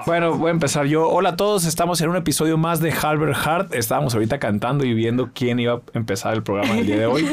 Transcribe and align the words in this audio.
Halbert. 0.00 0.06
Bueno, 0.06 0.36
voy 0.38 0.48
a 0.48 0.50
empezar 0.52 0.86
yo. 0.86 1.08
Hola 1.08 1.30
a 1.30 1.36
todos, 1.36 1.64
estamos 1.64 2.00
en 2.00 2.10
un 2.10 2.16
episodio 2.16 2.56
más 2.58 2.80
de 2.80 2.92
Halbert 2.92 3.36
Hart. 3.46 3.74
Estábamos 3.74 4.14
ahorita 4.14 4.38
cantando 4.38 4.84
y 4.84 4.94
viendo 4.94 5.30
quién 5.34 5.58
iba 5.60 5.74
a 5.74 5.80
empezar 5.94 6.34
el 6.34 6.42
programa 6.42 6.78
el 6.78 6.86
día 6.86 6.96
de 6.98 7.06
hoy, 7.06 7.26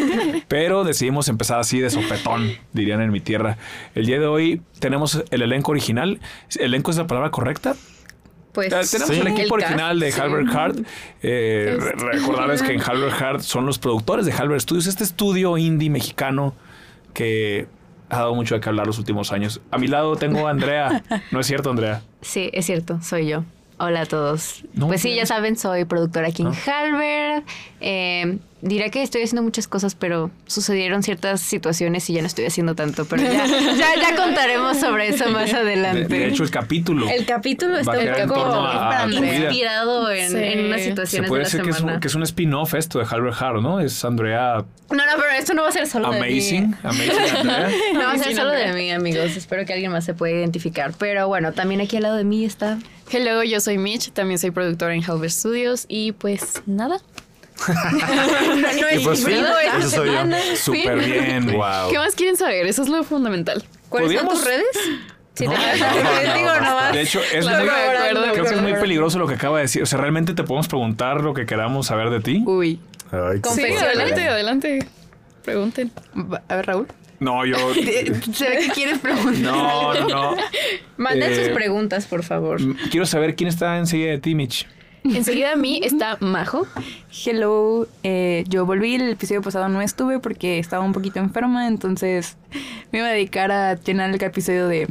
pero 0.48 0.84
decidimos 0.84 1.28
empezar 1.28 1.60
así 1.60 1.80
de 1.80 1.90
sopetón, 1.90 2.52
dirían 2.74 3.02
en 3.02 3.12
mi 3.12 3.20
tierra. 3.20 3.58
El 3.96 4.06
día 4.06 4.20
de 4.20 4.28
hoy 4.28 4.62
tenemos 4.80 5.24
el 5.32 5.42
elenco 5.42 5.72
original. 5.72 6.20
¿Elenco 6.60 6.92
es 6.92 6.98
la 6.98 7.08
palabra 7.08 7.32
correcta? 7.32 7.76
Pues 8.54 8.68
Eh, 8.74 8.98
tenemos 8.98 9.16
Sí. 9.16 9.22
el 9.22 9.28
equipo 9.28 9.56
El 9.58 9.64
original 9.64 10.00
de 10.00 10.06
cast, 10.08 10.18
sí. 10.18 10.22
Halbert 10.24 10.50
Hart. 10.56 10.78
Eh, 11.22 11.78
re- 11.80 12.12
recordarles 12.14 12.64
que 12.64 12.74
en 12.74 12.82
Halbert 12.86 13.22
Hart 13.22 13.40
son 13.42 13.66
los 13.66 13.78
productores 13.80 14.26
de 14.26 14.32
Halbert 14.34 14.62
Studios, 14.62 14.88
este 14.88 15.04
estudio 15.04 15.58
indie 15.58 15.90
mexicano 15.90 16.56
que 17.14 17.68
ha 18.10 18.18
dado 18.18 18.36
mucho 18.36 18.56
de 18.56 18.62
qué 18.62 18.70
hablar 18.70 18.88
los 18.88 18.98
últimos 18.98 19.32
años. 19.32 19.62
A 19.72 19.78
mi 19.78 19.88
lado 19.88 20.16
tengo 20.16 20.48
a 20.48 20.52
Andrea. 20.52 21.04
¿No 21.32 21.40
es 21.40 21.48
cierto, 21.48 21.70
Andrea? 21.70 22.02
Sí, 22.22 22.50
es 22.54 22.66
cierto, 22.66 23.02
soy 23.02 23.28
yo. 23.28 23.44
Hola 23.80 24.02
a 24.02 24.06
todos. 24.08 24.64
No, 24.74 24.88
pues 24.88 25.02
sí, 25.02 25.14
ya 25.14 25.28
saben, 25.28 25.56
soy 25.56 25.86
productora 25.86 26.30
aquí 26.30 26.42
en 26.42 26.48
Ah. 26.48 26.54
Halbert. 26.66 27.46
Eh, 27.80 28.40
diré 28.62 28.90
que 28.90 29.04
estoy 29.04 29.22
haciendo 29.22 29.44
muchas 29.44 29.68
cosas, 29.68 29.94
pero 29.94 30.32
sucedieron 30.48 31.04
ciertas 31.04 31.42
situaciones 31.42 32.10
y 32.10 32.14
ya 32.14 32.22
no 32.22 32.28
estoy 32.28 32.46
haciendo 32.46 32.74
tanto. 32.74 33.06
Pero 33.06 33.22
ya, 33.22 33.46
ya, 33.78 33.90
ya 34.02 34.16
contaremos 34.16 34.78
sobre 34.80 35.10
eso 35.10 35.30
más 35.30 35.52
De, 35.52 35.58
adelante. 35.58 36.08
de 36.08 36.26
hecho, 36.28 36.42
el 36.42 36.50
capítulo. 36.50 37.08
el 37.08 37.28
capítulo 37.28 37.78
está 37.78 37.92
un 37.92 38.28
poco 38.30 38.68
inspirado 39.12 40.10
en, 40.12 40.32
Sí. 40.32 40.38
en 40.38 40.66
unas 40.66 40.82
Se 40.82 40.88
situaciones 40.88 41.30
puede 41.30 41.44
de 41.44 41.44
la 41.44 41.50
decir 41.50 41.62
que 41.62 41.70
es, 41.70 41.82
un, 41.82 42.00
que 42.00 42.08
es 42.08 42.16
un 42.16 42.24
spin-off 42.24 42.74
esto 42.74 42.98
de 42.98 43.06
Halbert 43.08 43.36
Hart, 43.40 43.62
¿no? 43.62 43.80
Es 43.80 44.04
Andrea 44.04 44.66
No, 44.90 44.98
no, 44.98 45.04
pero 45.18 45.30
esto 45.38 45.54
no 45.54 45.62
va 45.62 45.70
a 45.70 45.72
ser 45.72 45.86
solo 45.86 46.08
Amazing. 46.08 46.72
de 46.72 46.78
mí. 46.78 46.84
Amazing 46.84 47.12
Andrea. 47.38 47.70
No 47.94 48.00
va 48.00 48.12
a 48.14 48.18
ser 48.18 48.36
solo 48.36 48.50
de 48.50 48.74
mí, 48.74 48.90
amigos. 48.92 49.38
Espero 49.38 49.66
que 49.66 49.74
alguien 49.74 49.92
más 49.92 50.04
se 50.04 50.16
pueda 50.16 50.34
identificar. 50.36 50.94
Pero 50.98 51.28
bueno, 51.28 51.52
también 51.54 51.80
aquí 51.80 51.98
al 51.98 52.04
lado 52.04 52.16
de 52.16 52.24
mí 52.24 52.44
está 52.44 52.80
Hello, 53.10 53.44
yo 53.44 53.60
soy 53.62 53.78
Mitch, 53.78 54.12
también 54.12 54.38
soy 54.38 54.52
productora 54.52 54.94
en 54.94 55.04
Halbert 55.04 55.32
Studios 55.32 55.86
y 55.88 56.12
pues 56.12 56.62
nada. 56.66 57.00
Y 58.96 59.00
pues 59.04 59.26
fin, 59.26 59.44
eso 59.80 59.90
soy 59.90 60.10
yo. 60.12 60.56
Súper 60.56 61.00
bien. 61.00 61.48
Wow. 61.58 61.90
¿Qué 61.90 61.98
más 61.98 62.16
quieren 62.16 62.38
saber? 62.38 62.66
Eso 62.68 62.84
es 62.84 62.90
lo 62.90 63.04
fundamental. 63.04 63.64
¿Cuáles 63.90 64.20
son 64.20 64.28
tus 64.30 64.44
redes? 64.44 64.66
Si 65.34 65.46
No, 65.48 65.54
no, 65.54 65.60
no, 66.62 66.62
no. 66.62 66.92
De 66.92 67.02
hecho, 67.02 67.20
es 67.22 67.46
Claro, 67.46 67.64
muy, 67.64 67.70
de 67.74 67.98
acuerdo, 68.10 68.34
creo 68.34 68.46
que 68.46 68.56
es 68.56 68.62
muy 68.62 68.74
peligroso 68.74 69.20
lo 69.20 69.28
que 69.28 69.36
acaba 69.36 69.58
de 69.58 69.64
decir. 69.64 69.84
O 69.84 69.86
sea, 69.86 70.00
¿realmente 70.00 70.34
te 70.34 70.44
podemos 70.44 70.68
preguntar 70.68 71.22
lo 71.22 71.34
que 71.34 71.46
queramos 71.46 71.88
saber 71.88 72.10
de 72.10 72.20
ti? 72.20 72.44
Uy. 72.46 72.80
Ay, 73.12 73.42
Sí, 73.54 73.62
adelante, 73.74 74.28
adelante. 74.28 74.88
Pregunten. 75.44 75.92
A 76.50 76.56
ver, 76.56 76.66
Raúl. 76.66 76.88
No, 77.20 77.46
yo... 77.46 77.56
Se 78.34 78.50
ve 78.50 78.58
que 78.60 78.70
quieres 78.74 79.00
preguntar. 79.00 79.38
No, 79.42 79.94
no, 79.94 80.08
no. 80.08 80.36
Manden 80.98 81.32
Eh, 81.32 81.36
sus 81.46 81.50
preguntas, 81.50 82.06
por 82.06 82.24
favor. 82.24 82.60
Quiero 82.92 83.06
saber 83.06 83.36
quién 83.36 83.48
está 83.50 83.78
enseguida 83.78 84.12
de 84.12 84.20
ti, 84.20 84.36
Mitch. 84.36 84.68
Enseguida 85.04 85.54
a 85.54 85.56
mí 85.56 85.80
está 85.84 86.18
Majo. 86.20 86.68
Hello, 87.26 87.88
eh, 88.04 88.44
yo 88.50 88.66
volví, 88.66 88.96
el 88.96 89.10
episodio 89.10 89.42
pasado 89.42 89.70
no 89.70 89.82
estuve 89.82 90.20
porque 90.20 90.60
estaba 90.60 90.84
un 90.84 90.92
poquito 90.92 91.20
enferma, 91.20 91.68
entonces 91.68 92.36
me 92.92 93.00
iba 93.00 93.08
a 93.08 93.12
dedicar 93.12 93.52
a 93.52 93.76
llenar 93.76 94.10
el 94.10 94.22
episodio 94.22 94.68
de 94.68 94.88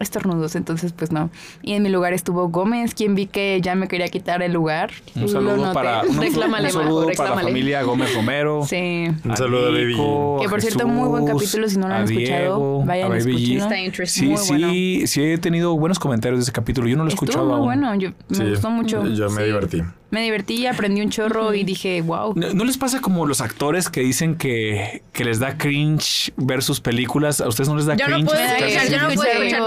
estornudos, 0.00 0.54
entonces 0.56 0.92
pues 0.92 1.12
no. 1.12 1.30
Y 1.62 1.72
en 1.74 1.82
mi 1.82 1.88
lugar 1.88 2.12
estuvo 2.12 2.48
Gómez, 2.48 2.94
quien 2.94 3.14
vi 3.14 3.26
que 3.26 3.60
ya 3.62 3.74
me 3.74 3.88
quería 3.88 4.08
quitar 4.08 4.42
el 4.42 4.52
lugar. 4.52 4.90
Un 5.14 5.22
Lo 5.22 5.28
saludo 5.28 5.56
noté. 5.56 5.74
para, 5.74 6.02
un, 6.02 6.10
un 6.16 6.20
Reclámale, 6.22 6.70
saludo 6.70 7.06
Majo, 7.06 7.16
para 7.16 7.34
la 7.36 7.40
familia 7.42 7.82
Gómez 7.82 8.14
Romero. 8.14 8.62
Sí. 8.66 9.06
Un 9.24 9.36
saludo 9.36 9.66
a 9.68 9.70
Baby 9.70 9.94
Que, 10.42 10.48
por 10.48 10.60
cierto, 10.60 10.86
muy 10.88 11.08
buen 11.08 11.26
capítulo, 11.26 11.68
si 11.68 11.78
no 11.78 11.88
lo 11.88 11.94
han 11.94 12.02
a 12.02 12.04
escuchado, 12.04 12.38
Diego, 12.40 12.84
vayan 12.84 13.04
a 13.04 13.14
a 13.14 13.18
Baby 13.18 13.32
G. 13.36 13.56
escucharlo. 13.56 14.06
Sí, 14.06 14.26
Muy 14.26 14.40
bueno. 14.48 14.70
sí, 14.70 15.06
sí 15.06 15.22
he 15.22 15.38
tenido 15.38 15.76
buenos 15.76 15.98
comentarios 15.98 16.40
de 16.40 16.42
ese 16.44 16.52
capítulo. 16.52 16.88
Yo 16.88 16.96
no 16.96 17.04
lo 17.04 17.10
he 17.10 17.12
Estuvo 17.14 17.26
escuchado 17.26 17.46
muy 17.46 17.54
aún. 17.56 17.64
bueno, 17.64 17.94
yo, 17.94 18.10
me 18.28 18.36
Sí, 18.36 18.44
gustó 18.50 18.70
mucho. 18.70 19.06
Yo 19.08 19.30
me 19.30 19.40
Sí. 19.40 19.46
divertí. 19.46 19.82
Me 20.10 20.22
divertí, 20.22 20.66
aprendí 20.66 21.00
un 21.00 21.10
chorro 21.10 21.52
y 21.52 21.64
dije, 21.64 22.00
wow. 22.02 22.32
¿No, 22.36 22.54
no 22.54 22.64
les 22.64 22.78
pasa 22.78 23.00
como 23.00 23.26
los 23.26 23.40
actores 23.40 23.88
que 23.88 24.00
dicen 24.02 24.36
que, 24.36 25.02
que 25.12 25.24
les 25.24 25.40
da 25.40 25.58
cringe 25.58 26.32
ver 26.36 26.62
sus 26.62 26.80
películas? 26.80 27.40
¿A 27.40 27.48
ustedes 27.48 27.68
no 27.68 27.76
les 27.76 27.86
da 27.86 27.96
Yo 27.96 28.06
no 28.08 28.14
cringe? 28.16 28.28
puedo 28.30 28.40
escuchar 28.40 28.68
escuchar, 28.68 28.88
yo 28.90 28.98
no 29.08 29.14
puedo 29.14 29.30
escuchar 29.32 29.62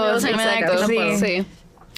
Alexander, 0.48 0.80
no 0.80 0.86
puedo. 0.86 1.18
Sí. 1.18 1.46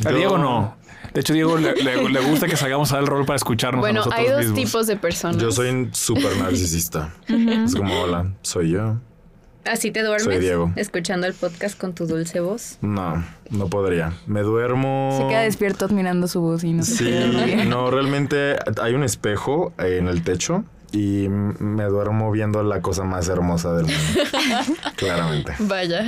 A 0.04 0.10
Yo- 0.10 0.16
Diego 0.16 0.38
no. 0.38 0.76
De 1.14 1.20
hecho, 1.20 1.34
Diego 1.34 1.56
le, 1.58 1.74
le- 1.74 2.08
le 2.08 2.20
gusta 2.20 2.46
que 2.48 2.56
salgamos 2.56 2.90
a 2.90 2.94
dar 2.96 3.04
el 3.04 3.08
rol 3.08 3.26
para 3.26 3.36
escucharnos 3.36 3.78
a 3.78 3.82
Bueno, 3.82 3.98
nosotros 4.00 4.18
hay 4.20 4.28
dos 4.30 4.38
mismos. 4.40 4.58
tipos 4.64 4.86
de 4.86 4.96
personas. 4.96 5.36
Yo 5.42 5.52
soy 5.52 5.68
un 5.68 5.94
súper 5.94 6.36
narcisista. 6.38 7.14
Es 7.28 7.74
como, 7.76 8.00
hola, 8.02 8.32
soy 8.42 8.70
yo. 8.70 8.96
¿Así 9.64 9.90
te 9.90 10.02
duermes? 10.02 10.24
Soy 10.24 10.38
Diego. 10.38 10.72
Escuchando 10.76 11.26
el 11.26 11.34
podcast 11.34 11.78
con 11.78 11.94
tu 11.94 12.06
dulce 12.06 12.40
voz. 12.40 12.78
No, 12.80 13.24
no 13.50 13.68
podría. 13.68 14.12
Me 14.26 14.40
duermo. 14.42 15.16
Se 15.20 15.28
queda 15.28 15.42
despierto 15.42 15.84
admirando 15.84 16.26
su 16.26 16.40
voz 16.40 16.64
y 16.64 16.72
no 16.72 16.82
se 16.82 16.96
Sí, 16.96 17.64
no, 17.68 17.90
realmente 17.90 18.56
hay 18.80 18.94
un 18.94 19.04
espejo 19.04 19.72
en 19.78 20.08
el 20.08 20.22
techo 20.22 20.64
y 20.92 21.26
me 21.28 21.84
duermo 21.84 22.30
viendo 22.32 22.62
la 22.62 22.82
cosa 22.82 23.04
más 23.04 23.28
hermosa 23.28 23.72
del 23.74 23.86
mundo. 23.86 24.00
Claramente. 24.96 25.54
Vaya. 25.60 26.04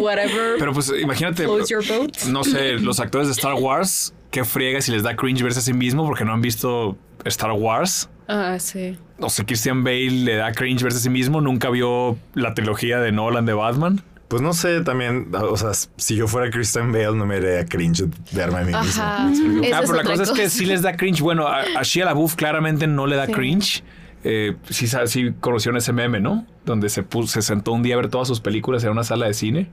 Whatever. 0.00 0.56
Pero 0.58 0.72
pues 0.72 0.92
imagínate, 1.00 1.44
Close 1.44 1.72
your 1.72 1.86
boat. 1.86 2.24
no 2.28 2.44
sé, 2.44 2.74
los 2.74 3.00
actores 3.00 3.28
de 3.28 3.32
Star 3.32 3.54
Wars, 3.54 4.12
qué 4.30 4.44
friega 4.44 4.80
si 4.80 4.92
les 4.92 5.02
da 5.02 5.16
cringe 5.16 5.42
verse 5.42 5.60
a 5.60 5.62
sí 5.62 5.72
mismo 5.72 6.04
porque 6.04 6.24
no 6.24 6.32
han 6.32 6.42
visto 6.42 6.96
Star 7.24 7.52
Wars. 7.52 8.10
Ah, 8.28 8.58
sí. 8.58 8.96
No 9.18 9.30
sé, 9.30 9.44
Christian 9.46 9.82
Bale 9.82 10.10
le 10.10 10.36
da 10.36 10.52
cringe 10.52 10.82
verse 10.82 10.98
a 10.98 11.00
sí 11.00 11.10
mismo, 11.10 11.40
nunca 11.40 11.70
vio 11.70 12.18
la 12.34 12.54
trilogía 12.54 13.00
de 13.00 13.10
Nolan 13.10 13.46
de 13.46 13.54
Batman. 13.54 14.02
Pues 14.28 14.42
no 14.42 14.52
sé, 14.52 14.82
también, 14.82 15.28
o 15.34 15.56
sea, 15.56 15.72
si 15.72 16.14
yo 16.14 16.28
fuera 16.28 16.50
Christian 16.50 16.92
Bale 16.92 17.14
no 17.16 17.24
me 17.24 17.36
haría 17.36 17.64
cringe 17.64 18.04
verme 18.32 18.58
a 18.58 18.60
mí 18.60 18.72
mismo. 18.74 19.02
Ah, 19.02 19.30
es 19.32 19.40
pero 19.80 19.94
la 19.94 20.04
cosa 20.04 20.24
es 20.24 20.30
que 20.32 20.50
sí 20.50 20.66
les 20.66 20.82
da 20.82 20.94
cringe. 20.94 21.22
Bueno, 21.22 21.48
a, 21.48 21.62
a 21.62 21.82
Shia 21.82 22.04
LaBeouf 22.04 22.34
claramente 22.34 22.86
no 22.86 23.06
le 23.06 23.16
da 23.16 23.26
cringe. 23.26 23.82
Eh, 24.24 24.56
sí, 24.68 24.86
sí 25.06 25.32
conocieron 25.40 25.78
ese 25.78 25.94
meme, 25.94 26.20
¿no? 26.20 26.46
Donde 26.66 26.90
se, 26.90 27.02
puso, 27.02 27.28
se 27.28 27.40
sentó 27.40 27.72
un 27.72 27.82
día 27.82 27.94
a 27.94 27.96
ver 27.96 28.08
todas 28.08 28.28
sus 28.28 28.40
películas 28.40 28.84
en 28.84 28.90
una 28.90 29.04
sala 29.04 29.26
de 29.26 29.32
cine 29.32 29.70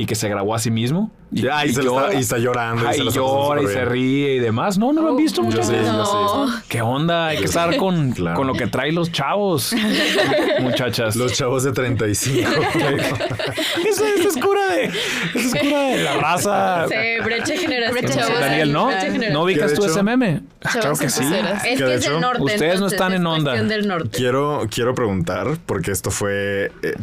y 0.00 0.06
que 0.06 0.14
se 0.14 0.28
grabó 0.28 0.54
a 0.54 0.58
sí 0.58 0.70
mismo. 0.70 1.10
Y, 1.30 1.42
Ya, 1.42 1.66
y, 1.66 1.72
se 1.74 1.82
lo 1.82 2.00
está, 2.00 2.14
y 2.16 2.20
está 2.20 2.38
llorando. 2.38 2.82
Se 2.82 2.86
y 2.86 2.90
está 2.92 3.04
pasando 3.04 3.26
llora 3.26 3.62
y 3.62 3.66
se 3.66 3.84
ríe 3.84 4.34
y 4.36 4.38
demás. 4.38 4.78
No, 4.78 4.92
no 4.94 5.02
lo 5.02 5.08
han 5.10 5.16
visto 5.16 5.42
Yo 5.42 5.46
muchachos. 5.46 5.66
sí, 5.66 5.74
yo 5.84 5.92
No. 5.92 6.46
¿Qué 6.68 6.80
onda? 6.80 7.26
Hay 7.26 7.38
que 7.38 7.44
estar 7.44 7.76
con, 7.78 8.12
Claro. 8.12 8.36
con 8.36 8.46
lo 8.46 8.54
que 8.54 8.66
traen 8.68 8.94
los 8.94 9.12
chavos, 9.12 9.74
muchachas. 10.60 11.16
Los 11.16 11.32
chavos 11.34 11.64
de 11.64 11.72
35. 11.72 12.48
Eso, 13.88 14.04
eso 14.04 14.28
es 14.28 14.36
cura 14.36 14.66
de, 14.74 14.84
eso 14.84 15.56
es 15.56 15.62
cura 15.62 15.80
de 15.82 16.02
la 16.04 16.16
raza. 16.16 16.86
Sí, 16.88 16.94
brecha 17.24 17.54
generacional. 17.56 18.40
Daniel, 18.40 18.72
¿no? 18.72 18.90
¿No 19.32 19.42
ubicas 19.42 19.72
tú 19.74 19.82
hecho- 19.84 19.90
ese 19.92 20.02
meme? 20.02 20.40
Claro 20.60 20.96
que 20.96 21.08
sí. 21.08 21.24
Es 21.66 21.78
Que 21.78 21.94
es 21.94 22.04
del 22.04 22.20
norte. 22.20 22.42
ustedes 22.42 22.60
no 22.80 22.86
entonces 22.88 22.92
están 22.92 23.12
es 23.12 23.20
en 23.20 23.26
onda. 23.26 23.52
del 23.62 23.88
norte. 23.88 24.10
quiero, 24.16 24.66
quiero 24.70 24.94
preguntar, 24.94 25.56
porque 25.66 25.90
esto 25.92 26.10
fue. 26.10 26.70
eh, 26.82 26.94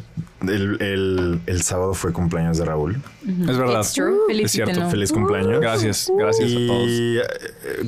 el, 0.42 0.82
el- 0.82 1.40
el 1.46 1.62
sábado 1.64 1.94
fue 1.94 2.12
cumpleaños 2.14 2.58
de 2.58 2.66
Raúl. 2.66 2.98
Es 3.26 3.58
verdad. 3.58 3.82
Es 3.82 4.52
cierto. 4.52 4.90
Feliz 4.90 5.12
cumpleaños. 5.12 5.60
Gracias, 5.62 6.12
gracias 6.18 6.52
a 6.52 6.56
todos. 6.68 6.88
Y 6.90 7.18
eh, 7.18 7.22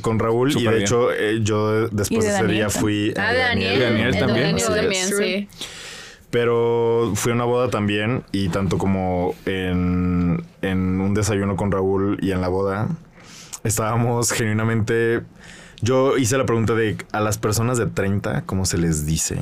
con 0.02 0.20
Raúl, 0.20 0.52
y 0.52 0.64
de 0.64 0.70
bien. 0.70 0.82
hecho, 0.82 1.12
eh, 1.12 1.40
yo 1.44 1.88
después 1.90 2.10
Y 2.12 2.16
de 2.16 2.22
de 2.22 2.28
ese 2.30 2.42
Daniel 2.44 2.56
día 2.58 2.70
fui. 2.70 3.14
Ah, 3.18 3.30
a 3.30 3.34
de 3.34 3.40
Daniel. 3.40 4.18
También. 4.18 4.58
También, 4.58 5.08
sí. 5.08 5.48
Pero 6.30 7.14
fui 7.16 7.32
a 7.32 7.36
una 7.36 7.46
boda 7.46 7.70
también 7.70 8.24
y 8.34 8.50
tanto 8.50 8.78
como 8.78 9.34
en, 9.46 10.44
en 10.62 11.00
un 11.00 11.14
desayuno 11.14 11.56
con 11.56 11.72
Raúl 11.72 12.18
y 12.22 12.32
en 12.32 12.42
la 12.42 12.50
boda, 12.50 12.90
estábamos 13.64 14.32
genuinamente... 14.32 15.22
Yo 15.80 16.18
hice 16.18 16.38
la 16.38 16.46
pregunta 16.46 16.74
de 16.74 16.98
a 17.12 17.22
las 17.22 17.38
personas 17.38 17.78
de 17.78 17.86
30, 17.86 18.44
¿cómo 18.48 18.66
se 18.66 18.78
les 18.80 19.06
dice? 19.06 19.38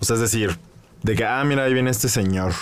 O 0.00 0.04
sea, 0.04 0.14
es 0.14 0.22
decir, 0.22 0.56
de 1.04 1.14
que, 1.14 1.24
ah, 1.24 1.44
mira, 1.44 1.62
ahí 1.64 1.72
viene 1.72 1.90
este 1.90 2.08
señor, 2.08 2.52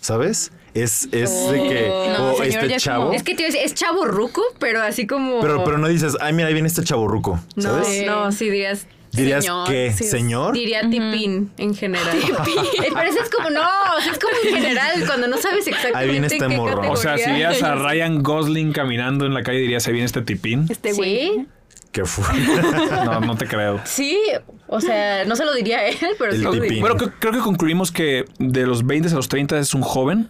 ¿sabes? 0.00 0.50
Es, 0.74 1.08
es 1.12 1.50
de 1.50 1.58
que, 1.62 2.12
No, 2.16 2.32
o 2.32 2.36
señor 2.36 2.50
ya 2.52 2.60
este 2.60 2.74
es 2.76 2.82
chavo. 2.82 3.04
como- 3.06 3.14
Es 3.16 3.22
que 3.22 3.34
te 3.34 3.42
iba 3.42 3.48
a 3.48 3.52
decir, 3.52 3.64
es 3.64 3.74
chavo 3.74 4.04
ruco, 4.04 4.42
pero 4.58 4.82
así 4.82 5.06
como. 5.06 5.40
Pero, 5.40 5.64
pero 5.64 5.78
no 5.78 5.88
dices, 5.88 6.16
ay, 6.20 6.32
mira, 6.32 6.48
ahí 6.48 6.54
viene 6.54 6.68
este 6.68 6.82
chaborruco, 6.82 7.40
No, 7.56 7.62
¿sabes? 7.62 8.06
no, 8.06 8.30
sí 8.32 8.46
dirías. 8.46 8.86
Dirías, 9.10 9.42
Señor, 9.42 9.68
¿qué? 9.68 9.92
sí. 9.96 10.04
¿Señor? 10.04 10.52
Diría 10.52 10.82
tipín 10.82 11.50
en 11.56 11.74
general. 11.74 12.18
Eh, 12.18 12.90
Pero 12.94 13.08
eso 13.08 13.20
es 13.22 13.30
como, 13.30 13.48
no, 13.48 13.62
es 14.12 14.18
como 14.18 14.34
en 14.44 14.54
general, 14.62 15.02
cuando 15.06 15.28
no 15.28 15.38
sabes 15.38 15.66
exactamente 15.66 15.98
Ahí 15.98 16.10
viene 16.10 16.26
este 16.26 16.44
en 16.44 16.50
qué 16.50 16.56
morro. 16.56 16.76
categoría. 16.82 16.92
O 16.92 16.96
sea, 16.96 17.16
si 17.16 17.30
veías 17.30 17.62
a 17.62 17.74
Ryan 17.74 18.22
Gosling 18.22 18.72
caminando 18.72 19.24
en 19.24 19.32
la 19.32 19.42
calle, 19.42 19.60
dirías, 19.60 19.86
ahí 19.86 19.94
viene 19.94 20.04
este 20.06 20.20
tipín. 20.20 20.66
Este 20.68 20.92
güey. 20.92 21.30
Sí, 21.30 21.46
¿Qué 21.92 22.04
fue? 22.04 22.24
No, 23.04 23.20
no 23.20 23.36
te 23.36 23.46
creo. 23.46 23.80
sí, 23.84 24.18
o 24.66 24.80
sea, 24.80 25.24
no 25.24 25.34
se 25.36 25.44
lo 25.44 25.54
diría 25.54 25.78
a 25.78 25.86
él, 25.88 25.96
pero 26.18 26.32
El 26.32 26.68
sí. 26.68 26.80
Bueno, 26.80 26.96
creo, 26.96 27.12
creo 27.18 27.32
que 27.32 27.38
concluimos 27.38 27.90
que 27.90 28.24
de 28.38 28.66
los 28.66 28.86
20 28.86 29.08
a 29.08 29.14
los 29.14 29.28
30 29.28 29.58
es 29.58 29.74
un 29.74 29.82
joven. 29.82 30.28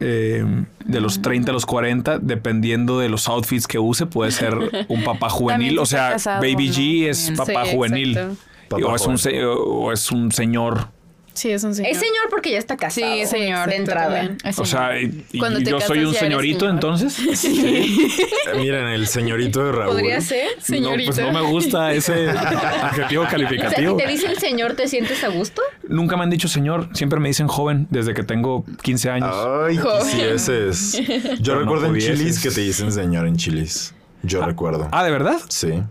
eh, 0.00 0.44
de 0.84 1.00
los 1.00 1.22
30 1.22 1.50
a 1.50 1.54
los 1.54 1.64
40, 1.66 2.18
dependiendo 2.18 2.98
de 2.98 3.08
los 3.08 3.28
outfits 3.28 3.66
que 3.66 3.78
use, 3.78 4.06
puede 4.06 4.30
ser 4.30 4.54
un 4.88 5.04
papá 5.04 5.30
juvenil. 5.30 5.78
O 5.78 5.86
sea, 5.86 6.10
casado 6.12 6.40
Baby 6.40 6.68
no, 6.68 6.74
G 6.74 7.08
es 7.08 7.32
papá 7.36 7.64
Sí, 7.64 7.72
juvenil. 7.74 8.18
Papá 8.68 8.84
o, 8.84 8.94
es 8.96 9.06
un, 9.06 9.16
o 9.48 9.92
es 9.92 10.10
un 10.12 10.32
señor 10.32 10.88
Sí, 11.36 11.50
es 11.50 11.62
un 11.64 11.74
señor. 11.74 11.92
Es 11.92 11.98
señor 11.98 12.24
porque 12.30 12.50
ya 12.50 12.58
está 12.58 12.76
casado. 12.76 13.06
Sí, 13.12 13.20
es 13.20 13.30
señor. 13.30 13.68
De 13.68 13.76
entrada. 13.76 14.30
O 14.56 14.64
sea, 14.64 14.98
y, 15.00 15.24
y 15.32 15.38
Cuando 15.38 15.58
te 15.60 15.70
yo 15.70 15.80
soy 15.80 16.04
un 16.04 16.14
señorito 16.14 16.60
señor. 16.60 16.74
entonces. 16.74 17.44
Eh, 17.56 18.58
Miren, 18.58 18.86
el 18.86 19.06
señorito 19.06 19.64
de 19.64 19.72
Raúl. 19.72 19.92
Podría 19.92 20.20
ser, 20.20 20.48
señorita. 20.60 21.10
No, 21.10 21.16
pues 21.16 21.26
no 21.26 21.32
me 21.32 21.46
gusta 21.50 21.92
ese 21.92 22.30
adjetivo 22.30 23.22
O 23.24 23.28
sea, 23.28 23.32
calificativo. 23.32 23.98
si 23.98 24.04
te 24.04 24.10
dicen 24.10 24.36
señor, 24.40 24.74
¿te 24.74 24.88
sientes 24.88 25.22
a 25.24 25.28
gusto? 25.28 25.62
Nunca 25.88 26.16
me 26.16 26.22
han 26.22 26.30
dicho 26.30 26.48
señor, 26.48 26.88
siempre 26.94 27.20
me 27.20 27.28
dicen 27.28 27.48
joven 27.48 27.86
desde 27.90 28.14
que 28.14 28.22
tengo 28.22 28.64
15 28.82 29.10
años. 29.10 29.34
Ay, 29.66 29.78
quisieses. 29.78 30.92
Yo 31.40 31.54
Pero 31.54 31.64
no 31.66 31.74
recuerdo 31.74 31.94
en. 31.94 32.00
Chilis 32.00 32.40
que 32.40 32.50
te 32.50 32.60
dicen 32.62 32.92
señor 32.92 33.26
en 33.26 33.36
Chilis. 33.36 33.94
Yo 34.22 34.44
recuerdo. 34.44 34.88
Ah, 34.92 35.04
¿de 35.04 35.10
verdad? 35.10 35.38
Sí. 35.48 35.82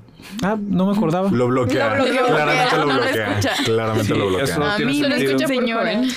Ah, 0.43 0.57
no 0.59 0.85
me 0.87 0.97
acordaba. 0.97 1.29
Lo 1.31 1.47
bloquea. 1.47 1.95
Lo 1.95 2.03
bloquea. 2.05 2.25
Claramente 2.25 2.77
lo 2.77 2.85
No 2.85 2.93
lo 2.93 3.01
bloquea. 3.01 3.39
Claramente 3.65 4.03
Sí, 4.13 4.19
lo 4.19 4.27
bloquea. 4.27 4.43
eso- 4.45 4.63
A 4.63 4.77
mí 4.79 4.83
lo 4.85 4.91
sentido. 5.09 5.15
escucha 5.31 5.45
por 5.47 5.55
Señora. 5.55 5.81
joven. 5.93 6.09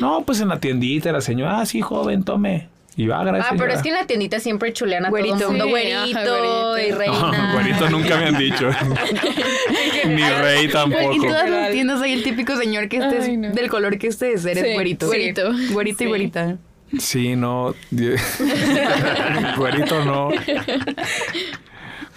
No, 0.00 0.22
pues 0.24 0.40
en 0.40 0.48
la 0.48 0.58
tiendita 0.60 1.08
era 1.10 1.20
señor. 1.20 1.48
Ah, 1.52 1.64
sí, 1.66 1.80
joven, 1.80 2.24
tome. 2.24 2.68
Y 2.96 3.06
va, 3.06 3.22
gracias. 3.22 3.46
Ah, 3.46 3.50
pero 3.50 3.60
señora. 3.60 3.74
es 3.76 3.82
que 3.82 3.88
en 3.90 3.94
la 3.94 4.06
tiendita 4.08 4.40
siempre 4.40 4.72
chulean 4.72 5.06
a 5.06 5.10
Güerito. 5.10 5.36
todo 5.36 5.44
el 5.52 5.56
mundo. 5.58 5.64
Sí, 5.66 5.70
güerito, 5.70 5.98
ajá, 6.18 6.82
y 6.82 6.90
reina. 6.90 7.50
Güerito 7.52 7.90
nunca 7.90 8.16
me 8.16 8.24
han 8.26 8.38
dicho. 8.38 8.70
Ni 10.06 10.22
rey 10.22 10.64
En 10.64 10.70
tampoco. 10.72 11.26
todas 11.26 11.48
las 11.48 11.70
tiendas 11.70 12.02
hay 12.02 12.12
el 12.14 12.24
típico 12.24 12.56
señor 12.56 12.88
que 12.88 12.96
estés 12.96 13.26
Ay, 13.26 13.36
no. 13.36 13.50
del 13.52 13.68
color 13.68 13.98
que 13.98 14.08
estés, 14.08 14.44
eres 14.44 14.64
Sí, 14.66 14.72
güerito. 14.74 15.06
güerito. 15.06 15.42
Güerito 15.70 16.04
y 16.04 16.06
güerita. 16.08 16.56
Sí, 16.98 17.36
no. 17.36 17.72
güerito 19.56 20.04
no. 20.04 20.30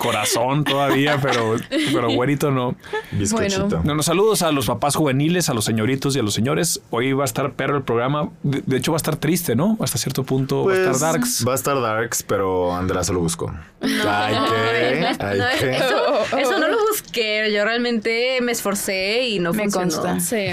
Corazón 0.01 0.63
todavía, 0.63 1.19
pero, 1.21 1.55
pero 1.93 2.09
güerito 2.11 2.49
no. 2.51 2.75
Bizcochito. 3.11 3.67
Bueno. 3.67 3.81
No, 3.85 3.95
no, 3.95 4.03
saludos 4.03 4.41
a 4.41 4.51
los 4.51 4.65
papás 4.65 4.95
juveniles, 4.95 5.47
a 5.49 5.53
los 5.53 5.65
señoritos 5.65 6.15
y 6.15 6.19
a 6.19 6.23
los 6.23 6.33
señores. 6.33 6.81
Hoy 6.89 7.13
va 7.13 7.23
a 7.23 7.25
estar 7.25 7.51
perro 7.53 7.77
el 7.77 7.83
programa. 7.83 8.29
De, 8.43 8.63
de 8.65 8.77
hecho, 8.77 8.91
va 8.91 8.95
a 8.95 8.97
estar 8.97 9.15
triste, 9.17 9.55
¿no? 9.55 9.77
Hasta 9.79 9.97
cierto 9.97 10.23
punto 10.23 10.65
va 10.65 10.73
a 10.73 10.75
Pues, 10.75 10.79
estar 10.89 10.99
darks. 11.13 11.45
Va 11.47 11.51
a 11.51 11.55
estar 11.55 11.79
Darks, 11.81 12.23
pero 12.23 12.73
Andrea 12.73 13.03
se 13.03 13.13
lo 13.13 13.19
buscó. 13.19 13.53
Ay, 13.81 14.33
No, 14.35 14.45
¿qué? 14.49 14.99
es- 15.11 15.19
Ay, 15.19 15.37
no, 15.39 15.47
es- 15.47 15.59
¿qué? 15.59 15.71
eso, 15.77 16.37
eso 16.37 16.59
no 16.59 16.67
lo 16.67 16.77
busqué. 16.89 17.51
Yo 17.53 17.63
realmente 17.63 18.39
me 18.41 18.51
esforcé 18.51 19.27
y 19.27 19.39
no 19.39 19.53
Me 19.53 19.63
funcionó. 19.69 20.01
consta. 20.01 20.19
Sí, 20.19 20.47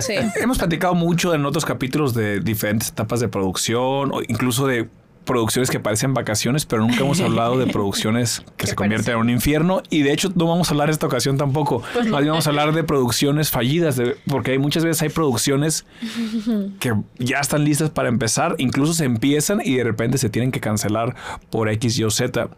sí. 0.00 0.14
Hemos 0.40 0.58
platicado 0.58 0.94
mucho 0.94 1.34
en 1.34 1.44
otros 1.46 1.64
capítulos 1.64 2.14
de 2.14 2.40
diferentes 2.40 2.88
etapas 2.90 3.20
de 3.20 3.28
producción, 3.28 4.10
o 4.12 4.22
incluso 4.26 4.66
de 4.66 4.88
producciones 5.24 5.70
que 5.70 5.78
parecen 5.80 6.14
vacaciones, 6.14 6.66
pero 6.66 6.82
nunca 6.82 7.00
hemos 7.00 7.20
hablado 7.20 7.56
de 7.58 7.66
producciones 7.66 8.42
que 8.56 8.66
se 8.66 8.74
convierten 8.74 9.14
en 9.14 9.20
un 9.20 9.30
infierno. 9.30 9.82
Y 9.90 10.02
de 10.02 10.12
hecho, 10.12 10.30
no 10.34 10.46
vamos 10.46 10.68
a 10.68 10.72
hablar 10.72 10.90
esta 10.90 11.06
ocasión 11.06 11.36
tampoco. 11.36 11.82
Más 11.94 12.20
bien 12.20 12.28
vamos 12.30 12.46
a 12.46 12.50
hablar 12.50 12.72
de 12.72 12.84
producciones 12.84 13.50
fallidas, 13.50 13.96
de- 13.96 14.16
porque 14.28 14.52
hay, 14.52 14.58
muchas 14.58 14.84
veces 14.84 15.02
hay 15.02 15.08
producciones 15.10 15.84
que 16.80 16.94
ya 17.18 17.38
están 17.38 17.64
listas 17.64 17.90
para 17.90 18.08
empezar, 18.08 18.54
incluso 18.58 18.94
se 18.94 19.04
empiezan 19.04 19.60
y 19.64 19.74
de 19.76 19.84
repente 19.84 20.18
se 20.18 20.28
tienen 20.28 20.50
que 20.52 20.60
cancelar 20.60 21.14
por 21.50 21.68
X, 21.68 21.98
Y 21.98 22.04
o 22.04 22.10
Z. 22.10 22.48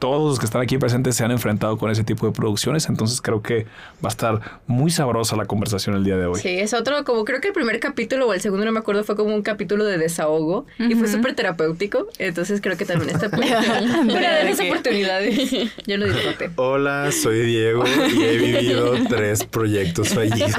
Todos 0.00 0.30
los 0.30 0.38
que 0.38 0.46
están 0.46 0.62
aquí 0.62 0.78
presentes 0.78 1.14
se 1.14 1.24
han 1.24 1.30
enfrentado 1.30 1.76
con 1.76 1.90
ese 1.90 2.04
tipo 2.04 2.24
de 2.24 2.32
producciones, 2.32 2.88
entonces 2.88 3.20
creo 3.20 3.42
que 3.42 3.66
va 4.02 4.08
a 4.08 4.08
estar 4.08 4.40
muy 4.66 4.90
sabrosa 4.90 5.36
la 5.36 5.44
conversación 5.44 5.94
el 5.94 6.04
día 6.04 6.16
de 6.16 6.24
hoy. 6.24 6.40
Sí, 6.40 6.48
es 6.48 6.72
otro, 6.72 7.04
como 7.04 7.26
creo 7.26 7.42
que 7.42 7.48
el 7.48 7.52
primer 7.52 7.80
capítulo 7.80 8.26
o 8.26 8.32
el 8.32 8.40
segundo, 8.40 8.64
no 8.64 8.72
me 8.72 8.78
acuerdo, 8.78 9.04
fue 9.04 9.14
como 9.14 9.34
un 9.34 9.42
capítulo 9.42 9.84
de 9.84 9.98
desahogo 9.98 10.64
y 10.78 10.94
fue 10.94 11.06
súper 11.06 11.34
terapéutico. 11.34 12.08
Entonces 12.16 12.62
creo 12.62 12.78
que 12.78 12.86
también 12.86 13.10
está 13.10 13.28
de 13.36 14.50
esas 14.50 14.66
oportunidades. 14.66 15.50
Yo 15.86 15.98
lo 15.98 16.06
disfruté. 16.06 16.50
Hola, 16.56 17.12
soy 17.12 17.40
Diego 17.44 17.84
y 17.86 18.22
he 18.22 18.38
vivido 18.38 18.94
tres 19.10 19.44
proyectos 19.44 20.08
fallidos. 20.08 20.54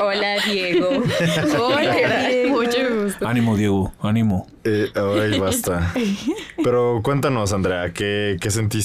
Hola, 0.00 0.36
Diego. 0.50 1.02
Hola, 1.60 2.28
Diego. 2.30 2.62
Mucho 2.62 3.02
gusto. 3.02 3.28
Ánimo, 3.28 3.54
Diego, 3.54 3.92
ánimo. 4.00 4.46
Eh, 4.64 4.90
ay, 4.94 5.38
basta. 5.38 5.92
Pero 6.64 7.00
cuéntanos, 7.02 7.52
Andrea, 7.52 7.92
¿qué, 7.92 8.38
qué 8.40 8.50
sentiste 8.50 8.77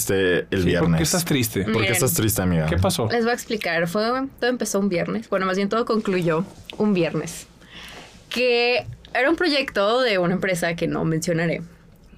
el 0.52 0.60
Sí, 0.62 0.66
viernes? 0.66 0.90
¿Por 0.90 0.98
qué 0.98 1.04
estás 1.04 1.26
triste? 1.26 1.64
¿Por 1.66 1.86
qué 1.86 1.92
estás 1.92 2.14
triste, 2.14 2.42
amiga? 2.42 2.66
¿Qué 2.66 2.78
pasó? 2.78 3.08
Les 3.12 3.24
voy 3.24 3.32
a 3.32 3.34
explicar. 3.34 3.88
Fue, 3.88 4.04
todo 4.40 4.50
empezó 4.50 4.80
un 4.80 4.90
viernes. 4.90 5.30
Bueno, 5.30 5.46
más 5.46 5.58
bien 5.58 5.70
todo 5.70 5.86
concluyó 5.86 6.46
un 6.78 6.94
viernes. 6.94 7.48
Que 8.30 8.86
era 9.14 9.30
un 9.30 9.36
proyecto 9.36 10.02
de 10.02 10.18
una 10.18 10.34
empresa 10.34 10.76
que 10.76 10.88
no 10.88 11.06
mencionaré. 11.06 11.62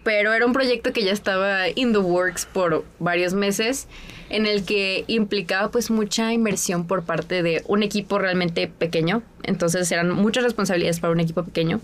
Pero 0.03 0.33
era 0.33 0.45
un 0.45 0.53
proyecto 0.53 0.93
que 0.93 1.03
ya 1.03 1.11
estaba 1.11 1.67
in 1.69 1.91
the 1.91 1.97
works 1.97 2.45
por 2.45 2.85
varios 2.99 3.33
meses. 3.33 3.87
En 4.29 4.45
el 4.45 4.63
que 4.63 5.03
implicaba 5.07 5.71
pues 5.71 5.91
mucha 5.91 6.31
inversión 6.33 6.87
por 6.87 7.03
parte 7.03 7.43
de 7.43 7.63
un 7.67 7.83
equipo 7.83 8.17
realmente 8.17 8.67
pequeño. 8.67 9.21
Entonces 9.43 9.91
eran 9.91 10.11
muchas 10.11 10.43
responsabilidades 10.43 10.99
para 10.99 11.11
un 11.13 11.19
equipo 11.19 11.43
pequeño. 11.43 11.81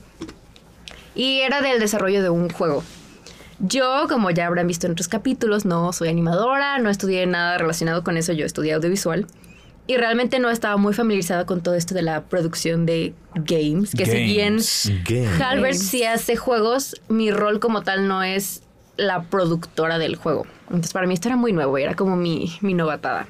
Y 1.13 1.39
era 1.41 1.61
del 1.61 1.79
desarrollo 1.79 2.23
de 2.23 2.29
un 2.29 2.49
juego. 2.49 2.83
Yo, 3.63 4.07
como 4.09 4.31
ya 4.31 4.47
habrán 4.47 4.67
visto 4.67 4.87
en 4.87 4.93
otros 4.93 5.07
capítulos, 5.07 5.65
no 5.65 5.93
soy 5.93 6.09
animadora, 6.09 6.79
no 6.79 6.89
estudié 6.89 7.25
nada 7.27 7.57
relacionado 7.57 8.03
con 8.03 8.17
eso, 8.17 8.33
yo 8.33 8.45
estudié 8.45 8.73
audiovisual. 8.73 9.27
Y 9.87 9.97
realmente 9.97 10.39
no 10.39 10.49
estaba 10.49 10.77
muy 10.77 10.93
familiarizada 10.93 11.45
con 11.45 11.61
todo 11.61 11.75
esto 11.75 11.93
de 11.93 12.01
la 12.01 12.23
producción 12.23 12.85
de 12.85 13.13
games, 13.35 13.91
que 13.91 14.05
si 14.05 14.23
bien. 14.23 14.57
Games. 15.07 15.41
Halbert 15.41 15.77
sí 15.77 16.03
hace 16.03 16.35
juegos, 16.35 17.01
mi 17.07 17.31
rol 17.31 17.59
como 17.59 17.81
tal 17.81 18.07
no 18.07 18.23
es 18.23 18.63
la 18.97 19.23
productora 19.23 19.97
del 19.97 20.15
juego. 20.15 20.45
Entonces 20.65 20.93
para 20.93 21.07
mí 21.07 21.13
esto 21.13 21.27
era 21.27 21.35
muy 21.35 21.51
nuevo, 21.51 21.77
era 21.77 21.95
como 21.95 22.15
mi, 22.15 22.53
mi 22.61 22.73
novatada. 22.73 23.27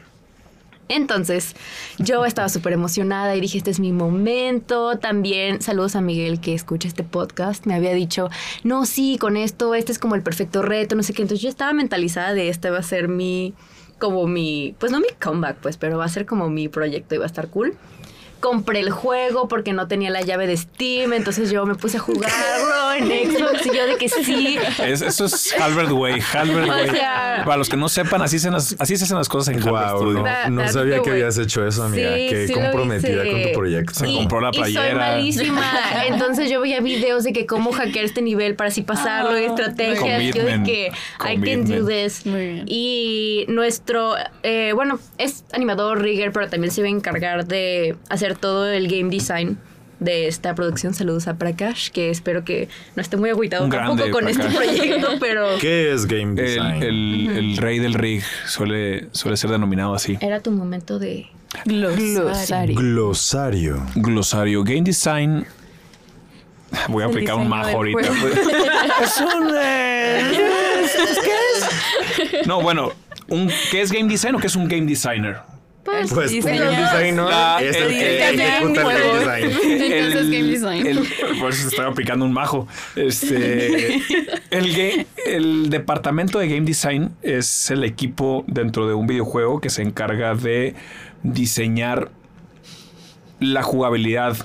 Entonces, 0.91 1.55
yo 1.99 2.25
estaba 2.25 2.49
súper 2.49 2.73
emocionada 2.73 3.33
y 3.35 3.41
dije, 3.41 3.57
este 3.57 3.71
es 3.71 3.79
mi 3.79 3.93
momento. 3.93 4.97
También, 4.99 5.61
saludos 5.61 5.95
a 5.95 6.01
Miguel 6.01 6.41
que 6.41 6.53
escucha 6.53 6.87
este 6.87 7.03
podcast. 7.03 7.65
Me 7.65 7.75
había 7.75 7.93
dicho, 7.93 8.29
no, 8.63 8.85
sí, 8.85 9.17
con 9.17 9.37
esto, 9.37 9.73
este 9.73 9.93
es 9.93 9.99
como 9.99 10.15
el 10.15 10.21
perfecto 10.21 10.61
reto, 10.61 10.95
no 10.95 11.03
sé 11.03 11.13
qué. 11.13 11.21
Entonces, 11.21 11.41
yo 11.41 11.49
estaba 11.49 11.71
mentalizada 11.71 12.33
de 12.33 12.49
este 12.49 12.69
va 12.69 12.79
a 12.79 12.83
ser 12.83 13.07
mi, 13.07 13.53
como 13.99 14.27
mi, 14.27 14.75
pues 14.79 14.91
no 14.91 14.99
mi 14.99 15.07
comeback, 15.21 15.57
pues, 15.57 15.77
pero 15.77 15.97
va 15.97 16.05
a 16.05 16.09
ser 16.09 16.25
como 16.25 16.49
mi 16.49 16.67
proyecto 16.67 17.15
y 17.15 17.19
va 17.19 17.23
a 17.23 17.27
estar 17.27 17.47
cool. 17.47 17.77
Compré 18.41 18.79
el 18.79 18.89
juego 18.89 19.47
porque 19.47 19.71
no 19.71 19.87
tenía 19.87 20.09
la 20.09 20.21
llave 20.21 20.47
de 20.47 20.57
Steam, 20.57 21.13
entonces 21.13 21.51
yo 21.51 21.65
me 21.65 21.75
puse 21.75 21.97
a 21.97 21.99
jugarlo 21.99 22.93
en 22.97 23.31
Xbox 23.31 23.65
y 23.67 23.75
yo 23.75 23.85
de 23.87 23.97
que 23.97 24.09
sí. 24.09 24.57
Es- 24.83 25.01
eso 25.01 25.25
es 25.25 25.53
Halbert 25.59 25.91
Way. 25.91 26.19
Halbert 26.33 26.67
O 26.69 26.71
Way. 26.73 26.89
sea- 26.89 27.43
Para 27.45 27.57
los 27.57 27.69
que 27.69 27.77
no 27.77 27.87
sepan, 27.87 28.21
así 28.21 28.39
se, 28.39 28.49
las- 28.51 28.75
así 28.79 28.97
se 28.97 29.03
hacen 29.05 29.17
las 29.17 29.29
cosas 29.29 29.53
en 29.55 29.61
Halbert 29.61 29.93
Wow, 29.93 30.11
no, 30.13 30.23
That- 30.23 30.47
no 30.49 30.61
that's 30.61 30.73
sabía 30.73 30.95
que 31.01 31.09
way. 31.11 31.21
habías 31.21 31.37
hecho 31.37 31.65
eso, 31.65 31.83
amiga. 31.83 32.13
Sí, 32.15 32.27
Qué 32.29 32.47
sí 32.47 32.53
comprometida 32.53 33.23
con 33.29 33.41
tu 33.43 33.51
proyecto. 33.53 33.93
Se 33.93 34.05
compró 34.07 34.41
la 34.41 34.49
Y 34.49 34.53
soy 34.55 34.73
playera. 34.73 34.95
malísima. 34.97 35.71
Entonces 36.07 36.49
yo 36.49 36.59
veía 36.61 36.79
videos 36.81 37.23
de 37.23 37.33
que 37.33 37.45
cómo 37.45 37.71
hackear 37.71 38.05
este 38.05 38.21
nivel 38.21 38.55
para 38.55 38.69
así 38.69 38.81
pasarlo 38.81 39.39
y 39.39 39.43
Ah, 39.43 39.47
estrategias. 39.47 40.01
Yo 40.01 40.07
de 40.17 40.31
Commitment. 40.33 40.65
que 40.65 40.87
I 40.87 40.91
can 41.19 41.35
do 41.65 41.75
Commitment. 41.77 41.87
this. 41.89 42.23
Y 42.65 43.45
nuestro, 43.49 44.15
eh, 44.43 44.71
bueno, 44.73 44.99
es 45.17 45.43
animador 45.53 46.01
Rigger, 46.01 46.31
pero 46.31 46.49
también 46.49 46.71
se 46.71 46.81
va 46.81 46.87
a 46.87 46.91
encargar 46.91 47.45
de 47.45 47.95
hacer 48.09 48.30
todo 48.35 48.67
el 48.69 48.87
game 48.87 49.09
design 49.09 49.57
de 49.99 50.27
esta 50.27 50.55
producción. 50.55 50.93
Saludos 50.95 51.27
a 51.27 51.35
Prakash, 51.35 51.89
que 51.91 52.09
espero 52.09 52.43
que 52.43 52.69
no 52.95 53.01
esté 53.03 53.17
muy 53.17 53.29
agüitado 53.29 53.65
Un 53.65 53.69
tampoco 53.69 54.09
con 54.11 54.27
este 54.27 54.45
proyecto, 54.49 55.07
pero 55.19 55.47
¿Qué 55.59 55.93
es 55.93 56.07
game 56.07 56.33
design? 56.41 56.81
El, 56.81 57.27
el- 57.29 57.37
el 57.37 57.57
rey 57.57 57.77
del 57.79 57.93
rig 57.93 58.23
suele, 58.47 59.09
suele 59.11 59.37
ser 59.37 59.51
denominado 59.51 59.93
así. 59.93 60.17
era 60.21 60.39
tu 60.39 60.51
momento 60.51 60.97
de... 60.97 61.27
Glosario. 61.65 62.75
Glosario. 62.77 63.85
Glosario. 63.95 64.63
Game 64.63 64.81
design. 64.83 65.45
Voy 66.87 67.03
a 67.03 67.07
El 67.07 67.11
aplicar 67.11 67.35
un 67.35 67.49
majo 67.49 67.67
ahorita. 67.75 68.07
juego. 68.07 68.27
es 69.03 69.17
un. 69.19 69.51
eh, 69.61 70.31
¿Qué 71.21 72.37
es? 72.39 72.47
No, 72.47 72.61
bueno. 72.61 72.93
Un, 73.27 73.51
¿Qué 73.69 73.81
es 73.81 73.91
game 73.91 74.07
design 74.09 74.35
o 74.35 74.39
qué 74.39 74.47
es 74.47 74.55
un 74.55 74.67
game 74.69 74.85
designer? 74.85 75.39
Pues 75.83 76.11
un 76.11 76.27
diseño. 76.27 76.61
game 76.65 76.77
designer 76.77 77.23
La- 77.25 77.59
es 77.61 77.75
el 77.75 77.83
el- 77.83 77.89
que 77.89 78.29
el- 78.29 78.39
ejecuta 78.41 78.81
el 78.81 78.87
game 78.87 79.19
design. 79.19 79.71
Entonces, 79.91 80.29
game 80.29 80.43
design. 80.43 80.87
el- 80.87 81.39
por 81.39 81.51
eso 81.51 81.67
estoy 81.67 81.85
aplicando 81.85 82.23
un 82.25 82.33
majo. 82.33 82.67
Este, 82.95 83.95
el, 84.51 85.05
el 85.25 85.69
departamento 85.69 86.37
de 86.39 86.47
game 86.49 86.61
design 86.67 87.11
es 87.23 87.71
el 87.71 87.83
equipo 87.83 88.43
dentro 88.47 88.87
de 88.87 88.93
un 88.93 89.07
videojuego 89.07 89.59
que 89.59 89.69
se 89.69 89.81
encarga 89.81 90.35
de 90.35 90.75
diseñar 91.23 92.11
la 93.39 93.63
jugabilidad 93.63 94.37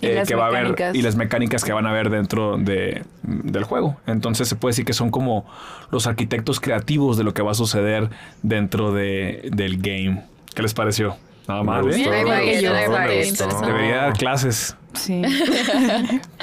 eh, 0.00 0.22
que 0.26 0.34
va 0.34 0.44
a 0.44 0.48
haber 0.48 0.74
y 0.94 1.02
las 1.02 1.16
mecánicas 1.16 1.64
que 1.64 1.72
van 1.72 1.86
a 1.86 1.90
haber 1.90 2.10
dentro 2.10 2.56
de, 2.58 3.02
del 3.22 3.64
juego. 3.64 3.96
Entonces 4.06 4.48
se 4.48 4.54
puede 4.54 4.70
decir 4.72 4.84
que 4.84 4.92
son 4.92 5.10
como 5.10 5.46
los 5.90 6.06
arquitectos 6.06 6.60
creativos 6.60 7.16
de 7.16 7.24
lo 7.24 7.32
que 7.34 7.42
va 7.42 7.52
a 7.52 7.54
suceder 7.54 8.10
dentro 8.42 8.92
de, 8.92 9.48
del 9.52 9.78
game. 9.80 10.22
¿Qué 10.54 10.62
les 10.62 10.74
pareció? 10.74 11.16
Nada 11.48 11.62
más. 11.62 11.84
Debería 11.84 13.96
dar 13.96 14.12
clases. 14.14 14.76
Sí. 14.94 15.22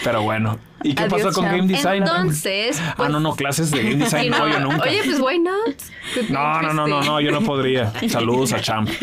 Pero 0.04 0.22
bueno, 0.22 0.60
¿Y 0.84 0.96
qué 0.96 1.04
Adiós, 1.04 1.22
pasó 1.22 1.34
con 1.34 1.46
chao. 1.46 1.56
Game 1.58 1.68
Design? 1.68 2.04
Entonces, 2.04 2.80
ah, 2.82 2.94
pues, 2.98 3.10
no, 3.10 3.20
no, 3.20 3.36
clases 3.36 3.72
de 3.72 3.84
Game 3.84 4.04
Design 4.04 4.32
no, 4.32 4.40
no. 4.40 4.48
yo 4.48 4.60
nunca. 4.60 4.90
Oye, 4.90 5.02
pues 5.04 5.20
why 5.20 5.40
not? 5.40 5.76
No, 6.30 6.62
no, 6.62 6.74
no, 6.74 6.88
no, 6.88 7.02
no, 7.02 7.22
yo 7.22 7.32
no 7.32 7.42
podría. 7.42 7.94
Saludos 8.10 8.54
a 8.54 8.62
Champ. 8.62 8.90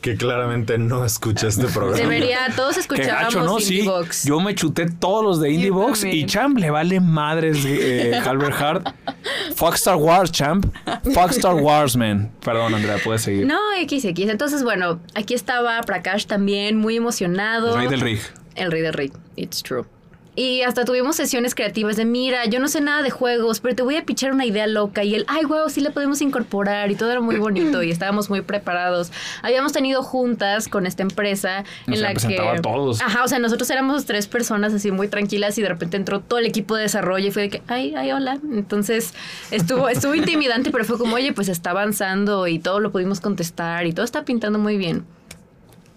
Que 0.00 0.16
claramente 0.16 0.78
no 0.78 1.04
escucha 1.04 1.48
este 1.48 1.66
programa. 1.66 1.96
Debería, 1.96 2.38
todos 2.54 2.76
escuchábamos 2.76 3.34
¿no? 3.34 3.58
Sí. 3.58 3.78
Indiebox. 3.78 4.24
Yo 4.24 4.40
me 4.40 4.54
chuté 4.54 4.86
todos 4.86 5.24
los 5.24 5.40
de 5.40 5.50
Indiebox 5.50 6.00
y 6.00 6.02
también. 6.02 6.26
Champ 6.28 6.58
le 6.58 6.70
vale 6.70 7.00
madres 7.00 7.64
eh, 7.66 8.20
Halbert 8.24 8.60
Hart. 8.60 8.88
Fuck 9.56 9.74
Star 9.74 9.96
Wars, 9.96 10.30
Champ. 10.30 10.66
Fuck 11.12 11.30
Star 11.30 11.54
Wars, 11.54 11.96
man. 11.96 12.30
Perdón, 12.44 12.74
Andrea, 12.74 12.98
puedes 13.02 13.22
seguir. 13.22 13.46
No, 13.46 13.58
XX. 13.80 14.04
Entonces, 14.28 14.62
bueno, 14.62 15.00
aquí 15.14 15.34
estaba 15.34 15.80
Prakash 15.82 16.26
también, 16.26 16.76
muy 16.76 16.96
emocionado. 16.96 17.76
Rey 17.76 17.88
del 17.88 18.00
Rig. 18.00 18.20
El 18.54 18.72
rey 18.72 18.80
del 18.80 18.94
rig, 18.94 19.12
it's 19.36 19.62
true. 19.62 19.84
Y 20.36 20.60
hasta 20.62 20.84
tuvimos 20.84 21.16
sesiones 21.16 21.54
creativas 21.54 21.96
de, 21.96 22.04
mira, 22.04 22.44
yo 22.44 22.60
no 22.60 22.68
sé 22.68 22.82
nada 22.82 23.02
de 23.02 23.08
juegos, 23.08 23.60
pero 23.60 23.74
te 23.74 23.82
voy 23.82 23.96
a 23.96 24.04
pichar 24.04 24.32
una 24.32 24.44
idea 24.44 24.66
loca. 24.66 25.02
Y 25.02 25.14
él, 25.14 25.24
ay, 25.28 25.46
wow, 25.46 25.70
sí 25.70 25.80
la 25.80 25.90
podemos 25.90 26.20
incorporar. 26.20 26.90
Y 26.90 26.94
todo 26.94 27.10
era 27.10 27.22
muy 27.22 27.36
bonito 27.38 27.82
y 27.82 27.90
estábamos 27.90 28.28
muy 28.28 28.42
preparados. 28.42 29.10
Habíamos 29.42 29.72
tenido 29.72 30.02
juntas 30.02 30.68
con 30.68 30.86
esta 30.86 31.02
empresa 31.02 31.64
Nos 31.86 31.96
en 31.96 32.02
la 32.02 32.14
que... 32.14 32.38
a 32.38 32.60
todos. 32.60 33.00
Ajá, 33.00 33.24
o 33.24 33.28
sea, 33.28 33.38
nosotros 33.38 33.70
éramos 33.70 34.04
tres 34.04 34.26
personas 34.26 34.74
así 34.74 34.90
muy 34.90 35.08
tranquilas 35.08 35.56
y 35.56 35.62
de 35.62 35.68
repente 35.68 35.96
entró 35.96 36.20
todo 36.20 36.38
el 36.38 36.46
equipo 36.46 36.76
de 36.76 36.82
desarrollo 36.82 37.28
y 37.28 37.30
fue 37.30 37.42
de 37.42 37.48
que, 37.48 37.62
ay, 37.66 37.94
ay, 37.96 38.12
hola. 38.12 38.38
Entonces 38.52 39.14
estuvo, 39.50 39.88
estuvo 39.88 40.14
intimidante, 40.14 40.70
pero 40.70 40.84
fue 40.84 40.98
como, 40.98 41.16
oye, 41.16 41.32
pues 41.32 41.48
está 41.48 41.70
avanzando 41.70 42.46
y 42.46 42.58
todo 42.58 42.80
lo 42.80 42.92
pudimos 42.92 43.20
contestar 43.20 43.86
y 43.86 43.94
todo 43.94 44.04
está 44.04 44.26
pintando 44.26 44.58
muy 44.58 44.76
bien. 44.76 45.06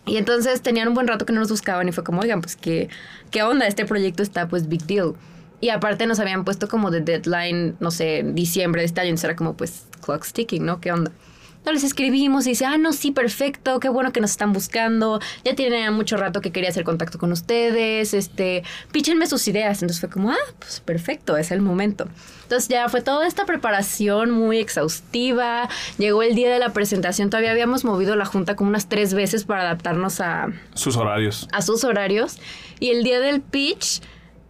Y 0.10 0.18
entonces 0.18 0.62
tenían 0.62 0.88
un 0.88 0.96
buen 0.96 1.08
rato 1.08 1.26
que 1.26 1.34
no 1.34 1.40
nos 1.40 1.50
buscaban 1.50 1.88
y 1.88 1.92
fue 1.92 2.04
como, 2.04 2.22
oigan, 2.22 2.42
pues 2.42 2.56
qué, 2.56 2.90
qué 3.30 3.44
onda, 3.44 3.68
este 3.68 3.86
proyecto 3.86 4.24
está 4.24 4.48
pues 4.48 4.68
big 4.68 4.84
deal. 4.86 5.14
Y 5.62 5.70
aparte 5.70 6.08
nos 6.08 6.20
habían 6.20 6.46
puesto 6.46 6.68
como 6.68 6.90
de 6.90 7.02
deadline, 7.02 7.76
no 7.80 7.92
sé, 7.92 8.24
diciembre 8.26 8.82
de 8.82 8.86
este 8.88 9.02
año, 9.02 9.10
entonces 9.10 9.26
era 9.26 9.36
como 9.36 9.56
pues 9.56 9.86
clock 10.02 10.24
sticking, 10.24 10.66
¿no? 10.66 10.82
¿Qué 10.82 10.92
onda? 10.92 11.12
Entonces 11.60 11.84
les 11.84 11.92
escribimos 11.92 12.48
y 12.48 12.52
dice, 12.52 12.66
ah, 12.66 12.78
no, 12.78 12.94
sí, 12.94 13.12
perfecto, 13.12 13.80
qué 13.80 13.90
bueno 13.90 14.12
que 14.14 14.22
nos 14.22 14.32
están 14.32 14.54
buscando, 14.54 15.20
ya 15.44 15.56
tiene 15.56 15.92
mucho 15.92 16.16
rato 16.18 16.40
que 16.42 16.52
quería 16.52 16.70
hacer 16.70 16.84
contacto 16.86 17.20
con 17.20 17.32
ustedes, 17.34 18.14
este, 18.14 18.64
píchenme 18.92 19.28
sus 19.28 19.48
ideas. 19.48 19.82
Entonces 19.82 20.00
fue 20.00 20.10
como, 20.10 20.32
ah, 20.32 20.38
pues 20.58 20.80
perfecto, 20.80 21.36
es 21.38 21.52
el 21.52 21.62
momento. 21.62 22.08
Entonces 22.44 22.70
ya 22.70 22.88
fue 22.90 23.02
toda 23.02 23.28
esta 23.28 23.46
preparación 23.46 24.32
muy 24.32 24.58
exhaustiva, 24.58 25.70
llegó 25.98 26.24
el 26.24 26.34
día 26.34 26.52
de 26.52 26.60
la 26.60 26.74
presentación, 26.74 27.30
todavía 27.30 27.52
habíamos 27.52 27.84
movido 27.84 28.16
la 28.16 28.26
junta 28.26 28.56
como 28.56 28.70
unas 28.70 28.88
tres 28.90 29.14
veces 29.14 29.44
para 29.44 29.62
adaptarnos 29.64 30.22
a, 30.22 30.48
Sus 30.74 30.96
horarios. 30.96 31.48
a 31.52 31.62
sus 31.62 31.84
horarios. 31.84 32.38
Y 32.80 32.90
el 32.92 33.04
día 33.04 33.20
del 33.20 33.42
pitch, 33.42 34.02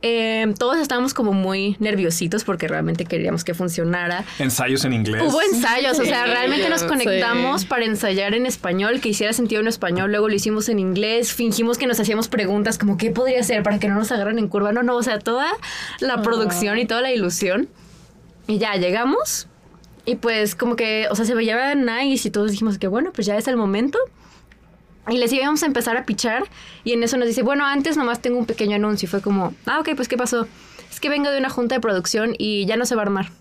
eh, 0.01 0.53
todos 0.57 0.77
estábamos 0.77 1.13
como 1.13 1.33
muy 1.33 1.75
nerviositos 1.79 2.43
porque 2.45 2.67
realmente 2.67 3.05
queríamos 3.05 3.43
que 3.43 3.53
funcionara. 3.53 4.23
Ensayos 4.39 4.85
en 4.85 4.93
inglés. 4.93 5.21
Hubo 5.25 5.41
ensayos, 5.41 5.99
o 5.99 6.05
sea, 6.05 6.25
Sí, 6.25 6.31
realmente 6.31 6.69
nos 6.69 6.81
sí. 6.81 6.87
conectamos 6.87 7.65
para 7.65 7.85
ensayar 7.85 8.33
en 8.33 8.45
español, 8.45 9.01
que 9.01 9.09
hiciera 9.09 9.33
sentido 9.33 9.61
en 9.61 9.67
español, 9.67 10.11
luego 10.11 10.29
lo 10.29 10.35
hicimos 10.35 10.69
en 10.69 10.79
inglés, 10.79 11.33
fingimos 11.33 11.77
que 11.77 11.85
nos 11.87 11.99
hacíamos 11.99 12.29
preguntas 12.29 12.77
como 12.77 12.97
qué 12.97 13.11
podría 13.11 13.43
ser 13.43 13.63
para 13.63 13.79
que 13.79 13.89
no 13.89 13.95
nos 13.95 14.11
agarren 14.11 14.39
en 14.39 14.47
curva, 14.47 14.71
no, 14.71 14.83
no, 14.83 14.95
o 14.95 15.03
sea, 15.03 15.19
toda 15.19 15.47
la 15.99 16.21
producción 16.21 16.77
y 16.79 16.85
toda 16.85 17.01
la 17.01 17.11
ilusión. 17.11 17.67
Y 18.47 18.57
ya 18.57 18.75
llegamos 18.75 19.47
y 20.05 20.15
pues 20.15 20.55
como 20.55 20.75
que, 20.75 21.07
o 21.11 21.15
sea, 21.15 21.25
se 21.25 21.35
veía 21.35 21.75
nice 21.75 22.29
y 22.29 22.31
todos 22.31 22.51
dijimos 22.51 22.77
que 22.79 22.87
bueno, 22.87 23.11
pues 23.13 23.27
ya 23.27 23.37
es 23.37 23.47
el 23.47 23.57
momento. 23.57 23.99
Y 25.11 25.17
les 25.17 25.31
íbamos 25.33 25.63
a 25.63 25.65
empezar 25.65 25.97
a 25.97 26.05
pichar 26.05 26.43
y 26.83 26.93
en 26.93 27.03
eso 27.03 27.17
nos 27.17 27.27
dice, 27.27 27.43
bueno, 27.43 27.65
antes 27.65 27.97
nomás 27.97 28.21
tengo 28.21 28.37
un 28.37 28.45
pequeño 28.45 28.75
anuncio. 28.75 29.07
Y 29.07 29.09
fue 29.09 29.21
como, 29.21 29.53
ah, 29.65 29.79
ok, 29.79 29.89
pues 29.95 30.07
¿qué 30.07 30.17
pasó? 30.17 30.47
Es 30.91 30.99
que 30.99 31.09
vengo 31.09 31.29
de 31.29 31.37
una 31.37 31.49
junta 31.49 31.75
de 31.75 31.81
producción 31.81 32.35
y 32.37 32.65
ya 32.65 32.77
no 32.77 32.85
se 32.85 32.95
va 32.95 33.01
a 33.01 33.05
armar. 33.05 33.31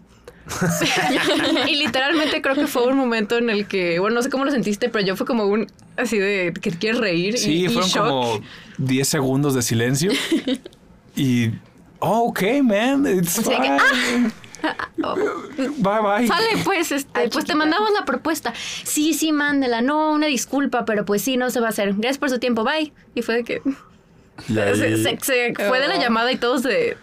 y 1.68 1.76
literalmente 1.76 2.40
creo 2.40 2.54
que 2.54 2.66
fue 2.66 2.86
un 2.86 2.96
momento 2.96 3.36
en 3.36 3.50
el 3.50 3.66
que, 3.66 3.98
bueno, 3.98 4.16
no 4.16 4.22
sé 4.22 4.30
cómo 4.30 4.44
lo 4.44 4.50
sentiste, 4.50 4.88
pero 4.88 5.04
yo 5.04 5.16
fue 5.16 5.26
como 5.26 5.44
un, 5.44 5.66
así 5.96 6.18
de, 6.18 6.54
que 6.60 6.70
quieres 6.70 7.00
reír. 7.00 7.38
Sí, 7.38 7.64
y 7.64 7.68
fueron 7.68 7.90
shock. 7.90 8.08
como 8.08 8.40
10 8.78 9.08
segundos 9.08 9.54
de 9.54 9.62
silencio. 9.62 10.12
y. 11.16 11.50
Oh, 12.00 12.28
ok, 12.28 12.42
man. 12.62 13.06
It's 13.06 13.38
O 13.40 13.42
sea 13.42 13.60
que, 13.60 13.68
fine. 13.68 14.30
Bye, 14.96 16.00
bye. 16.00 16.26
Sale, 16.26 16.46
pues, 16.64 16.92
este, 16.92 17.10
Ay, 17.20 17.28
pues 17.30 17.44
te 17.44 17.54
mandamos 17.54 17.90
la 17.98 18.04
propuesta. 18.04 18.52
Sí, 18.84 19.14
sí, 19.14 19.32
mándela. 19.32 19.80
No, 19.80 20.12
una 20.12 20.26
disculpa, 20.26 20.84
pero 20.84 21.04
pues 21.04 21.22
sí, 21.22 21.36
no 21.36 21.50
se 21.50 21.60
va 21.60 21.66
a 21.66 21.70
hacer. 21.70 21.94
Gracias 21.94 22.18
por 22.18 22.30
su 22.30 22.38
tiempo, 22.38 22.64
bye. 22.64 22.92
Y 23.14 23.22
fue 23.22 23.36
de 23.36 23.44
que 23.44 23.62
se, 24.46 24.96
se- 25.02 25.18
se 25.20 25.54
fue 25.68 25.80
de 25.80 25.88
la 25.88 25.96
llamada 25.96 26.30
y 26.32 26.36
todos 26.36 26.62
de... 26.62 26.96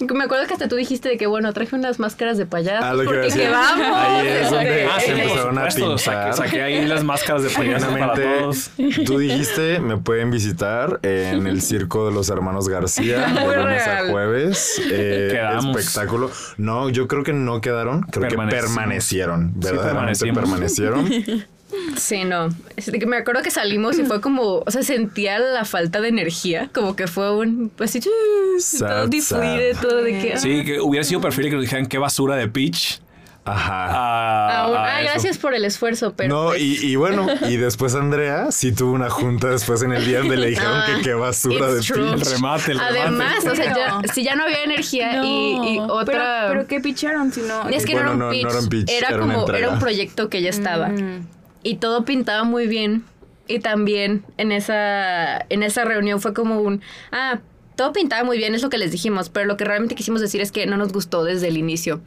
Me 0.00 0.24
acuerdo 0.24 0.46
que 0.46 0.54
hasta 0.54 0.66
tú 0.68 0.74
dijiste 0.76 1.08
de 1.10 1.16
que, 1.16 1.26
bueno, 1.26 1.52
traje 1.52 1.76
unas 1.76 1.98
máscaras 2.00 2.36
de 2.36 2.46
payaso 2.46 2.84
Ah, 2.84 2.94
lo 2.94 3.04
que 3.04 3.04
iba 3.04 3.12
a 3.12 3.22
porque 3.22 3.38
que 3.38 3.48
vamos. 3.48 3.96
Ahí 3.96 4.26
es 4.26 4.50
donde 4.50 4.84
Ah, 4.90 5.00
se 5.00 5.06
sí, 5.06 5.12
empezaron 5.12 5.58
a 5.58 5.70
supuesto. 5.70 5.98
Saqué, 5.98 6.32
saqué 6.32 6.62
ahí 6.62 6.86
las 6.86 7.04
máscaras 7.04 7.42
de 7.44 7.50
payaso 7.50 7.86
para 7.90 8.14
todos. 8.14 8.70
tú 9.06 9.18
dijiste, 9.18 9.78
me 9.78 9.96
pueden 9.98 10.30
visitar 10.30 10.98
en 11.02 11.46
el 11.46 11.62
circo 11.62 12.06
de 12.08 12.12
los 12.14 12.28
hermanos 12.28 12.68
García 12.68 13.20
de 13.26 13.56
lunes 13.56 13.86
a 13.86 14.08
jueves. 14.10 14.80
Eh, 14.90 15.28
Quedamos. 15.32 15.76
espectáculo. 15.76 16.30
No, 16.56 16.88
yo 16.90 17.06
creo 17.06 17.22
que 17.22 17.32
no 17.32 17.60
quedaron, 17.60 18.02
creo 18.02 18.28
que 18.28 18.36
permanecieron. 18.36 19.52
Sí, 19.54 19.68
Verdaderamente 19.68 20.26
permanecimos. 20.32 21.08
permanecieron. 21.08 21.44
Sí, 21.96 22.24
no. 22.24 22.48
Es 22.76 22.86
de 22.86 22.98
que 22.98 23.06
me 23.06 23.16
acuerdo 23.16 23.42
que 23.42 23.50
salimos 23.50 23.98
y 23.98 24.04
fue 24.04 24.20
como, 24.20 24.62
o 24.66 24.70
sea, 24.70 24.82
sentía 24.82 25.38
la 25.38 25.64
falta 25.64 26.00
de 26.00 26.08
energía, 26.08 26.70
como 26.74 26.96
que 26.96 27.06
fue 27.06 27.34
un, 27.36 27.70
pues 27.74 27.90
así, 27.90 28.00
todo 28.00 28.12
Sad, 28.58 29.08
difluido, 29.08 29.80
todo 29.80 30.02
de 30.02 30.12
que... 30.20 30.38
Sí, 30.38 30.64
que 30.64 30.80
hubiera 30.80 31.04
sido 31.04 31.20
perfecto 31.20 31.50
que 31.50 31.56
nos 31.56 31.62
dijeran 31.64 31.86
qué 31.86 31.98
basura 31.98 32.36
de 32.36 32.48
pitch. 32.48 33.00
Ajá. 33.46 33.86
Ah, 33.90 34.48
Ah, 34.64 34.68
un- 34.70 34.76
ah, 34.76 34.96
ah, 34.96 35.02
gracias 35.02 35.36
por 35.36 35.52
el 35.54 35.66
esfuerzo, 35.66 36.14
pero... 36.16 36.34
no, 36.34 36.44
pues, 36.48 36.62
y, 36.62 36.86
y 36.86 36.96
bueno, 36.96 37.26
y 37.46 37.56
después 37.58 37.94
Andrea 37.94 38.50
sí 38.50 38.72
tuvo 38.72 38.92
una 38.92 39.10
junta 39.10 39.48
después 39.48 39.82
en 39.82 39.92
el 39.92 40.06
día 40.06 40.20
donde 40.20 40.38
le 40.38 40.46
dijeron 40.48 40.72
Ah, 40.72 40.86
que 40.96 41.02
qué 41.02 41.12
basura 41.12 41.70
de 41.70 41.82
true. 41.82 42.08
El 42.12 42.14
pitch. 42.20 42.28
remate, 42.30 42.72
el 42.72 42.78
remate. 42.78 43.00
Además, 43.00 43.44
o 43.44 43.54
sea, 43.54 43.66
ya, 43.66 43.98
Pero- 44.00 44.14
si 44.14 44.24
ya 44.24 44.34
no 44.34 44.44
había 44.44 44.62
energía 44.64 45.16
No. 45.16 45.24
y, 45.26 45.28
y 45.74 45.78
Pero, 45.78 45.92
otra... 45.94 46.46
pero 46.48 46.66
¿qué 46.66 46.80
picharon 46.80 47.32
si 47.32 47.42
no? 47.42 47.68
es 47.68 47.84
que 47.84 47.92
Bueno, 47.92 48.14
no, 48.14 48.30
no- 48.30 48.32
era 48.32 48.42
no 48.44 48.48
era 48.48 48.58
un 48.60 48.64
un 48.64 48.70
pitch, 48.70 48.86
pitch, 48.86 48.96
era, 48.96 49.18
como, 49.18 49.52
era 49.52 49.68
un 49.68 49.78
proyecto 49.78 50.30
que 50.30 50.40
ya 50.40 50.48
estaba. 50.48 50.88
Mm. 50.88 51.26
Y 51.64 51.76
todo 51.76 52.04
pintaba 52.04 52.44
muy 52.44 52.68
bien. 52.68 53.04
Y 53.48 53.58
también 53.58 54.24
en 54.38 54.52
esa, 54.52 55.38
en 55.48 55.62
esa 55.64 55.84
reunión 55.84 56.20
fue 56.20 56.32
como 56.32 56.60
un, 56.60 56.80
ah, 57.12 57.40
todo 57.76 57.92
pintaba 57.92 58.22
muy 58.24 58.38
bien, 58.38 58.54
es 58.54 58.62
lo 58.62 58.70
que 58.70 58.78
les 58.78 58.90
dijimos, 58.92 59.28
pero 59.30 59.46
lo 59.46 59.56
que 59.56 59.64
realmente 59.64 59.94
quisimos 59.96 60.20
decir 60.20 60.40
es 60.40 60.52
que 60.52 60.64
no 60.66 60.76
nos 60.76 60.92
gustó 60.92 61.24
desde 61.24 61.48
el 61.48 61.56
inicio. 61.58 62.00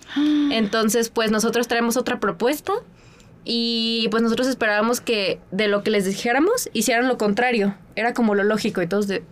Entonces, 0.51 1.09
pues 1.09 1.29
nosotros 1.29 1.67
traemos 1.67 1.97
otra 1.97 2.19
propuesta 2.19 2.71
y 3.43 4.07
pues 4.09 4.23
nosotros 4.23 4.47
esperábamos 4.47 4.99
que 5.01 5.39
de 5.51 5.67
lo 5.67 5.83
que 5.83 5.91
les 5.91 6.05
dijéramos 6.05 6.69
hicieran 6.73 7.07
lo 7.07 7.17
contrario. 7.17 7.75
Era 7.95 8.13
como 8.13 8.33
lo 8.33 8.43
lógico 8.43 8.81
y 8.81 8.87
todos 8.87 9.07
de... 9.07 9.23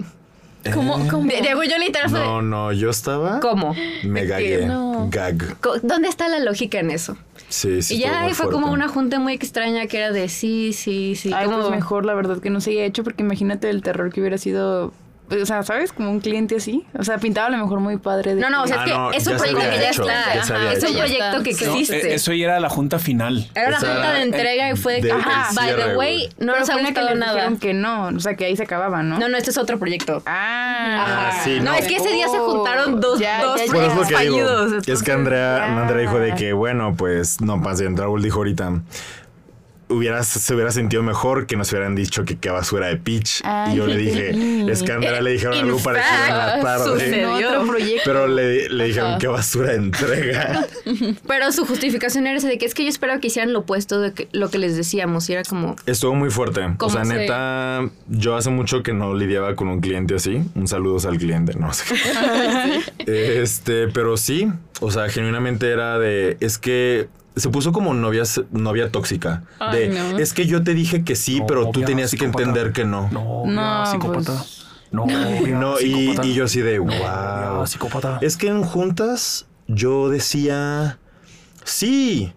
¿Cómo? 0.73 1.07
¿Cómo? 1.09 1.29
de- 1.31 1.41
Diego 1.41 1.63
y 1.63 1.69
yo 1.69 1.77
literal 1.77 2.11
No, 2.11 2.41
no, 2.41 2.71
yo 2.71 2.89
estaba. 2.89 3.39
¿Cómo? 3.39 3.75
Me 4.03 4.25
gagué. 4.25 4.65
no. 4.65 5.07
Gag. 5.11 5.57
¿Dónde 5.83 6.07
está 6.07 6.27
la 6.27 6.39
lógica 6.39 6.79
en 6.79 6.89
eso? 6.91 7.17
Sí, 7.49 7.81
sí. 7.81 7.95
y 7.95 7.99
ya 7.99 8.27
fue 8.33 8.49
como 8.49 8.71
una 8.71 8.87
junta 8.87 9.19
muy 9.19 9.33
extraña 9.33 9.85
que 9.87 9.97
era 9.97 10.11
de 10.11 10.29
sí, 10.29 10.73
sí, 10.73 11.15
sí. 11.15 11.31
Ay, 11.33 11.45
como 11.45 11.59
pues 11.59 11.71
mejor, 11.71 12.05
la 12.05 12.13
verdad, 12.13 12.39
que 12.39 12.49
no 12.49 12.59
se 12.61 12.71
haya 12.71 12.85
hecho, 12.85 13.03
porque 13.03 13.23
imagínate 13.23 13.69
el 13.69 13.81
terror 13.81 14.11
que 14.11 14.21
hubiera 14.21 14.37
sido. 14.37 14.93
O 15.41 15.45
sea, 15.45 15.63
¿sabes? 15.63 15.91
Como 15.91 16.11
un 16.11 16.19
cliente 16.19 16.57
así. 16.57 16.85
O 16.97 17.03
sea, 17.03 17.17
pintaba 17.17 17.47
a 17.47 17.49
lo 17.49 17.57
mejor 17.57 17.79
muy 17.79 17.97
padre. 17.97 18.35
de 18.35 18.41
No, 18.41 18.49
no, 18.49 18.63
o 18.63 18.67
sea, 18.67 18.77
Ah, 18.79 18.83
es 18.85 18.91
que 18.91 18.97
no, 18.97 19.11
es 19.11 19.27
un 19.27 19.37
proyecto 19.37 19.59
que 19.71 19.79
ya 19.81 19.89
hecho, 19.89 20.01
está. 20.03 20.33
ya 20.35 20.41
es 20.73 20.83
un 20.83 20.89
hecho. 20.89 20.97
proyecto 20.99 21.43
que. 21.43 21.65
No, 21.65 21.73
existe. 21.73 22.11
eh, 22.11 22.13
eso 22.15 22.33
ya 22.33 22.45
era 22.45 22.59
la 22.59 22.69
junta 22.69 22.99
final. 22.99 23.49
Era 23.55 23.71
la 23.71 23.79
junta 23.79 24.13
de 24.13 24.21
entrega 24.21 24.69
y 24.71 24.75
fue 24.75 24.93
de 24.95 25.01
que, 25.01 25.11
ajá, 25.11 25.49
by 25.55 25.75
the 25.75 25.95
way, 25.97 26.29
no 26.37 26.53
Pero 26.53 26.59
nos 26.59 26.69
ha 26.69 26.75
que 26.77 26.81
gustado 26.83 27.09
les 27.09 27.17
nada. 27.17 27.33
dijeron 27.33 27.57
que 27.57 27.73
no. 27.73 28.07
O 28.07 28.19
sea, 28.19 28.35
que 28.35 28.45
ahí 28.45 28.55
se 28.55 28.63
acababa, 28.63 29.01
¿no? 29.03 29.17
No, 29.17 29.27
no, 29.29 29.37
este 29.37 29.49
es 29.49 29.57
otro 29.57 29.79
proyecto. 29.79 30.21
Ah, 30.25 31.27
Ajá. 31.31 31.43
sí, 31.43 31.57
no, 31.59 31.71
no. 31.71 31.73
es 31.77 31.87
que 31.87 31.95
ese 31.95 32.09
día 32.13 32.27
se 32.27 32.37
juntaron 32.37 32.99
dos, 33.01 33.19
Ya, 33.19 33.41
dos 33.43 33.57
ya, 33.57 33.57
ya. 33.57 33.63
Es 33.65 33.71
lo 33.71 33.77
proyectos 33.79 34.07
que 34.07 34.23
digo. 34.29 34.93
Es 34.93 35.03
que 35.03 35.11
Andrea, 35.11 35.81
Andrea 35.81 36.01
dijo 36.01 36.19
de 36.19 36.31
Ah. 36.31 36.35
que, 36.35 36.53
bueno, 36.53 36.95
pues, 36.97 37.41
no, 37.41 37.57
más 37.57 37.79
bien, 37.79 37.97
Raúl 37.97 38.21
dijo 38.21 38.37
ahorita, 38.39 38.81
hubiera, 39.89 40.23
se 40.23 40.53
hubiera 40.53 40.71
sentido 40.71 41.03
mejor 41.03 41.45
que 41.47 41.55
nos 41.55 41.71
hubieran 41.71 41.95
dicho 41.95 42.25
que 42.25 42.37
qué 42.37 42.49
basura 42.49 42.87
de 42.87 42.97
pitch. 42.97 43.41
Ay, 43.43 43.73
y 43.73 43.77
yo 43.77 43.87
le 43.87 43.97
dije, 43.97 44.33
sí. 44.33 44.65
es 44.69 44.83
que 44.83 44.91
a 44.91 44.95
Andrea 44.95 45.21
le 45.21 45.31
dijeron 45.31 45.57
algo 45.57 45.77
parecido 45.79 46.15
en 46.27 46.37
la 46.37 46.45
fact, 46.45 46.63
tarde. 46.63 47.25
otro. 47.25 47.75
Pero 48.03 48.27
le, 48.27 48.69
le 48.69 48.85
dijeron 48.85 49.19
qué 49.19 49.27
basura 49.27 49.69
de 49.71 49.75
entrega. 49.77 50.67
Pero 51.27 51.51
su 51.51 51.65
justificación 51.65 52.25
era 52.27 52.37
esa 52.37 52.47
de 52.47 52.57
que 52.57 52.65
es 52.65 52.73
que 52.73 52.83
yo 52.83 52.89
esperaba 52.89 53.19
que 53.19 53.27
hicieran 53.27 53.53
lo 53.53 53.59
opuesto 53.59 53.99
de 54.01 54.13
que- 54.13 54.27
lo 54.31 54.49
que 54.49 54.57
les 54.57 54.75
decíamos. 54.75 55.29
Y 55.29 55.33
era 55.33 55.43
como, 55.43 55.75
Estuvo 55.85 56.15
muy 56.15 56.29
fuerte. 56.31 56.61
O 56.63 56.75
¿Cómo 56.77 56.91
sea, 56.93 57.05
se- 57.05 57.13
neta, 57.15 57.89
yo 58.07 58.35
hace 58.35 58.49
mucho 58.49 58.81
que 58.83 58.93
no 58.93 59.13
lidiaba 59.13 59.55
con 59.55 59.67
un 59.67 59.81
cliente 59.81 60.15
así. 60.15 60.41
Un 60.55 60.67
saludo 60.67 60.95
al 61.07 61.17
cliente, 61.17 61.53
no 61.59 61.73
sé. 61.73 61.83
este, 63.05 63.87
pero 63.89 64.17
sí, 64.17 64.47
o 64.81 64.91
sea, 64.91 65.09
genuinamente 65.09 65.69
era 65.69 65.99
de, 65.99 66.37
es 66.39 66.57
que 66.57 67.07
se 67.35 67.49
puso 67.49 67.71
como 67.71 67.93
novia, 67.93 68.23
novia 68.51 68.91
tóxica. 68.91 69.43
Ay, 69.59 69.89
de, 69.89 69.89
no. 69.89 70.17
es 70.19 70.33
que 70.33 70.45
yo 70.45 70.63
te 70.63 70.73
dije 70.73 71.03
que 71.03 71.15
sí, 71.15 71.39
No, 71.39 71.47
pero 71.47 71.69
tú 71.71 71.81
tenías 71.81 72.11
que 72.15 72.25
entender 72.25 72.71
que 72.71 72.85
no. 72.85 73.09
No, 73.11 73.43
No, 73.45 73.81
no, 73.83 73.85
psicópata. 73.91 74.33
pues, 74.37 74.65
No, 74.91 75.05
No, 75.05 75.79
y, 75.79 75.83
psicópata. 76.11 76.27
y 76.27 76.33
yo 76.33 76.45
así 76.45 76.61
de, 76.61 76.79
No, 76.79 76.85
wow. 77.55 77.67
psicópata. 77.67 78.19
Es 78.21 78.37
que 78.37 78.47
en 78.47 78.63
juntas 78.63 79.47
yo 79.67 80.09
decía, 80.09 80.99
sí, 81.63 82.33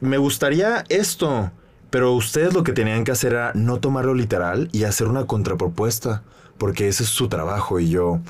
me 0.00 0.18
gustaría 0.18 0.84
esto, 0.88 1.50
pero 1.90 2.12
ustedes 2.12 2.54
lo 2.54 2.64
que 2.64 2.72
tenían 2.72 3.04
que 3.04 3.12
hacer 3.12 3.32
era 3.34 3.52
no 3.54 3.78
tomarlo 3.78 4.14
literal 4.14 4.68
y 4.72 4.84
hacer 4.84 5.06
una 5.08 5.26
contrapropuesta, 5.26 6.22
porque 6.58 6.88
ese 6.88 7.02
es 7.04 7.08
su 7.08 7.28
trabajo 7.28 7.78
y 7.80 7.88
yo... 7.90 8.20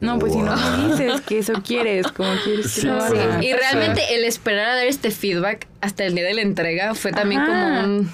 No, 0.00 0.18
pues 0.18 0.32
si 0.34 0.38
no 0.40 0.54
dices 0.88 1.20
que 1.22 1.38
eso 1.38 1.54
quieres, 1.64 2.06
como 2.08 2.30
quieres 2.44 2.66
que 2.74 2.80
Sí, 2.82 2.86
lo 2.86 3.02
haga. 3.02 3.42
Y 3.42 3.52
realmente 3.52 4.02
el 4.14 4.24
esperar 4.24 4.68
a 4.70 4.74
dar 4.76 4.86
este 4.86 5.10
feedback 5.10 5.66
hasta 5.80 6.04
el 6.04 6.14
día 6.14 6.24
de 6.24 6.34
la 6.34 6.42
entrega 6.42 6.94
fue 6.94 7.12
también 7.12 7.40
Ajá. 7.40 7.82
como 7.82 7.96
un... 7.96 8.10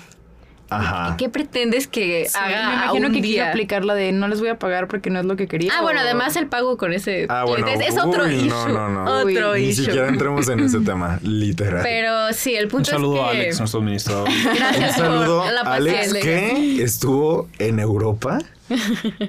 Ajá. 0.77 1.17
¿Qué 1.17 1.29
pretendes 1.29 1.87
que 1.87 2.27
Sí, 2.29 2.39
haga 2.39 2.69
me 2.69 2.75
imagino 2.75 3.07
un 3.09 3.15
que 3.15 3.21
día? 3.23 3.49
aplicar 3.51 3.85
la 3.85 3.95
de 3.95 4.13
no 4.13 4.29
les 4.29 4.41
voy 4.41 4.49
a 4.49 4.59
pagar 4.59 4.89
porque 4.89 5.11
no 5.11 5.21
es 5.21 5.27
lo 5.27 5.37
que 5.37 5.47
quería. 5.49 5.73
Ah, 5.77 5.83
bueno, 5.83 6.01
además 6.01 6.37
el 6.37 6.47
pago 6.47 6.77
con 6.77 6.93
ese... 6.93 7.27
Ah, 7.29 7.45
bueno. 7.47 7.67
es, 7.69 7.81
es 7.81 7.99
otro 7.99 8.25
Uy, 8.25 8.35
issue. 8.35 8.49
no, 8.49 8.69
no, 8.69 8.89
no. 8.89 9.05
Otro 9.21 9.53
Uy, 9.53 9.67
Ni 9.67 9.73
siquiera 9.73 10.09
entremos 10.09 10.49
en 10.49 10.61
ese 10.61 10.81
tema, 10.85 11.19
literal. 11.23 11.81
Pero 11.83 12.33
sí, 12.33 12.55
el 12.55 12.65
Un 12.67 12.71
punto 12.71 12.91
saludo 12.91 13.17
es 13.17 13.23
que... 13.23 13.27
a 13.27 13.31
Alex, 13.43 13.59
nuestro 13.61 13.81
administrador. 13.81 14.29
Un 14.29 14.55
Gracias 14.57 14.97
saludo 14.97 15.43
por 15.45 15.53
la 15.53 15.61
a 15.61 15.75
Alex 15.75 16.15
que 16.15 16.83
estuvo 16.83 17.49
en 17.59 17.79
Europa 17.81 18.39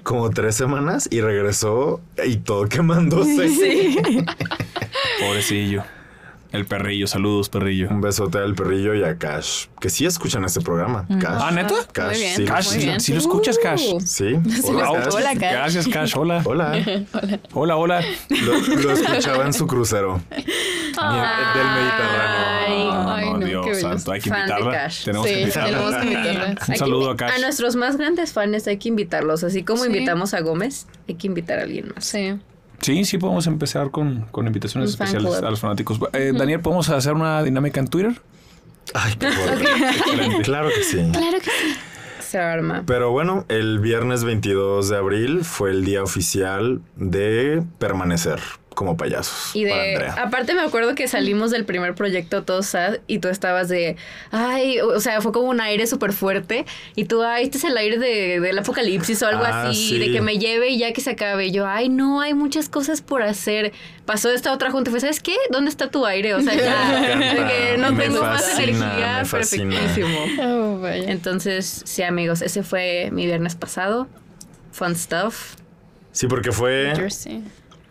como 0.03 0.29
tres 0.29 0.55
semanas 0.55 1.07
y 1.11 1.19
regresó 1.21 1.99
y 2.25 2.37
todo 2.37 2.67
quemándose. 2.69 3.49
Pobrecillo. 5.19 5.83
El 6.53 6.65
perrillo, 6.67 7.07
saludos, 7.07 7.49
perrillo. 7.49 7.89
Un 7.89 7.99
besote 7.99 8.37
al 8.37 8.53
perrillo 8.53 8.93
y 8.93 9.03
a 9.03 9.17
Cash, 9.17 9.65
que 9.81 9.89
sí 9.89 10.05
escuchan 10.05 10.45
este 10.45 10.61
programa. 10.61 11.07
Cash. 11.19 11.41
Ah, 11.41 11.49
¿neta? 11.51 11.73
Cash, 11.91 12.09
Muy 12.11 12.19
bien. 12.19 12.35
sí. 12.35 12.45
Cash, 12.45 12.67
Muy 12.75 12.85
lo 13.15 13.17
escuchas, 13.17 13.57
Cash. 13.57 13.81
Uh. 13.91 13.99
Sí. 14.01 14.25
Hola, 14.63 14.91
Hola, 14.91 15.03
Cash. 15.03 15.13
Hola, 15.15 15.29
Cash. 15.33 15.51
Gracias, 15.51 15.87
Cash. 15.87 16.13
Hola. 16.15 16.43
Hola. 16.45 16.73
Hola, 17.53 17.75
hola. 17.75 18.01
Lo, 18.29 18.53
lo 18.77 18.91
escuchaba 18.91 19.45
en 19.47 19.53
su 19.53 19.65
crucero 19.65 20.21
del 20.31 20.45
Mediterráneo. 20.95 22.43
Ay, 22.67 22.85
No, 22.85 23.13
ay, 23.13 23.25
no, 23.31 23.37
no, 23.39 23.45
Dios 23.47 23.65
qué 23.65 23.75
santo, 23.75 24.11
hay 24.11 24.21
que 24.21 24.29
Fan 24.29 24.45
de 24.45 24.51
invitarla. 24.53 24.71
Cash. 24.71 25.03
Tenemos 25.05 25.25
que 25.27 25.41
invitarla. 25.41 25.71
tenemos 25.71 25.95
que 25.95 26.03
invitarla. 26.13 26.55
Un 26.69 26.75
saludo 26.77 27.09
a 27.09 27.17
Cash. 27.17 27.31
A 27.35 27.39
nuestros 27.39 27.75
más 27.75 27.97
grandes 27.97 28.31
fans 28.31 28.67
hay 28.67 28.77
que 28.77 28.89
invitarlos. 28.89 29.43
Así 29.43 29.63
como 29.63 29.81
Sí. 29.81 29.87
invitamos 29.87 30.35
a 30.35 30.41
Gómez, 30.41 30.85
hay 31.09 31.15
que 31.15 31.25
invitar 31.25 31.57
a 31.57 31.63
alguien 31.63 31.91
más. 31.95 32.05
Sí. 32.05 32.35
Sí, 32.83 33.05
sí, 33.05 33.17
podemos 33.17 33.47
empezar 33.47 33.91
con, 33.91 34.25
con 34.31 34.45
invitaciones 34.45 34.89
Un 34.89 34.93
especiales 34.93 35.41
a 35.41 35.49
los 35.49 35.59
fanáticos. 35.59 35.99
Eh, 36.11 36.33
Daniel, 36.37 36.59
¿podemos 36.59 36.89
hacer 36.89 37.13
una 37.13 37.41
dinámica 37.41 37.79
en 37.79 37.87
Twitter? 37.87 38.21
Ay, 38.93 39.13
qué 39.17 39.31
fuerte. 39.31 39.65
Claro 40.43 40.67
que 40.69 40.83
sí. 40.83 40.97
Claro 41.11 41.37
que 41.39 41.49
sí. 41.49 41.75
Se 42.19 42.39
arma. 42.39 42.83
Pero 42.85 43.11
bueno, 43.11 43.45
el 43.47 43.79
viernes 43.79 44.23
22 44.23 44.89
de 44.89 44.97
abril 44.97 45.45
fue 45.45 45.69
el 45.71 45.85
día 45.85 46.03
oficial 46.03 46.81
de 46.97 47.63
permanecer 47.79 48.39
como 48.73 48.97
payasos. 48.97 49.55
Y 49.55 49.67
para 49.67 49.81
de, 49.83 49.95
Andrea. 49.95 50.13
aparte 50.23 50.53
me 50.53 50.61
acuerdo 50.61 50.95
que 50.95 51.07
salimos 51.07 51.51
del 51.51 51.65
primer 51.65 51.95
proyecto 51.95 52.43
todos 52.43 52.65
sad 52.67 52.97
y 53.07 53.19
tú 53.19 53.27
estabas 53.29 53.69
de, 53.69 53.95
ay, 54.31 54.79
o 54.79 54.99
sea, 54.99 55.21
fue 55.21 55.31
como 55.31 55.49
un 55.49 55.61
aire 55.61 55.87
súper 55.87 56.13
fuerte 56.13 56.65
y 56.95 57.05
tú, 57.05 57.23
ay, 57.23 57.43
este 57.45 57.57
es 57.57 57.63
el 57.63 57.77
aire 57.77 57.97
de, 57.97 58.39
del 58.39 58.57
apocalipsis 58.59 59.21
o 59.23 59.27
algo 59.27 59.43
Ah, 59.45 59.69
así, 59.69 59.89
sí. 59.89 59.99
de 59.99 60.11
que 60.11 60.21
me 60.21 60.37
lleve 60.37 60.69
y 60.69 60.77
ya 60.77 60.93
que 60.93 61.01
se 61.01 61.11
acabe. 61.11 61.47
Y 61.47 61.51
yo, 61.51 61.67
ay, 61.67 61.89
no, 61.89 62.21
hay 62.21 62.33
muchas 62.33 62.69
cosas 62.69 63.01
por 63.01 63.21
hacer. 63.21 63.73
Pasó 64.05 64.31
esta 64.31 64.51
otra 64.53 64.71
junta 64.71 64.89
y 64.89 64.91
fue, 64.91 64.99
¿sabes 64.99 65.19
qué? 65.21 65.35
¿Dónde 65.49 65.69
está 65.69 65.89
tu 65.89 66.05
aire? 66.05 66.33
O 66.35 66.41
sea, 66.41 66.55
ya, 66.55 67.17
de 67.17 67.47
que 67.47 67.77
no 67.77 67.91
me 67.91 68.03
tengo 68.05 68.21
más 68.21 68.57
energía, 68.57 69.23
perfectísimo. 69.29 70.17
Oh, 70.41 70.79
vaya. 70.79 71.11
Entonces, 71.11 71.81
sí, 71.85 72.03
amigos, 72.03 72.41
ese 72.41 72.63
fue 72.63 73.09
mi 73.11 73.25
viernes 73.25 73.55
pasado. 73.55 74.07
Fun 74.71 74.95
stuff. 74.95 75.55
Sí, 76.11 76.27
porque 76.27 76.51
fue. 76.51 76.93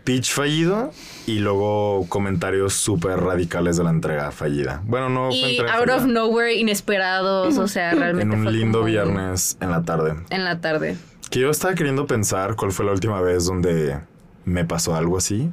Pitch 0.05 0.33
fallido 0.33 0.93
y 1.27 1.39
luego 1.39 2.07
comentarios 2.09 2.75
súper 2.75 3.21
radicales 3.21 3.77
de 3.77 3.85
la 3.85 3.91
entrega 3.91 4.31
fallida. 4.31 4.83
Bueno, 4.85 5.09
no 5.09 5.29
fue 5.29 5.37
Y 5.37 5.57
entrega 5.59 5.75
out 5.77 5.89
of 5.91 6.07
nowhere, 6.07 6.55
inesperados, 6.55 7.59
o 7.59 7.69
sea, 7.69 7.93
realmente 7.93 8.35
En 8.35 8.41
un 8.41 8.45
fue 8.45 8.53
lindo 8.53 8.79
como 8.79 8.91
viernes 8.91 9.57
en 9.61 9.71
la 9.71 9.83
tarde. 9.83 10.17
En 10.31 10.45
la 10.45 10.61
tarde. 10.61 10.97
Que 11.31 11.41
yo 11.41 11.51
estaba 11.51 11.75
queriendo 11.75 12.07
pensar 12.07 12.57
cuál 12.57 12.73
fue 12.73 12.85
la 12.85 12.93
última 12.93 13.21
vez 13.21 13.47
donde 13.47 14.01
me 14.45 14.65
pasó 14.65 14.95
algo 14.95 15.17
así. 15.17 15.51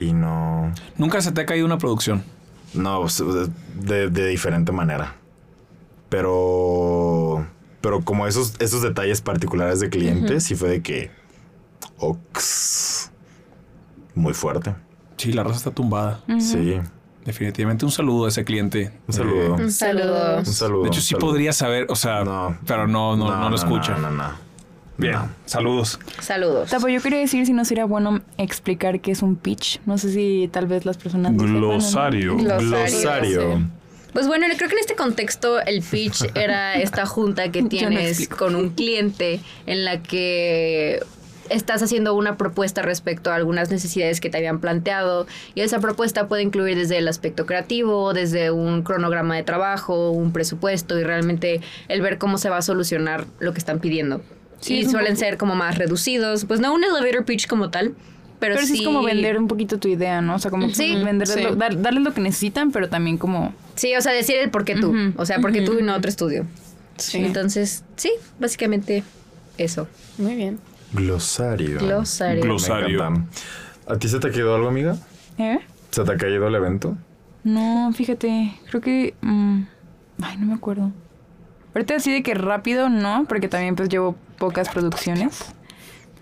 Y 0.00 0.12
no. 0.12 0.72
Nunca 0.96 1.20
se 1.20 1.32
te 1.32 1.42
ha 1.42 1.46
caído 1.46 1.66
una 1.66 1.78
producción. 1.78 2.24
No, 2.72 3.06
de, 3.76 4.10
de 4.10 4.26
diferente 4.26 4.72
manera. 4.72 5.14
Pero. 6.08 7.46
Pero 7.80 8.00
como 8.00 8.26
esos, 8.26 8.54
esos 8.60 8.82
detalles 8.82 9.20
particulares 9.20 9.78
de 9.78 9.90
clientes, 9.90 10.44
sí 10.44 10.54
fue 10.54 10.68
de 10.68 10.82
que. 10.82 11.10
Ox. 11.98 13.10
Muy 14.14 14.34
fuerte. 14.34 14.74
Sí, 15.16 15.32
la 15.32 15.42
raza 15.44 15.56
está 15.56 15.70
tumbada. 15.70 16.20
Sí. 16.40 16.76
Definitivamente 17.24 17.84
un 17.86 17.90
saludo 17.90 18.26
a 18.26 18.28
ese 18.28 18.44
cliente. 18.44 18.92
Un 19.08 19.14
saludo. 19.14 19.54
Un 19.54 19.72
saludo. 19.72 20.38
Un 20.38 20.46
saludo. 20.46 20.82
de 20.82 20.88
hecho, 20.88 21.00
sí 21.00 21.08
saludo. 21.14 21.26
podría 21.26 21.52
saber, 21.52 21.86
o 21.88 21.96
sea, 21.96 22.22
No. 22.24 22.58
pero 22.66 22.86
no, 22.86 23.16
no, 23.16 23.34
no, 23.40 23.48
lo 23.50 23.56
escucha. 23.56 23.94
No, 23.96 24.10
no, 24.10 24.10
no. 24.10 24.44
Bien, 24.98 25.14
No. 25.14 25.28
saludos. 25.46 25.98
Saludos. 26.20 26.68
Tapo, 26.70 26.88
yo 26.88 27.00
quería 27.00 27.18
decir 27.20 27.46
si 27.46 27.52
no 27.52 27.64
sería 27.64 27.84
bueno 27.86 28.20
explicar 28.36 29.00
qué 29.00 29.10
es 29.12 29.22
un 29.22 29.36
pitch. 29.36 29.80
No 29.86 29.96
sé 29.98 30.12
si 30.12 30.48
tal 30.52 30.66
vez 30.66 30.84
las 30.84 30.98
personas. 30.98 31.32
lo 31.32 31.38
sepan 31.40 31.54
no. 31.60 31.68
Glosario. 31.68 32.36
Glosario. 32.36 32.68
Glosario. 32.70 33.68
Pues 34.12 34.28
bueno, 34.28 34.46
creo 34.56 34.68
que 34.68 34.74
en 34.76 34.80
este 34.80 34.94
contexto 34.94 35.60
el 35.62 35.82
pitch 35.82 36.26
era 36.36 36.74
esta 36.74 37.06
junta 37.06 37.50
que 37.50 37.62
no 37.62 37.68
tienes 37.68 38.28
con 38.28 38.54
un 38.54 38.70
cliente 38.70 39.40
en 39.66 39.84
la 39.84 40.02
que 40.02 41.00
estás 41.50 41.82
haciendo 41.82 42.14
una 42.14 42.36
propuesta 42.36 42.82
respecto 42.82 43.30
a 43.30 43.34
algunas 43.34 43.70
necesidades 43.70 44.20
que 44.20 44.30
te 44.30 44.38
habían 44.38 44.60
planteado 44.60 45.26
y 45.54 45.60
esa 45.60 45.80
propuesta 45.80 46.28
puede 46.28 46.42
incluir 46.42 46.76
desde 46.76 46.98
el 46.98 47.08
aspecto 47.08 47.46
creativo, 47.46 48.12
desde 48.14 48.50
un 48.50 48.82
cronograma 48.82 49.36
de 49.36 49.42
trabajo, 49.42 50.10
un 50.10 50.32
presupuesto 50.32 50.98
y 50.98 51.04
realmente 51.04 51.60
el 51.88 52.00
ver 52.00 52.18
cómo 52.18 52.38
se 52.38 52.48
va 52.50 52.58
a 52.58 52.62
solucionar 52.62 53.26
lo 53.40 53.52
que 53.52 53.58
están 53.58 53.80
pidiendo. 53.80 54.22
Sí, 54.60 54.78
y 54.78 54.84
suelen 54.86 55.16
ser 55.18 55.36
como 55.36 55.54
más 55.54 55.76
reducidos, 55.76 56.46
pues 56.46 56.60
no 56.60 56.72
un 56.72 56.82
elevator 56.84 57.24
pitch 57.26 57.46
como 57.46 57.70
tal, 57.70 57.94
pero, 58.40 58.54
Pero 58.56 58.66
sí 58.66 58.78
es 58.78 58.82
como 58.82 59.02
vender 59.02 59.38
un 59.38 59.46
poquito 59.48 59.78
tu 59.78 59.88
idea, 59.88 60.20
¿no? 60.22 60.34
O 60.36 60.38
sea, 60.38 60.50
como 60.50 60.68
Sí. 60.70 60.94
venderles 60.96 61.30
Sí. 61.34 61.42
lo- 61.42 61.54
dar- 61.56 61.80
darles 61.80 62.02
lo 62.02 62.12
que 62.14 62.20
necesitan, 62.20 62.72
pero 62.72 62.88
también 62.88 63.16
como... 63.18 63.54
Sí, 63.74 63.94
o 63.94 64.00
sea, 64.02 64.12
decir 64.12 64.36
el 64.36 64.50
por 64.50 64.64
qué 64.64 64.74
tú. 64.76 64.94
O 65.16 65.24
sea, 65.26 65.38
por 65.40 65.52
qué 65.52 65.60
tú 65.62 65.78
y 65.78 65.82
no 65.82 65.94
otro 65.94 66.08
estudio. 66.08 66.46
Sí. 66.96 67.18
Entonces, 67.18 67.84
sí, 67.96 68.10
básicamente 68.38 69.02
eso. 69.58 69.88
Muy 70.18 70.34
bien. 70.34 70.58
Glosario. 70.94 71.78
Glosario. 71.80 72.42
Glosario. 72.42 73.04
¿A 73.86 73.96
ti 73.98 74.08
se 74.08 74.18
te 74.18 74.30
quedó 74.30 74.54
algo, 74.54 74.68
amiga? 74.68 74.96
¿Eh? 75.38 75.58
¿Se 75.90 76.02
te 76.04 76.12
ha 76.12 76.16
caído 76.16 76.48
el 76.48 76.54
evento? 76.54 76.96
No, 77.42 77.92
fíjate, 77.94 78.54
creo 78.70 78.80
que... 78.80 79.14
mm, 79.20 79.62
ay, 80.22 80.36
no 80.38 80.46
me 80.46 80.54
acuerdo. 80.54 80.92
Ahorita 81.74 81.96
así 81.96 82.12
de 82.12 82.22
que 82.22 82.34
rápido, 82.34 82.88
no, 82.88 83.26
porque 83.28 83.48
también 83.48 83.74
pues 83.76 83.88
llevo 83.88 84.16
pocas 84.38 84.68
producciones. 84.68 85.44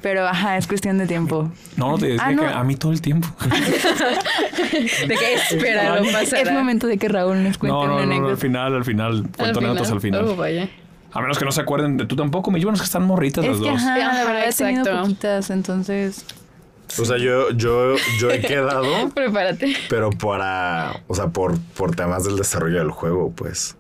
Pero, 0.01 0.27
ajá, 0.27 0.57
es 0.57 0.67
cuestión 0.67 0.99
de 0.99 1.07
tiempo. 1.07 1.53
No, 1.77 1.93
no 1.93 1.99
te 1.99 2.07
decía 2.07 2.25
Ah, 2.27 2.33
no. 2.33 2.43
que 2.43 2.49
a 2.49 2.65
mí 2.65 2.75
todo 2.75 2.91
el 2.91 3.01
tiempo. 3.01 3.29
De 5.07 5.15
que 5.15 5.35
espera, 5.35 6.01
no 6.01 6.19
Es 6.19 6.53
momento 6.53 6.87
de 6.89 6.99
que 6.99 7.09
Raúl 7.09 7.45
nos 7.45 7.57
cuente 7.59 7.73
No, 7.77 7.87
no, 7.87 7.97
una 7.97 8.07
no, 8.07 8.21
no, 8.23 8.29
al 8.29 8.37
final, 8.37 8.75
al 8.75 8.85
final. 8.85 9.29
Cuento 9.37 9.61
anécdotas 9.61 9.91
al 9.93 10.01
final. 10.01 10.25
Oh, 10.25 10.35
vaya. 10.35 10.69
A 11.13 11.21
menos 11.21 11.39
que 11.39 11.45
no 11.45 11.53
se 11.53 11.61
acuerden 11.61 11.97
de 11.97 12.07
tú 12.07 12.17
tampoco, 12.17 12.51
me 12.51 12.59
llevan 12.59 12.75
que 12.77 12.83
están 12.85 13.05
morritas 13.05 13.45
las 13.45 13.57
Es 13.57 13.63
que, 13.63 13.69
dos. 13.71 13.79
ajá, 13.79 13.99
la 13.99 14.07
Ajá, 14.09 14.25
verdad 14.25 14.49
he 14.49 14.53
tenido 14.53 15.01
poquitas, 15.03 15.51
entonces... 15.51 16.25
O 17.01 17.05
sea, 17.07 17.17
yo, 17.17 17.51
yo, 17.53 17.95
yo 18.19 18.31
he 18.31 18.41
quedado, 18.47 19.09
Prepárate. 19.15 19.75
pero 19.89 20.11
para, 20.11 21.03
o 21.09 21.15
sea, 21.15 21.29
por, 21.29 21.59
por 21.77 21.95
temas 21.97 22.25
del 22.25 22.37
desarrollo 22.37 22.79
del 22.79 22.91
juego, 22.91 23.33
pues. 23.35 23.77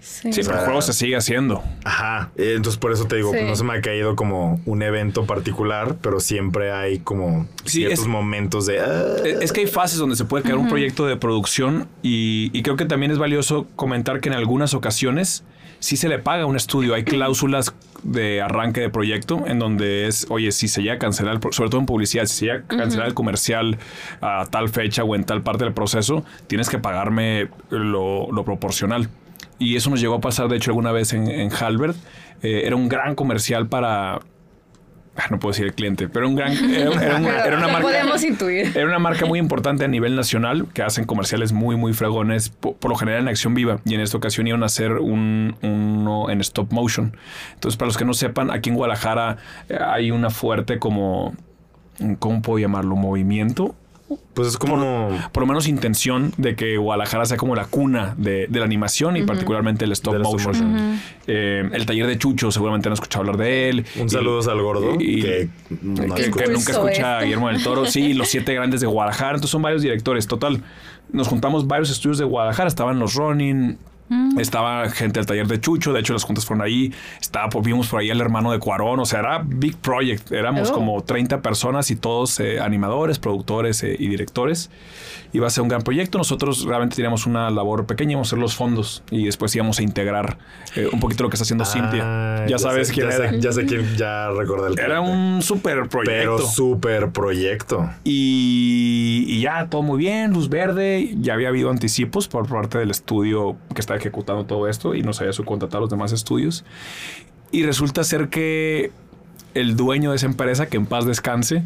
Sí. 0.00 0.32
Sí, 0.32 0.40
pero 0.42 0.52
el 0.54 0.58
sea, 0.58 0.64
juego 0.66 0.82
se 0.82 0.92
sigue 0.92 1.16
haciendo. 1.16 1.62
Ajá. 1.84 2.30
Entonces 2.36 2.78
por 2.78 2.92
eso 2.92 3.06
te 3.06 3.16
digo, 3.16 3.32
Sí. 3.32 3.40
no 3.44 3.54
se 3.56 3.64
me 3.64 3.74
ha 3.74 3.80
caído 3.80 4.14
como 4.16 4.60
un 4.64 4.82
evento 4.82 5.26
particular, 5.26 5.96
pero 6.00 6.20
siempre 6.20 6.72
hay 6.72 6.98
como 7.00 7.46
Sí, 7.64 7.78
ciertos 7.78 8.00
es- 8.00 8.06
momentos 8.06 8.66
de. 8.66 8.80
ah, 8.80 9.16
Eh, 9.24 9.38
Es 9.42 9.52
que 9.52 9.60
hay 9.62 9.66
fases 9.66 9.98
donde 9.98 10.14
se 10.16 10.24
puede 10.24 10.42
caer 10.44 10.56
un 10.56 10.68
proyecto 10.68 11.06
de 11.06 11.16
producción 11.16 11.88
y, 12.02 12.50
y 12.52 12.62
creo 12.62 12.76
que 12.76 12.84
también 12.86 13.10
es 13.12 13.18
valioso 13.18 13.66
comentar 13.76 14.20
que 14.20 14.28
en 14.28 14.34
algunas 14.36 14.74
ocasiones 14.74 15.42
sí 15.86 15.96
se 15.96 16.08
le 16.08 16.18
paga 16.18 16.42
a 16.42 16.46
un 16.46 16.56
estudio. 16.56 16.94
Hay 16.94 17.04
cláusulas 17.04 17.72
de 18.02 18.42
arranque 18.42 18.80
de 18.80 18.90
proyecto 18.90 19.46
en 19.46 19.60
donde 19.60 20.08
es, 20.08 20.26
oye, 20.30 20.50
si 20.50 20.66
se 20.66 20.82
llega 20.82 20.94
a 20.94 20.98
cancelar, 20.98 21.38
sobre 21.52 21.70
todo 21.70 21.80
en 21.80 21.86
publicidad, 21.86 22.24
si 22.24 22.38
se 22.38 22.46
llega 22.46 22.64
a 22.64 22.66
cancelar 22.66 23.06
el 23.06 23.14
comercial 23.14 23.78
a 24.20 24.46
tal 24.50 24.68
fecha 24.68 25.04
o 25.04 25.14
en 25.14 25.22
tal 25.22 25.42
parte 25.42 25.62
del 25.62 25.74
proceso, 25.74 26.24
tienes 26.48 26.68
que 26.68 26.78
pagarme 26.80 27.50
lo, 27.70 28.32
lo 28.32 28.44
proporcional. 28.44 29.08
Y 29.60 29.76
eso 29.76 29.88
nos 29.90 30.00
llegó 30.00 30.16
a 30.16 30.20
pasar, 30.20 30.48
de 30.48 30.56
hecho, 30.56 30.72
alguna 30.72 30.90
vez 30.90 31.12
en, 31.12 31.28
en 31.28 31.52
Halbert. 31.52 31.96
Eh, 32.42 32.62
era 32.64 32.74
un 32.74 32.88
gran 32.88 33.14
comercial 33.14 33.68
para, 33.68 34.18
no 35.30 35.38
puedo 35.38 35.52
decir 35.52 35.66
el 35.66 35.74
cliente, 35.74 36.08
pero 36.08 36.28
un 36.28 36.34
gran, 36.36 36.52
era, 36.52 36.90
era 37.02 37.16
una, 37.18 37.40
era 37.44 37.56
una 37.58 37.66
Lo 37.66 37.72
marca. 37.72 37.80
podemos 37.88 38.22
intuir. 38.24 38.72
Era 38.76 38.86
una 38.86 38.98
marca 38.98 39.26
muy 39.26 39.38
importante 39.38 39.84
a 39.84 39.88
nivel 39.88 40.14
nacional 40.16 40.66
que 40.74 40.82
hacen 40.82 41.04
comerciales 41.04 41.52
muy, 41.52 41.76
muy 41.76 41.92
fregones, 41.92 42.48
po- 42.50 42.76
por, 42.76 42.90
lo 42.90 42.96
general 42.96 43.22
en 43.22 43.28
acción 43.28 43.54
viva. 43.54 43.80
Y 43.84 43.94
en 43.94 44.00
esta 44.00 44.16
ocasión 44.16 44.46
iban 44.46 44.62
a 44.62 44.66
hacer 44.66 44.92
un, 44.92 45.56
uno 45.62 46.30
en 46.30 46.40
stop 46.40 46.72
motion. 46.72 47.16
Entonces, 47.54 47.76
para 47.76 47.86
los 47.88 47.96
que 47.96 48.04
no 48.04 48.14
sepan, 48.14 48.50
aquí 48.50 48.70
en 48.70 48.76
Guadalajara 48.76 49.38
eh, 49.68 49.78
hay 49.80 50.10
una 50.10 50.30
fuerte 50.30 50.78
como, 50.78 51.34
¿cómo 52.18 52.42
puedo 52.42 52.58
llamarlo? 52.58 52.96
Movimiento. 52.96 53.74
Pues 54.34 54.48
es 54.48 54.56
como. 54.58 55.08
Por 55.32 55.42
lo 55.42 55.46
menos 55.46 55.66
intención 55.66 56.32
de 56.36 56.54
que 56.54 56.76
Guadalajara 56.76 57.24
sea 57.24 57.36
como 57.36 57.56
la 57.56 57.64
cuna 57.64 58.14
de, 58.16 58.46
de 58.48 58.58
la 58.60 58.64
animación 58.64 59.16
y 59.16 59.22
particularmente 59.24 59.84
el 59.84 59.92
stop 59.92 60.18
motion. 60.22 61.00
Eh, 61.26 61.68
el 61.72 61.86
taller 61.86 62.06
de 62.06 62.16
Chucho, 62.18 62.52
seguramente 62.52 62.88
han 62.88 62.92
escuchado 62.92 63.22
hablar 63.22 63.36
de 63.36 63.68
él. 63.70 63.86
Un 63.98 64.08
saludo 64.08 64.48
al 64.50 64.62
gordo. 64.62 64.94
y- 65.00 65.22
que 65.22 65.48
no 65.82 65.94
que, 66.14 66.26
nunca 66.28 66.72
escucha 66.72 66.78
a 66.86 66.90
esto. 67.16 67.24
Guillermo 67.24 67.48
del 67.48 67.62
Toro. 67.62 67.86
Sí, 67.86 68.14
los 68.14 68.28
siete 68.28 68.54
grandes 68.54 68.80
de 68.80 68.86
Guadalajara. 68.86 69.30
Entonces 69.30 69.50
son 69.50 69.62
varios 69.62 69.82
directores. 69.82 70.26
Total, 70.28 70.62
nos 71.10 71.26
juntamos 71.26 71.66
varios 71.66 71.90
estudios 71.90 72.18
de 72.18 72.24
Guadalajara. 72.24 72.68
Estaban 72.68 72.98
los 73.00 73.14
Ronin. 73.14 73.78
Estaba 74.38 74.88
gente 74.90 75.18
del 75.18 75.26
taller 75.26 75.46
de 75.48 75.60
Chucho, 75.60 75.92
de 75.92 76.00
hecho 76.00 76.12
las 76.12 76.22
juntas 76.24 76.46
fueron 76.46 76.64
ahí, 76.64 76.92
estaba, 77.20 77.48
pues, 77.48 77.64
vimos 77.64 77.88
por 77.88 78.00
ahí 78.00 78.10
al 78.10 78.20
hermano 78.20 78.52
de 78.52 78.58
Cuarón, 78.58 79.00
o 79.00 79.04
sea, 79.06 79.20
era 79.20 79.42
Big 79.44 79.76
Project, 79.76 80.30
éramos 80.32 80.70
Oh. 80.70 80.74
como 80.74 81.02
30 81.02 81.42
personas 81.42 81.90
y 81.90 81.96
todos 81.96 82.38
eh, 82.40 82.60
animadores, 82.60 83.18
productores 83.18 83.82
eh, 83.82 83.96
y 83.98 84.08
directores. 84.08 84.70
Iba 85.32 85.48
a 85.48 85.50
ser 85.50 85.62
un 85.62 85.68
gran 85.68 85.82
proyecto, 85.82 86.18
nosotros 86.18 86.64
realmente 86.64 86.96
teníamos 86.96 87.26
una 87.26 87.50
labor 87.50 87.84
pequeña, 87.86 88.12
íbamos 88.12 88.28
a 88.28 88.30
hacer 88.30 88.38
los 88.38 88.54
fondos 88.54 89.02
y 89.10 89.24
después 89.26 89.54
íbamos 89.56 89.80
a 89.80 89.82
integrar 89.82 90.38
eh, 90.76 90.88
un 90.92 91.00
poquito 91.00 91.24
lo 91.24 91.28
que 91.30 91.34
está 91.34 91.42
haciendo 91.42 91.64
Cintia. 91.64 92.02
Ah, 92.04 92.46
Ya, 92.48 92.58
sabes 92.58 92.88
sé- 92.88 92.94
quién 92.94 93.08
ya 93.10 93.16
era. 93.16 93.30
Sé, 93.30 93.40
ya 93.40 93.52
sé 93.52 93.66
quién, 93.66 93.96
ya 93.96 94.30
recordé 94.30 94.68
el 94.72 94.78
Era 94.78 95.00
cliente. 95.00 95.10
un 95.10 95.42
super 95.42 95.88
proyecto. 95.88 96.36
Pero 96.36 96.38
súper 96.38 97.10
proyecto. 97.10 97.90
Y, 98.04 99.24
y 99.26 99.40
ya 99.40 99.66
todo 99.68 99.82
muy 99.82 99.98
bien, 99.98 100.32
luz 100.32 100.48
verde. 100.48 101.10
Ya 101.20 101.34
había 101.34 101.48
habido 101.48 101.70
anticipos 101.70 102.28
por 102.28 102.48
parte 102.48 102.78
del 102.78 102.90
estudio 102.90 103.56
que 103.74 103.80
está 103.80 103.95
ejecutando 103.96 104.44
todo 104.44 104.68
esto 104.68 104.94
y 104.94 105.02
nos 105.02 105.20
había 105.20 105.32
subcontratado 105.32 105.78
a 105.78 105.80
los 105.82 105.90
demás 105.90 106.12
estudios. 106.12 106.64
Y 107.50 107.64
resulta 107.64 108.04
ser 108.04 108.28
que 108.28 108.90
el 109.54 109.76
dueño 109.76 110.10
de 110.10 110.16
esa 110.16 110.26
empresa, 110.26 110.66
que 110.66 110.76
en 110.76 110.86
paz 110.86 111.06
descanse, 111.06 111.62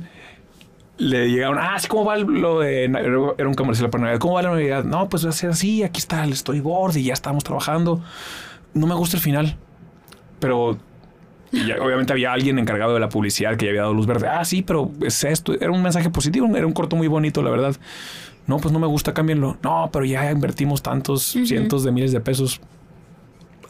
le 0.99 1.31
llegaron, 1.31 1.59
ah, 1.59 1.79
sí, 1.79 1.89
¿cómo 1.89 2.05
va 2.05 2.17
lo 2.19 2.61
de... 2.61 2.85
Era 2.85 3.49
un 3.49 3.55
comercial 3.55 3.89
para 3.89 4.05
Navidad. 4.05 4.21
¿Cómo 4.21 4.35
va 4.35 4.43
la 4.43 4.51
Navidad? 4.51 4.85
No, 4.85 5.09
pues 5.09 5.25
va 5.25 5.31
a 5.31 5.33
ser 5.33 5.51
así, 5.51 5.83
aquí 5.83 5.99
está 5.99 6.23
el 6.25 6.37
storyboard 6.37 6.97
y 6.97 7.05
ya 7.05 7.15
estamos 7.15 7.43
trabajando. 7.43 8.03
No 8.75 8.87
me 8.87 8.95
gusta 8.95 9.17
el 9.17 9.23
final, 9.23 9.57
pero 10.39 10.79
obviamente 11.81 12.13
había 12.13 12.33
alguien 12.33 12.59
encargado 12.59 12.95
de 12.95 13.01
la 13.01 13.09
publicidad 13.09 13.57
que 13.57 13.65
ya 13.65 13.71
había 13.71 13.83
dado 13.83 13.95
luz 13.95 14.07
verde. 14.07 14.29
Ah, 14.29 14.45
sí, 14.45 14.63
pero 14.63 14.91
es 15.01 15.25
esto. 15.25 15.55
Era 15.55 15.71
un 15.71 15.83
mensaje 15.83 16.11
positivo, 16.11 16.47
era 16.55 16.67
un 16.67 16.73
corto 16.73 16.97
muy 16.97 17.09
bonito, 17.09 17.43
la 17.43 17.51
verdad. 17.51 17.77
No, 18.51 18.57
pues 18.59 18.73
no 18.73 18.81
me 18.81 18.89
gusta, 18.89 19.15
cámbienlo. 19.15 19.57
No, 19.63 19.89
pero 19.93 20.05
ya 20.05 20.29
invertimos 20.29 20.83
tantos 20.83 21.23
cientos 21.23 21.85
de 21.85 21.93
miles 21.93 22.11
de 22.11 22.19
pesos. 22.21 22.61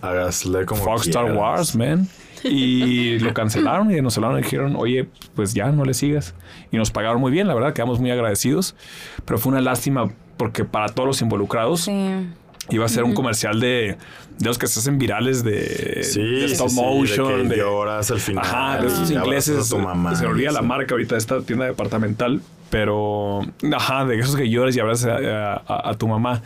Hágasle 0.01 0.65
como 0.65 0.83
Fox 0.83 1.07
Star. 1.07 1.33
Wars, 1.33 1.77
man. 1.77 2.09
Y 2.43 3.19
lo 3.21 3.35
cancelaron 3.35 3.95
y 3.95 4.01
nos 4.01 4.17
hablaron 4.17 4.39
y 4.39 4.43
dijeron, 4.43 4.75
oye, 4.77 5.07
pues 5.35 5.53
ya 5.53 5.71
no 5.71 5.85
le 5.85 5.93
sigas. 5.93 6.35
Y 6.73 6.79
nos 6.79 6.91
pagaron 6.91 7.21
muy 7.21 7.31
bien, 7.31 7.47
la 7.47 7.53
verdad, 7.53 7.75
quedamos 7.75 8.01
muy 8.01 8.11
agradecidos. 8.11 8.75
Pero 9.27 9.39
fue 9.39 9.53
una 9.53 9.61
lástima 9.61 10.11
porque 10.39 10.65
para 10.65 10.89
todos 10.89 11.07
los 11.07 11.21
involucrados 11.21 11.83
Sí. 11.83 11.93
iba 12.71 12.87
a 12.87 12.89
ser 12.89 13.05
un 13.05 13.13
comercial 13.13 13.61
de, 13.61 13.99
de 14.39 14.47
los 14.47 14.57
que 14.57 14.67
se 14.67 14.81
hacen 14.81 14.97
virales 14.99 15.45
de, 15.45 16.03
Sí, 16.05 16.23
de 16.23 16.49
sí, 16.49 16.53
stop 16.55 16.71
sí, 16.71 16.77
motion, 16.77 17.43
de 17.43 17.43
que 17.43 17.49
de, 17.51 17.57
lloras 17.59 18.11
al 18.11 18.21
final. 18.21 18.43
Ajá, 18.47 18.81
de 18.81 18.87
esos 18.87 19.11
ingleses. 19.11 19.67
a 19.67 19.77
tu 19.77 19.83
mamá. 19.83 20.17
se 20.17 20.25
olvida 20.25 20.51
la 20.53 20.63
marca 20.63 20.95
ahorita 20.95 21.17
de 21.17 21.19
esta 21.19 21.43
tienda 21.43 21.67
departamental, 21.67 22.41
pero 22.71 23.41
ajá, 23.77 24.05
de 24.07 24.19
esos 24.19 24.37
que 24.37 24.49
lloras 24.49 24.77
y 24.77 24.81
abrazas 24.81 25.07
a, 25.25 25.53
a- 25.67 25.91
a 25.91 25.95
tu 25.95 26.09
mamá. 26.09 26.43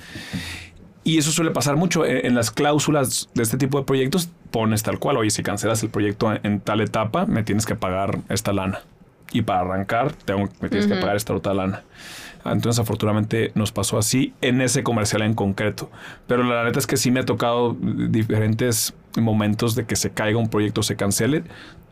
Y 1.07 1.19
eso 1.19 1.31
suele 1.33 1.51
pasar 1.51 1.77
mucho 1.77 2.07
en, 2.07 2.25
en 2.27 2.35
las 2.35 2.51
cláusulas 2.51 3.29
de 3.35 3.43
este 3.43 3.59
tipo 3.59 3.79
de 3.79 3.85
proyectos. 3.85 4.31
Pones 4.51 4.83
tal 4.83 4.99
cual, 4.99 5.19
oye, 5.19 5.31
si 5.31 5.43
cancelas 5.43 5.83
el 5.83 5.91
proyecto 5.91 6.33
en, 6.43 6.61
tal 6.61 6.81
etapa, 6.81 7.27
me 7.27 7.43
tienes 7.43 7.67
que 7.67 7.75
pagar 7.75 8.21
esta 8.31 8.53
lana. 8.53 8.81
Y 9.33 9.43
para 9.43 9.61
arrancar, 9.61 10.13
tengo, 10.13 10.49
me 10.61 10.69
tienes 10.69 10.87
que 10.87 10.95
pagar 10.95 11.17
esta 11.17 11.35
otra 11.35 11.53
lana. 11.55 11.83
Entonces, 12.45 12.79
afortunadamente, 12.79 13.51
nos 13.55 13.73
pasó 13.73 13.99
así 13.99 14.33
en 14.43 14.61
ese 14.61 14.83
comercial 14.83 15.23
en 15.23 15.35
concreto. 15.35 15.91
Pero 16.27 16.43
la 16.45 16.63
neta 16.65 16.79
es 16.79 16.87
que 16.87 16.97
sí 16.97 17.11
me 17.11 17.21
ha 17.21 17.25
tocado 17.25 17.77
diferentes 17.81 18.95
momentos 19.17 19.75
de 19.75 19.85
que 19.87 19.97
se 19.97 20.11
caiga 20.11 20.39
un 20.39 20.49
proyecto, 20.49 20.83
se 20.83 20.95
cancele. 20.97 21.43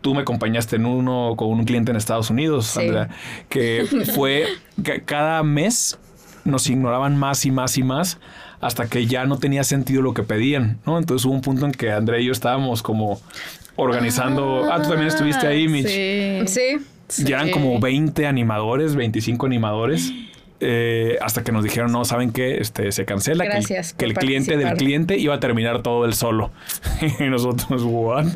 Tú 0.03 0.15
me 0.15 0.21
acompañaste 0.21 0.77
en 0.77 0.85
uno 0.85 1.35
con 1.37 1.49
un 1.49 1.65
cliente 1.65 1.91
en 1.91 1.97
Estados 1.97 2.29
Unidos, 2.29 2.67
Sí. 2.67 2.81
Andrea, 2.81 3.09
que 3.49 3.87
fue 4.15 4.47
que 4.85 5.03
cada 5.03 5.43
mes 5.43 5.99
nos 6.45 6.69
ignoraban 6.69 7.17
más 7.17 7.47
y 7.47 7.51
más 7.51 7.79
y 7.79 7.83
más 7.83 8.19
hasta 8.61 8.87
que 8.89 9.07
ya 9.07 9.25
no 9.25 9.39
tenía 9.39 9.65
sentido 9.65 10.03
lo 10.03 10.13
que 10.15 10.23
pedían, 10.23 10.79
¿no? 10.87 10.99
Entonces 10.99 11.25
hubo 11.25 11.35
un 11.35 11.41
punto 11.41 11.67
en 11.67 11.73
que 11.73 11.91
Andrea 11.91 12.21
y 12.21 12.27
yo 12.27 12.33
estábamos 12.33 12.83
como 12.83 13.21
organizando. 13.77 14.69
Ah, 14.71 14.81
tú 14.83 14.89
también 14.89 15.09
estuviste 15.09 15.47
ahí, 15.47 15.69
Mitch. 15.69 15.89
Sí. 15.89 16.79
Sí. 17.09 17.25
Ya 17.25 17.37
eran 17.37 17.51
como 17.51 17.79
20 17.79 18.27
animadores, 18.27 18.95
25 18.95 19.47
animadores. 19.47 20.13
Eh, 20.63 21.19
hasta 21.21 21.43
que 21.45 21.53
nos 21.53 21.65
dijeron, 21.65 21.91
no, 21.93 22.05
¿saben 22.05 22.33
qué? 22.33 22.59
Este, 22.59 22.93
se 22.93 23.05
cancela. 23.05 23.45
que 23.45 23.49
el- 23.51 23.55
Gracias 23.57 23.93
Que 23.95 24.05
el, 24.05 24.15
cliente 24.15 24.57
del 24.57 24.75
cliente 24.77 25.19
iba 25.19 25.35
a 25.35 25.41
terminar 25.41 25.83
todo 25.83 26.05
él 26.05 26.15
solo. 26.15 26.51
y 27.21 27.25
nosotros, 27.25 27.83
¿what? 27.85 28.27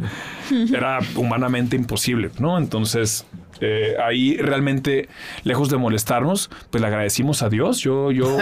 Era 0.75 0.99
humanamente 1.15 1.77
imposible, 1.77 2.31
¿no? 2.39 2.59
Entonces, 2.59 3.27
eh, 3.61 3.95
ahí 4.05 4.37
realmente, 4.37 5.09
lejos 5.45 5.71
de 5.71 5.77
molestarnos, 5.79 6.51
pues 6.71 6.81
le 6.83 6.87
agradecimos 6.89 7.43
a 7.43 7.49
Dios. 7.49 7.79
Yo, 7.81 8.11
yo, 8.13 8.37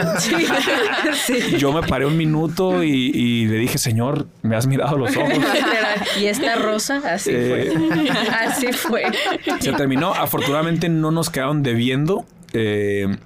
yo 1.59 1.73
me 1.73 1.83
paré 1.87 2.07
un 2.07 2.17
minuto 2.17 2.83
y, 2.83 3.11
y 3.15 3.47
le 3.47 3.57
dije, 3.59 3.79
Señor, 3.79 4.27
me 4.43 4.57
has 4.57 4.67
mirado 4.67 4.97
los 4.99 5.17
ojos. 5.17 5.33
Y 6.21 6.27
esta 6.27 6.57
rosa, 6.57 7.01
así 7.09 7.31
Eh. 7.33 7.73
fue. 7.73 8.11
Así 8.41 8.73
fue. 8.73 9.03
Se 9.61 9.73
terminó. 9.73 10.13
Afortunadamente 10.15 10.89
no 10.89 11.11
nos 11.11 11.31
quedaron 11.31 11.63
debiendo. 11.63 12.25
Eh, 12.53 13.17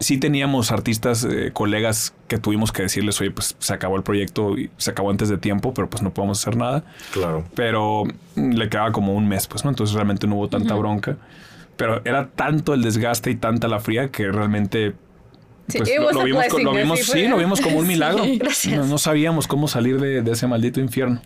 sí 0.00 0.18
teníamos 0.18 0.72
artistas, 0.72 1.24
eh, 1.24 1.50
colegas 1.52 2.14
que 2.28 2.38
tuvimos 2.38 2.72
que 2.72 2.82
decirles, 2.82 3.20
oye, 3.20 3.30
pues 3.30 3.56
se 3.58 3.74
acabó 3.74 3.96
el 3.96 4.02
proyecto 4.02 4.56
y 4.56 4.70
se 4.76 4.90
acabó 4.90 5.10
antes 5.10 5.28
de 5.28 5.38
tiempo, 5.38 5.74
pero 5.74 5.88
pues 5.88 6.02
no 6.02 6.12
podemos 6.12 6.40
hacer 6.40 6.56
nada. 6.56 6.84
Claro. 7.12 7.44
Pero 7.54 8.04
mm, 8.34 8.52
le 8.52 8.68
quedaba 8.68 8.92
como 8.92 9.14
un 9.14 9.28
mes, 9.28 9.46
pues, 9.46 9.64
¿no? 9.64 9.70
Entonces 9.70 9.94
realmente 9.94 10.26
no 10.26 10.36
hubo 10.36 10.48
tanta 10.48 10.74
bronca. 10.74 11.16
Pero 11.76 12.00
era 12.04 12.28
tanto 12.28 12.74
el 12.74 12.82
desgaste 12.82 13.30
y 13.30 13.36
tanta 13.36 13.68
la 13.68 13.80
fría 13.80 14.08
que 14.08 14.30
realmente 14.30 14.94
Sí, 15.68 15.78
pues 15.78 16.14
lo, 16.14 16.22
vimos, 16.22 16.44
lo 16.62 16.72
vimos, 16.72 17.00
sí, 17.00 17.26
lo 17.26 17.36
vimos 17.36 17.60
como 17.60 17.78
un 17.78 17.88
milagro. 17.88 18.22
gracias. 18.38 18.76
No, 18.76 18.86
no 18.86 18.98
sabíamos 18.98 19.48
cómo 19.48 19.66
salir 19.66 20.00
de, 20.00 20.22
de 20.22 20.30
ese 20.30 20.46
maldito 20.46 20.80
infierno. 20.80 21.20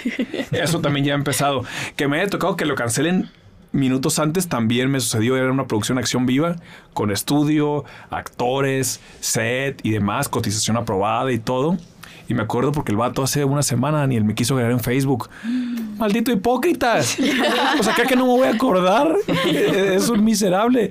Eso 0.50 0.80
también 0.80 1.04
ya 1.04 1.12
ha 1.12 1.16
empezado. 1.16 1.64
Que 1.94 2.08
me 2.08 2.18
haya 2.18 2.30
tocado 2.30 2.56
que 2.56 2.64
lo 2.64 2.74
cancelen 2.74 3.28
minutos 3.72 4.18
antes 4.18 4.48
también 4.48 4.90
me 4.90 5.00
sucedió. 5.00 5.36
Era 5.36 5.50
una 5.50 5.66
producción 5.66 5.98
acción 5.98 6.26
viva 6.26 6.56
con 6.92 7.10
estudio, 7.10 7.84
actores, 8.10 9.00
set 9.20 9.80
y 9.82 9.90
demás, 9.90 10.28
cotización 10.28 10.76
aprobada 10.76 11.32
y 11.32 11.38
todo. 11.38 11.76
Y 12.28 12.34
me 12.34 12.42
acuerdo 12.42 12.72
porque 12.72 12.92
el 12.92 12.98
vato 12.98 13.22
hace 13.22 13.44
una 13.44 13.62
semana 13.62 13.98
Daniel 13.98 14.24
me 14.24 14.34
quiso 14.34 14.54
agregar 14.54 14.72
en 14.72 14.80
Facebook. 14.80 15.28
Maldito 15.98 16.32
hipócritas. 16.32 17.18
O 17.78 17.82
sea, 17.82 17.94
¿cree 17.94 18.06
que 18.06 18.16
no 18.16 18.26
me 18.26 18.32
voy 18.32 18.46
a 18.46 18.50
acordar? 18.50 19.14
Es 19.46 20.08
un 20.08 20.24
miserable. 20.24 20.90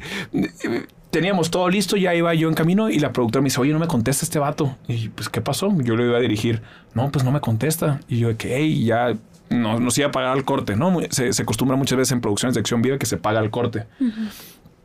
Teníamos 1.10 1.52
todo 1.52 1.70
listo, 1.70 1.98
ya 1.98 2.16
iba 2.16 2.34
yo 2.34 2.48
en 2.48 2.54
camino 2.54 2.90
y 2.90 3.00
la 3.00 3.12
productora 3.12 3.42
me 3.42 3.48
dice, 3.48 3.60
oye, 3.62 3.74
no 3.74 3.80
me 3.80 3.88
contesta 3.88 4.26
este 4.26 4.40
vato. 4.40 4.78
Y 4.88 5.10
pues, 5.10 5.30
¿qué 5.30 5.42
pasó? 5.42 5.72
Yo 5.82 5.96
le 5.96 6.06
iba 6.06 6.18
a 6.18 6.22
dirigir. 6.22 6.62
No, 6.94 7.12
pues 7.12 7.24
no 7.24 7.32
me 7.32 7.40
contesta. 7.40 8.00
Y 8.08 8.20
yo 8.20 8.30
de 8.30 8.36
que, 8.36 8.56
hey, 8.56 8.84
ya 8.84 9.14
no, 9.52 9.80
nos 9.80 9.98
iba 9.98 10.08
a 10.08 10.12
pagar 10.12 10.32
al 10.32 10.44
corte, 10.46 10.76
¿no? 10.76 11.00
Se, 11.12 11.34
se 11.34 11.42
acostumbra 11.44 11.78
muchas 11.78 11.98
veces 11.98 12.12
en 12.14 12.22
producciones 12.22 12.56
de 12.56 12.62
acción 12.62 12.82
viva 12.82 12.98
que 12.98 13.06
se 13.06 13.18
paga 13.18 13.40
al 13.40 13.50
corte. 13.52 13.86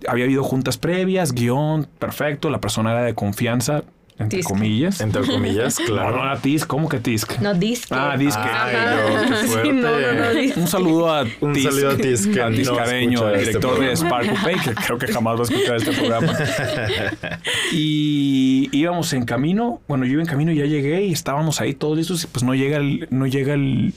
Había 0.06 0.24
habido 0.24 0.42
juntas 0.44 0.76
previas, 0.76 1.32
guion, 1.32 1.88
perfecto, 1.98 2.50
la 2.50 2.60
persona 2.60 2.92
era 2.92 3.02
de 3.02 3.14
confianza, 3.14 3.82
entre 4.18 4.38
Tisc. 4.38 4.48
comillas. 4.48 5.00
Entre 5.02 5.22
comillas, 5.26 5.78
No, 5.80 5.86
no 5.88 5.92
claro. 5.94 6.22
era 6.22 6.36
Tisc, 6.40 6.66
¿cómo 6.66 6.88
que 6.88 7.00
Tisc? 7.00 7.38
No, 7.40 7.52
disque. 7.54 7.94
Ah, 7.94 8.16
disque. 8.18 8.42
Qué 8.42 9.46
Sí, 9.62 9.72
no, 9.72 9.90
no, 9.98 10.12
no, 10.14 10.30
disque. 10.30 10.58
Un 10.60 10.66
saludo 10.68 11.12
a 11.14 11.24
Un 11.40 11.52
Tis- 11.52 11.64
saludo 11.64 11.90
a 11.90 11.96
Tis, 11.96 12.26
que 12.26 12.40
a 12.42 12.48
no 12.50 12.56
Tiscareño, 12.56 13.12
escucha 13.18 13.28
el 13.28 13.34
este 13.34 13.46
director 13.58 13.70
de 13.80 13.92
programa. 13.92 13.96
Spark 13.96 14.28
Coupé, 14.28 14.52
que 14.64 14.74
creo 14.86 14.98
que 14.98 15.06
jamás 15.08 15.36
va 15.36 15.40
a 15.40 15.42
escuchar 15.44 15.76
este 15.76 15.92
programa. 15.92 16.32
y 17.72 18.68
íbamos 18.72 19.12
en 19.12 19.24
camino, 19.24 19.80
bueno, 19.88 20.04
yo 20.04 20.12
iba 20.14 20.22
en 20.22 20.28
camino 20.28 20.52
y 20.52 20.56
ya 20.56 20.64
llegué 20.66 21.04
y 21.04 21.12
estábamos 21.12 21.60
ahí 21.60 21.74
todos 21.74 21.96
listos 21.96 22.24
y 22.24 22.26
pues 22.26 22.42
no 22.44 22.54
llega 22.54 22.78
el, 22.78 23.06
no 23.10 23.26
llega 23.26 23.54
el, 23.54 23.94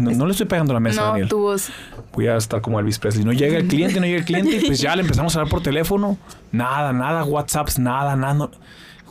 no, 0.00 0.10
no 0.10 0.26
le 0.26 0.32
estoy 0.32 0.46
pegando 0.46 0.72
la 0.72 0.80
mesa, 0.80 1.00
No, 1.02 1.06
Daniel. 1.08 1.28
tu 1.28 1.38
voz. 1.38 1.68
Voy 2.12 2.26
a 2.26 2.36
estar 2.36 2.60
como 2.60 2.78
Elvis 2.80 2.98
Presley. 2.98 3.24
No 3.24 3.32
llega 3.32 3.58
el 3.58 3.66
cliente, 3.68 4.00
no 4.00 4.06
llega 4.06 4.18
el 4.18 4.24
cliente 4.24 4.56
y 4.56 4.66
pues 4.66 4.80
ya 4.80 4.94
le 4.96 5.02
empezamos 5.02 5.34
a 5.36 5.40
hablar 5.40 5.50
por 5.50 5.62
teléfono. 5.62 6.18
Nada, 6.52 6.92
nada, 6.92 7.24
WhatsApps, 7.24 7.78
nada, 7.78 8.16
nada. 8.16 8.34
no- 8.34 8.50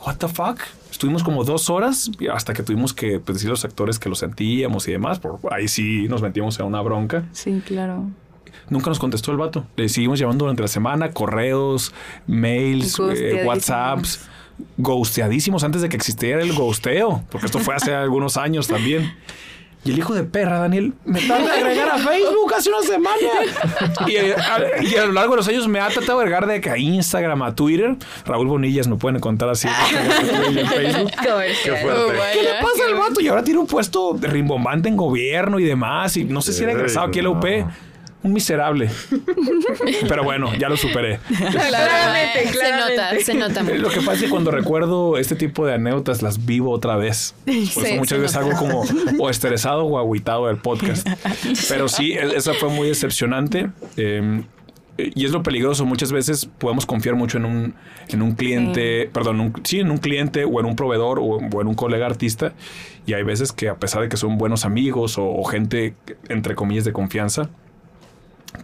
What 0.06 0.16
the 0.16 0.28
fuck? 0.28 0.58
Estuvimos 0.90 1.22
como 1.22 1.44
dos 1.44 1.70
horas 1.70 2.10
hasta 2.32 2.52
que 2.52 2.62
tuvimos 2.62 2.92
que 2.92 3.20
pues, 3.20 3.36
decir 3.36 3.48
a 3.48 3.52
los 3.52 3.64
actores 3.64 3.98
que 3.98 4.08
lo 4.08 4.14
sentíamos 4.14 4.86
y 4.88 4.92
demás. 4.92 5.18
Por 5.18 5.38
ahí 5.52 5.68
sí 5.68 6.06
nos 6.08 6.20
metimos 6.22 6.58
en 6.58 6.66
una 6.66 6.80
bronca. 6.82 7.24
Sí, 7.32 7.62
claro. 7.66 8.04
nunca 8.68 8.88
nos 8.90 8.98
contestó 8.98 9.30
el 9.32 9.36
vato. 9.38 9.64
Le 9.76 9.88
seguimos 9.88 10.18
llamando 10.18 10.44
durante 10.44 10.62
la 10.62 10.68
semana, 10.68 11.10
correos, 11.12 11.92
mails, 12.26 12.98
eh. 13.14 13.42
WhatsApps, 13.44 14.28
ghosteadísimos 14.76 15.64
antes 15.64 15.82
de 15.82 15.88
que 15.88 15.96
existiera 15.96 16.42
el 16.42 16.52
ghosteo, 16.52 17.22
porque 17.30 17.46
esto 17.46 17.58
fue 17.58 17.74
hace 17.74 17.94
algunos 17.94 18.36
años 18.36 18.68
también. 18.68 19.12
Y 19.82 19.92
el 19.92 19.98
hijo 19.98 20.12
de 20.12 20.24
perra, 20.24 20.58
Daniel, 20.58 20.92
me 21.06 21.20
trata 21.22 21.42
de 21.42 21.52
agregar 21.52 21.88
a 21.88 21.96
Facebook 21.98 22.52
hace 22.54 22.68
una 22.68 22.82
semana. 22.82 23.16
Y, 24.06 24.16
eh, 24.16 24.34
a, 24.36 24.82
y 24.84 24.94
a 24.96 25.06
lo 25.06 25.12
largo 25.12 25.32
de 25.32 25.36
los 25.38 25.48
años 25.48 25.66
me 25.68 25.80
ha 25.80 25.88
tratado 25.88 26.18
de 26.18 26.24
agregar 26.24 26.46
de 26.46 26.60
que 26.60 26.68
a 26.68 26.76
Instagram, 26.76 27.40
a 27.42 27.54
Twitter. 27.54 27.96
Raúl 28.26 28.46
Bonillas 28.46 28.86
no 28.88 28.98
pueden 28.98 29.16
encontrar 29.16 29.48
así 29.50 29.68
en 29.68 30.66
Facebook. 30.68 31.10
Qué 31.22 31.28
Comercial. 31.28 31.76
fuerte. 31.78 32.00
Oh. 32.02 32.22
¿Qué 32.34 32.42
le 32.42 32.50
pasa 32.60 32.84
al 32.88 32.94
vato? 32.94 33.20
Y 33.22 33.28
ahora 33.28 33.42
tiene 33.42 33.58
un 33.60 33.66
puesto 33.66 34.12
de 34.12 34.28
rimbombante 34.28 34.88
en 34.90 34.96
gobierno 34.98 35.58
y 35.58 35.64
demás. 35.64 36.14
Y 36.18 36.24
no 36.24 36.42
sé 36.42 36.52
si 36.52 36.62
era 36.62 36.72
egresado 36.72 37.06
aquí 37.06 37.20
a 37.20 37.22
la 37.22 37.30
UP. 37.30 37.44
no. 37.44 37.89
Un 38.22 38.32
miserable. 38.34 38.90
Pero 40.08 40.24
bueno, 40.24 40.54
ya 40.56 40.68
lo 40.68 40.76
superé. 40.76 41.18
Claramente, 41.28 42.46
Se 42.46 42.52
claramente. 42.52 42.96
nota, 42.96 43.24
se 43.24 43.34
nota 43.34 43.62
mucho. 43.62 43.76
Lo 43.76 43.88
que 43.88 43.96
pasa 44.00 44.12
es 44.14 44.20
que 44.24 44.28
cuando 44.28 44.50
recuerdo 44.50 45.16
este 45.16 45.36
tipo 45.36 45.64
de 45.66 45.74
anécdotas 45.74 46.20
las 46.22 46.44
vivo 46.44 46.70
otra 46.70 46.96
vez. 46.96 47.34
Por 47.46 47.54
eso 47.54 47.80
Sí, 47.80 47.94
muchas 47.94 48.16
se 48.16 48.18
veces 48.18 48.36
algo 48.36 48.52
como 48.58 48.84
o 49.18 49.30
estresado 49.30 49.84
o 49.86 49.98
agüitado 49.98 50.48
del 50.48 50.58
podcast. 50.58 51.08
Pero 51.68 51.88
sí, 51.88 52.12
e- 52.12 52.36
esa 52.36 52.52
fue 52.54 52.68
muy 52.68 52.88
decepcionante. 52.88 53.70
Eh, 53.96 54.42
y 54.98 55.24
es 55.24 55.30
lo 55.32 55.42
peligroso. 55.42 55.86
Muchas 55.86 56.12
veces 56.12 56.44
podemos 56.58 56.84
confiar 56.84 57.14
mucho 57.14 57.38
en 57.38 57.46
un, 57.46 57.74
en 58.08 58.20
un 58.20 58.32
cliente, 58.32 59.08
perdón, 59.14 59.40
un- 59.40 59.54
sí, 59.64 59.80
en 59.80 59.90
un 59.90 59.96
cliente 59.96 60.44
o 60.44 60.60
en 60.60 60.66
un 60.66 60.76
proveedor 60.76 61.18
o, 61.20 61.22
o 61.24 61.60
en 61.62 61.66
un 61.68 61.74
colega 61.74 62.04
artista. 62.04 62.52
Y 63.06 63.14
hay 63.14 63.22
veces 63.22 63.52
que 63.52 63.70
a 63.70 63.76
pesar 63.76 64.02
de 64.02 64.10
que 64.10 64.18
son 64.18 64.36
buenos 64.36 64.66
amigos 64.66 65.16
o, 65.16 65.24
o 65.26 65.42
gente, 65.44 65.94
entre 66.28 66.54
comillas, 66.54 66.84
de 66.84 66.92
confianza, 66.92 67.48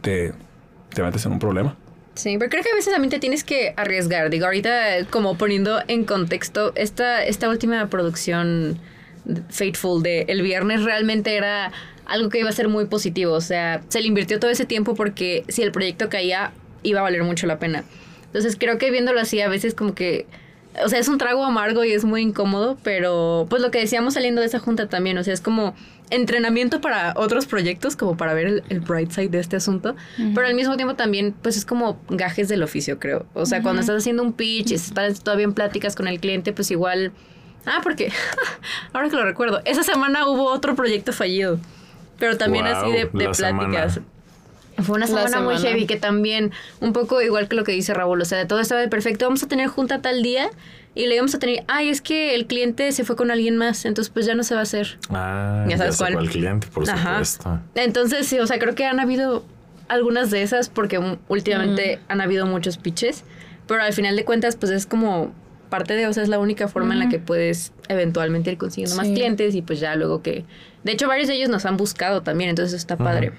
te, 0.00 0.32
te 0.94 1.02
metes 1.02 1.24
en 1.26 1.32
un 1.32 1.38
problema. 1.38 1.76
Sí, 2.16 2.36
pero 2.38 2.50
creo 2.50 2.62
que 2.62 2.70
a 2.70 2.74
veces 2.74 2.92
también 2.92 3.10
te 3.10 3.18
tienes 3.18 3.44
que 3.44 3.74
arriesgar. 3.76 4.30
Digo, 4.30 4.46
ahorita 4.46 5.04
como 5.10 5.36
poniendo 5.36 5.80
en 5.86 6.04
contexto, 6.04 6.72
esta, 6.74 7.22
esta 7.22 7.48
última 7.48 7.88
producción 7.88 8.78
Fateful 9.50 10.02
de 10.02 10.22
el 10.28 10.42
viernes 10.42 10.82
realmente 10.82 11.36
era 11.36 11.72
algo 12.06 12.30
que 12.30 12.38
iba 12.38 12.48
a 12.48 12.52
ser 12.52 12.68
muy 12.68 12.86
positivo. 12.86 13.34
O 13.34 13.40
sea, 13.40 13.82
se 13.88 14.00
le 14.00 14.06
invirtió 14.06 14.40
todo 14.40 14.50
ese 14.50 14.64
tiempo 14.64 14.94
porque 14.94 15.44
si 15.48 15.62
el 15.62 15.72
proyecto 15.72 16.08
caía, 16.08 16.52
iba 16.82 17.00
a 17.00 17.02
valer 17.02 17.22
mucho 17.22 17.46
la 17.46 17.58
pena. 17.58 17.84
Entonces 18.24 18.56
creo 18.58 18.78
que 18.78 18.90
viéndolo 18.90 19.20
así 19.20 19.40
a 19.40 19.48
veces 19.48 19.74
como 19.74 19.94
que... 19.94 20.26
O 20.84 20.88
sea, 20.88 20.98
es 20.98 21.08
un 21.08 21.16
trago 21.16 21.44
amargo 21.44 21.84
y 21.84 21.92
es 21.92 22.04
muy 22.04 22.20
incómodo, 22.20 22.78
pero 22.82 23.46
pues 23.48 23.62
lo 23.62 23.70
que 23.70 23.78
decíamos 23.78 24.14
saliendo 24.14 24.42
de 24.42 24.46
esa 24.46 24.58
junta 24.58 24.88
también, 24.88 25.16
o 25.16 25.24
sea, 25.24 25.32
es 25.32 25.40
como 25.40 25.74
entrenamiento 26.10 26.80
para 26.80 27.12
otros 27.16 27.46
proyectos, 27.46 27.96
como 27.96 28.16
para 28.16 28.32
ver 28.34 28.46
el, 28.46 28.62
el 28.68 28.80
bright 28.80 29.10
side 29.10 29.28
de 29.28 29.40
este 29.40 29.56
asunto, 29.56 29.96
pero 30.34 30.46
al 30.46 30.54
mismo 30.54 30.76
tiempo 30.76 30.94
también, 30.94 31.34
pues 31.42 31.56
es 31.56 31.64
como 31.64 31.98
gajes 32.08 32.48
del 32.48 32.62
oficio, 32.62 32.98
creo. 32.98 33.26
O 33.34 33.44
sea, 33.46 33.62
cuando 33.62 33.80
estás 33.80 33.96
haciendo 33.98 34.22
un 34.22 34.32
pitch, 34.32 34.70
y 34.70 34.74
estás 34.74 35.22
todavía 35.22 35.44
en 35.44 35.52
pláticas 35.54 35.96
con 35.96 36.06
el 36.08 36.20
cliente, 36.20 36.52
pues 36.52 36.70
igual... 36.70 37.12
Ah, 37.64 37.80
porque 37.82 38.12
ahora 38.92 39.08
que 39.08 39.16
lo 39.16 39.24
recuerdo, 39.24 39.60
esa 39.64 39.82
semana 39.82 40.28
hubo 40.28 40.44
otro 40.52 40.76
proyecto 40.76 41.12
fallido, 41.12 41.58
pero 42.18 42.36
también 42.38 42.64
Wow, 42.66 42.74
así 42.74 42.92
de, 42.92 43.06
pláticas. 43.06 43.36
semana. 43.38 44.02
Fue 44.82 44.96
una 44.96 45.06
La 45.06 45.06
semana, 45.06 45.40
muy 45.40 45.54
semana. 45.56 45.68
heavy 45.74 45.86
que 45.86 45.96
también, 45.96 46.52
un 46.80 46.92
poco 46.92 47.22
igual 47.22 47.48
que 47.48 47.56
lo 47.56 47.64
que 47.64 47.72
dice 47.72 47.94
Raúl, 47.94 48.20
o 48.20 48.24
sea, 48.24 48.46
todo 48.46 48.60
estaba 48.60 48.86
perfecto, 48.88 49.24
vamos 49.24 49.42
a 49.42 49.48
tener 49.48 49.68
junta 49.68 50.02
tal 50.02 50.22
día 50.22 50.50
y 50.94 51.06
le 51.06 51.14
íbamos 51.14 51.34
a 51.34 51.38
tener, 51.38 51.64
ay, 51.68 51.88
es 51.88 52.00
que 52.00 52.34
el 52.34 52.46
cliente 52.46 52.90
se 52.92 53.04
fue 53.04 53.16
con 53.16 53.30
alguien 53.30 53.56
más, 53.56 53.84
entonces 53.84 54.10
pues 54.12 54.26
ya 54.26 54.34
no 54.34 54.42
se 54.42 54.54
va 54.54 54.60
a 54.60 54.62
hacer. 54.64 54.98
Ah, 55.10 55.64
Ya 55.64 55.72
ya 55.72 55.78
sabes 55.78 55.96
sabes 55.96 55.98
cuál. 55.98 56.12
cuál 56.14 56.28
cliente, 56.30 56.66
por 56.68 56.88
Ajá. 56.88 57.24
supuesto. 57.24 57.60
Entonces, 57.74 58.26
sí, 58.26 58.38
o 58.38 58.46
sea, 58.46 58.58
creo 58.58 58.74
que 58.74 58.84
han 58.84 59.00
habido 59.00 59.44
algunas 59.88 60.30
de 60.30 60.42
esas 60.42 60.68
porque 60.68 60.98
mm, 60.98 61.18
últimamente 61.28 62.00
han 62.08 62.20
habido 62.20 62.44
muchos 62.46 62.76
pitches, 62.78 63.24
pero 63.66 63.82
al 63.82 63.92
final 63.92 64.16
de 64.16 64.24
cuentas, 64.24 64.56
pues 64.56 64.72
es 64.72 64.86
como 64.86 65.32
parte 65.70 65.94
de, 65.94 66.06
o 66.06 66.12
sea, 66.12 66.22
es 66.22 66.28
la 66.28 66.38
única 66.38 66.68
forma 66.68 66.94
en 66.94 67.00
la 67.00 67.08
que 67.08 67.18
puedes 67.18 67.72
eventualmente 67.88 68.52
ir 68.52 68.58
consiguiendo 68.58 68.94
más 68.96 69.06
Sí. 69.08 69.14
clientes 69.14 69.54
y 69.54 69.62
pues 69.62 69.80
ya 69.80 69.96
luego 69.96 70.22
que... 70.22 70.44
De 70.84 70.92
hecho, 70.92 71.08
varios 71.08 71.26
de 71.28 71.34
ellos 71.34 71.48
nos 71.48 71.66
han 71.66 71.76
buscado 71.76 72.22
también, 72.22 72.50
entonces 72.50 72.72
eso 72.74 72.78
está 72.78 72.96
padre. 72.96 73.32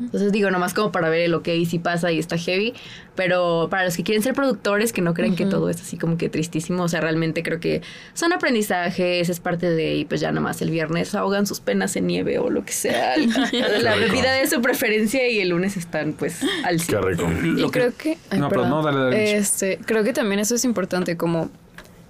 Entonces 0.00 0.32
digo, 0.32 0.50
nomás 0.50 0.74
como 0.74 0.92
para 0.92 1.08
ver 1.08 1.28
lo 1.30 1.42
que 1.42 1.52
ahí 1.52 1.66
sí 1.66 1.78
pasa 1.78 2.10
y 2.12 2.18
está 2.18 2.36
heavy, 2.38 2.74
pero 3.14 3.68
para 3.70 3.84
los 3.84 3.96
que 3.96 4.02
quieren 4.02 4.22
ser 4.22 4.34
productores, 4.34 4.92
que 4.92 5.00
no 5.02 5.14
creen 5.14 5.36
que 5.36 5.46
todo 5.46 5.68
es 5.70 5.80
así 5.80 5.96
como 5.96 6.16
que 6.18 6.28
tristísimo, 6.28 6.82
o 6.84 6.88
sea, 6.88 7.00
realmente 7.00 7.42
creo 7.42 7.60
que 7.60 7.82
son 8.14 8.32
aprendizajes, 8.32 9.28
es 9.28 9.40
parte 9.40 9.70
de, 9.70 9.94
y 9.96 10.04
pues 10.04 10.20
ya 10.20 10.32
nomás 10.32 10.60
el 10.62 10.70
viernes 10.70 11.14
ahogan 11.14 11.46
sus 11.46 11.60
penas 11.60 11.96
en 11.96 12.06
nieve 12.06 12.38
o 12.38 12.50
lo 12.50 12.64
que 12.64 12.72
sea, 12.72 13.14
la 13.80 13.96
bebida 13.96 14.32
de 14.32 14.46
su 14.48 14.60
preferencia 14.62 15.28
y 15.28 15.40
el 15.40 15.50
lunes 15.50 15.76
están 15.76 16.12
pues 16.14 16.40
al 16.64 16.76
Qué 16.78 16.84
100. 16.84 17.02
rico. 17.04 17.28
Y 17.60 17.64
que- 17.66 17.70
creo 17.70 17.92
que. 17.96 18.18
ay, 18.30 18.40
No, 18.40 18.48
pero 18.48 18.62
perdón. 18.62 18.70
no, 18.70 18.82
dale, 18.82 18.98
dale. 19.04 19.36
Este, 19.36 19.78
creo 19.84 20.02
que 20.04 20.12
también 20.12 20.40
eso 20.40 20.54
es 20.54 20.64
importante, 20.64 21.16
como 21.16 21.50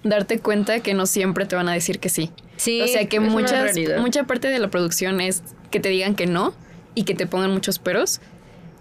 darte 0.02 0.38
cuenta 0.38 0.80
que 0.80 0.94
no 0.94 1.04
siempre 1.06 1.44
te 1.46 1.56
van 1.56 1.68
a 1.68 1.72
decir 1.72 1.98
que 1.98 2.08
sí. 2.08 2.30
Sí, 2.56 2.80
o 2.82 2.88
sea 2.88 3.06
que 3.06 3.20
muchas, 3.20 3.74
mucha 4.00 4.24
parte 4.24 4.48
de 4.48 4.58
la 4.58 4.68
producción 4.68 5.20
es 5.20 5.42
que 5.70 5.80
te 5.80 5.88
digan 5.88 6.14
que 6.14 6.26
no 6.26 6.52
y 6.94 7.04
que 7.04 7.14
te 7.14 7.26
pongan 7.26 7.50
muchos 7.50 7.78
peros. 7.78 8.20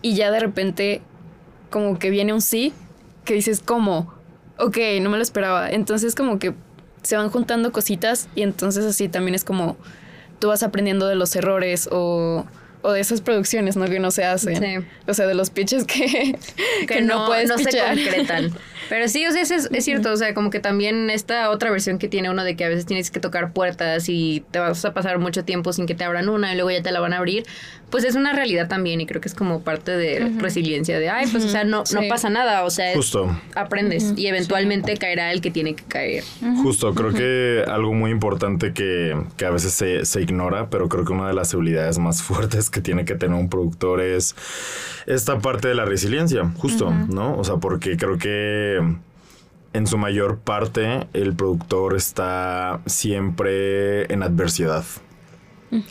Y 0.02 0.16
ya 0.16 0.32
de 0.32 0.40
repente, 0.40 1.02
como 1.70 2.00
que 2.00 2.10
viene 2.10 2.34
un 2.34 2.42
sí, 2.42 2.74
que 3.26 3.34
dices, 3.34 3.62
¿cómo? 3.64 4.14
Ok, 4.58 4.78
no 5.02 5.10
me 5.10 5.18
lo 5.18 5.24
esperaba. 5.24 5.70
Entonces, 5.70 6.16
como 6.16 6.40
que 6.40 6.54
se 7.04 7.16
van 7.16 7.30
juntando 7.30 7.72
cositas 7.72 8.28
y 8.36 8.42
entonces 8.42 8.86
así 8.86 9.08
también 9.08 9.36
es 9.36 9.44
como 9.44 9.78
tú 10.40 10.48
vas 10.50 10.64
aprendiendo 10.64 11.08
de 11.08 11.16
los 11.16 11.36
errores 11.36 11.88
o, 11.92 12.46
o 12.82 12.92
de 12.92 13.00
esas 13.00 13.22
producciones, 13.22 13.76
¿no? 13.78 13.86
Que 13.86 14.00
no 14.00 14.12
se 14.12 14.24
hacen. 14.24 14.56
Sí. 14.82 14.88
O 15.08 15.14
sea, 15.14 15.28
de 15.28 15.34
los 15.34 15.50
pitches 15.50 15.86
que, 15.86 16.38
que, 16.88 17.02
no, 17.02 17.26
puedes 17.28 17.50
no 17.50 17.58
se 17.58 17.66
concretan. 17.66 18.52
Pero 18.88 19.08
sí, 19.08 19.26
o 19.26 19.32
sea, 19.32 19.42
es, 19.42 19.52
es 19.52 19.84
cierto, 19.86 20.12
o 20.12 20.18
sea, 20.18 20.34
como 20.34 20.50
que 20.50 20.60
también 20.60 21.10
esta 21.10 21.50
otra 21.50 21.70
versión 21.72 21.98
que 22.00 22.08
tiene 22.08 22.30
uno 22.30 22.44
de 22.44 22.56
que 22.56 22.64
a 22.66 22.70
veces 22.70 22.86
tienes 22.86 23.12
que 23.12 23.20
tocar 23.20 23.52
puertas 23.52 24.08
y 24.10 24.44
te 24.52 24.60
vas 24.60 24.86
a 24.86 24.94
pasar 24.94 25.20
mucho 25.20 25.44
tiempo 25.44 25.74
sin 25.74 25.86
que 25.86 25.96
te 25.96 26.04
abran 26.04 26.30
una 26.30 26.54
y 26.54 26.56
luego 26.56 26.72
ya 26.72 26.82
te 26.82 26.92
la 26.92 27.00
van 27.00 27.14
a 27.14 27.18
abrir, 27.18 27.44
pues 27.90 28.04
es 28.04 28.16
una 28.16 28.34
realidad 28.34 28.68
también 28.68 29.02
y 29.02 29.06
creo 29.06 29.20
que 29.22 29.28
es 29.28 29.34
como 29.36 29.62
parte 29.64 29.92
de 29.92 30.32
resiliencia 30.38 30.98
de, 31.00 31.10
ay, 31.10 31.28
pues 31.32 31.44
o 31.46 31.50
sea, 31.50 31.64
no, 31.64 31.80
no 31.80 31.86
Sí. 32.02 32.08
pasa 32.10 32.30
nada, 32.30 32.64
o 32.64 32.70
sea, 32.70 32.92
es- 32.92 32.96
Justo. 32.98 33.36
aprendes 33.56 34.14
y 34.16 34.28
eventualmente 34.28 34.96
caerá 34.98 35.32
el 35.34 35.42
que 35.42 35.52
tiene 35.52 35.76
que 35.76 35.84
caer. 35.84 36.24
Justo, 36.64 36.94
creo 36.94 37.12
que 37.14 37.64
algo 37.70 37.94
muy 37.94 38.12
importante 38.12 38.74
que, 38.74 39.16
que 39.38 39.46
a 39.46 39.50
veces 39.50 39.74
se, 39.74 40.06
se 40.06 40.22
ignora, 40.22 40.70
pero 40.70 40.88
creo 40.90 41.04
que 41.06 41.14
una 41.14 41.28
de 41.28 41.34
las 41.34 41.54
habilidades 41.54 41.98
más 42.00 42.22
fuertes 42.24 42.70
que 42.70 42.82
tiene 42.82 43.06
que 43.06 43.16
tener 43.16 43.38
un 43.38 43.50
productor 43.50 44.02
es 44.02 44.36
esta 45.08 45.40
parte 45.40 45.68
de 45.68 45.76
la 45.76 45.86
resiliencia, 45.86 46.50
justo, 46.58 46.92
¿no? 46.92 47.36
O 47.38 47.44
sea, 47.44 47.56
porque 47.56 47.98
creo 47.98 48.18
que 48.18 48.69
en 48.78 49.88
su 49.88 49.98
mayor 49.98 50.40
parte 50.40 51.08
el 51.14 51.34
productor 51.34 51.96
está 51.96 52.82
siempre 52.86 54.12
en 54.12 54.24
adversidad. 54.24 54.84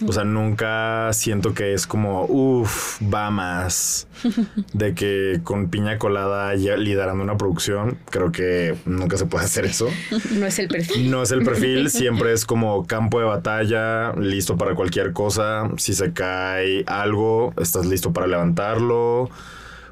O 0.06 0.12
sea, 0.12 0.24
nunca 0.24 1.12
siento 1.12 1.54
que 1.54 1.72
es 1.72 1.86
como, 1.86 2.24
uff, 2.24 3.00
va 3.02 3.30
más. 3.30 4.08
De 4.72 4.94
que 4.94 5.40
con 5.44 5.68
piña 5.70 5.98
colada 5.98 6.54
ya 6.56 6.76
liderando 6.76 7.22
una 7.22 7.36
producción, 7.36 7.98
creo 8.10 8.32
que 8.32 8.74
nunca 8.86 9.16
se 9.16 9.26
puede 9.26 9.44
hacer 9.44 9.64
eso. 9.66 9.88
No 10.32 10.46
es 10.46 10.58
el 10.58 10.68
perfil. 10.68 11.10
No 11.10 11.22
es 11.22 11.30
el 11.30 11.44
perfil, 11.44 11.90
siempre 11.90 12.32
es 12.32 12.44
como 12.44 12.86
campo 12.86 13.20
de 13.20 13.26
batalla, 13.26 14.12
listo 14.14 14.56
para 14.56 14.74
cualquier 14.74 15.12
cosa. 15.12 15.70
Si 15.76 15.94
se 15.94 16.12
cae 16.12 16.82
algo, 16.86 17.54
estás 17.56 17.86
listo 17.86 18.12
para 18.12 18.26
levantarlo. 18.26 19.30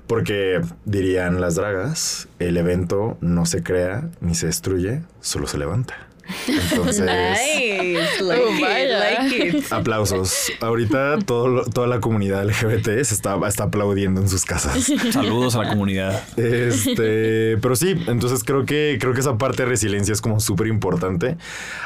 Porque 0.06 0.60
dirían 0.84 1.40
las 1.40 1.56
dragas, 1.56 2.28
el 2.38 2.56
evento 2.56 3.18
no 3.20 3.44
se 3.44 3.62
crea 3.62 4.08
ni 4.20 4.34
se 4.34 4.46
destruye, 4.46 5.02
solo 5.20 5.46
se 5.46 5.58
levanta. 5.58 6.05
Entonces, 6.48 7.00
Nice, 7.04 8.22
like 8.22 8.42
Oh, 8.42 8.54
it, 8.54 8.60
vaya. 8.60 8.98
like 8.98 9.48
it. 9.58 9.72
aplausos. 9.72 10.52
Ahorita 10.60 11.18
todo, 11.24 11.64
toda 11.64 11.86
la 11.86 12.00
comunidad 12.00 12.44
LGBT 12.44 12.86
se 13.02 13.14
está, 13.14 13.38
está 13.46 13.64
aplaudiendo 13.64 14.20
en 14.20 14.28
sus 14.28 14.44
casas. 14.44 14.90
Saludos 15.12 15.54
a 15.56 15.62
la 15.64 15.70
comunidad. 15.70 16.22
Este, 16.36 17.56
pero 17.58 17.76
sí, 17.76 17.94
entonces 18.06 18.42
creo 18.44 18.64
que 18.64 18.98
creo 19.00 19.12
que 19.14 19.20
esa 19.20 19.38
parte 19.38 19.62
de 19.64 19.68
resiliencia 19.68 20.12
es 20.12 20.20
como 20.20 20.40
súper 20.40 20.66
importante. 20.66 21.36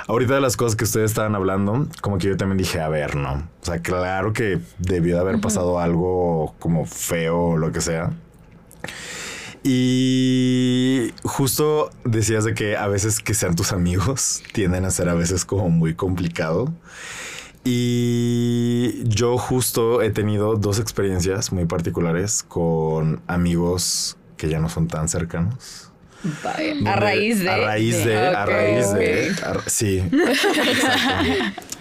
Ahorita 0.07 0.35
de 0.35 0.41
las 0.41 0.57
cosas 0.57 0.77
que 0.77 0.85
ustedes 0.85 1.11
estaban 1.11 1.35
hablando, 1.35 1.87
como 2.01 2.19
que 2.19 2.29
yo 2.29 2.37
también 2.37 2.59
dije, 2.59 2.81
a 2.81 2.89
ver, 2.89 3.17
no. 3.17 3.33
O 3.63 3.65
sea, 3.65 3.81
claro 3.81 4.33
que 4.33 4.59
debió 4.79 5.17
de 5.17 5.21
haber 5.21 5.41
pasado 5.41 5.79
algo 5.79 6.55
como 6.59 6.87
feo 6.87 7.39
o 7.39 7.57
lo 7.57 7.73
que 7.73 7.81
sea. 7.81 8.11
Y 9.63 11.13
justo 11.23 11.91
decías 12.05 12.45
de 12.45 12.55
que 12.55 12.77
a 12.77 12.89
veces 12.89 13.21
que 13.21 13.35
sean 13.35 13.57
tus 13.57 13.73
amigos 13.73 14.43
tienden 14.53 14.85
a 14.85 14.91
ser 14.91 15.09
a 15.09 15.15
veces 15.15 15.45
como 15.45 15.69
muy 15.69 15.95
complicado. 15.95 16.73
Y 17.63 19.03
yo 19.05 19.37
justo 19.37 20.01
he 20.01 20.11
tenido 20.11 20.57
dos 20.57 20.79
experiencias 20.79 21.53
muy 21.53 21.67
particulares 21.67 22.43
con 22.43 23.21
amigos 23.27 24.17
que 24.39 24.49
ya 24.49 24.61
no 24.61 24.71
son 24.71 24.89
tan 24.89 25.09
cercanos. 25.09 25.90
Vaya, 26.45 26.75
A 26.93 26.97
raíz 26.97 27.41
de. 27.41 27.49
A 27.49 27.57
raíz 27.57 28.05
de. 28.05 28.17
a 28.19 28.47
raíz 28.47 28.93
de. 28.93 29.31
ok. 29.33 29.43
a 29.43 29.53
ra- 29.55 29.63
sí. 29.67 30.03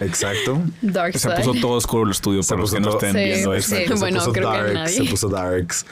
Exacto. 0.00 0.62
Dark 0.80 1.18
Se 1.18 1.28
puso 1.30 1.54
todo 1.54 1.72
oscuro 1.72 2.04
el 2.04 2.10
estudio, 2.12 2.42
Se 2.42 2.48
para 2.50 2.60
los 2.62 2.70
puso 2.70 2.76
que 2.82 2.88
no 2.88 2.90
estén 2.92 3.12
Sí, 3.12 3.18
viendo 3.18 3.52
sí. 3.52 3.58
Exacto, 3.74 3.96
se 3.96 4.00
Bueno, 4.00 4.18
puso 4.18 4.32
creo 4.32 4.50
que 4.50 4.56
darks, 4.56 4.74
nadie. 4.74 4.92
se 4.96 5.04
puso 5.04 5.28
darks. 5.28 5.86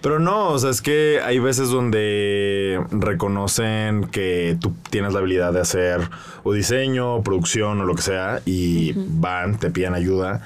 Pero 0.00 0.18
no, 0.20 0.50
o 0.50 0.58
sea, 0.58 0.70
es 0.70 0.80
que 0.80 1.20
hay 1.24 1.38
veces 1.40 1.70
donde 1.70 2.80
reconocen 2.90 4.04
que 4.08 4.56
tú 4.60 4.72
tienes 4.90 5.12
la 5.12 5.18
habilidad 5.18 5.52
de 5.52 5.60
hacer 5.60 6.00
o 6.44 6.52
diseño, 6.52 7.16
o 7.16 7.22
producción 7.24 7.80
o 7.80 7.84
lo 7.84 7.94
que 7.96 8.02
sea 8.02 8.40
y 8.46 8.92
van, 8.94 9.58
te 9.58 9.70
piden 9.70 9.94
ayuda 9.94 10.42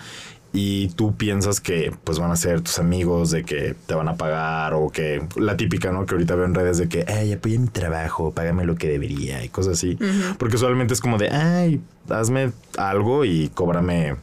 y 0.52 0.88
tú 0.88 1.16
piensas 1.16 1.60
que 1.60 1.92
pues 2.04 2.18
van 2.18 2.30
a 2.30 2.36
ser 2.36 2.60
tus 2.60 2.78
amigos 2.78 3.30
de 3.30 3.42
que 3.42 3.74
te 3.86 3.94
van 3.94 4.08
a 4.08 4.16
pagar 4.16 4.74
o 4.74 4.90
que 4.90 5.26
la 5.36 5.56
típica, 5.56 5.92
¿no? 5.92 6.04
Que 6.04 6.14
ahorita 6.14 6.34
veo 6.34 6.44
en 6.44 6.54
redes 6.54 6.76
de 6.78 6.88
que, 6.88 7.06
ay, 7.08 7.32
apoya 7.32 7.58
mi 7.58 7.68
trabajo, 7.68 8.32
págame 8.32 8.64
lo 8.64 8.74
que 8.74 8.88
debería 8.88 9.42
y 9.42 9.48
cosas 9.48 9.74
así. 9.74 9.98
Porque 10.38 10.56
usualmente 10.56 10.92
es 10.92 11.00
como 11.00 11.16
de, 11.16 11.30
ay, 11.30 11.80
hazme 12.10 12.52
algo 12.76 13.24
y 13.24 13.48
cóbrame 13.54 14.16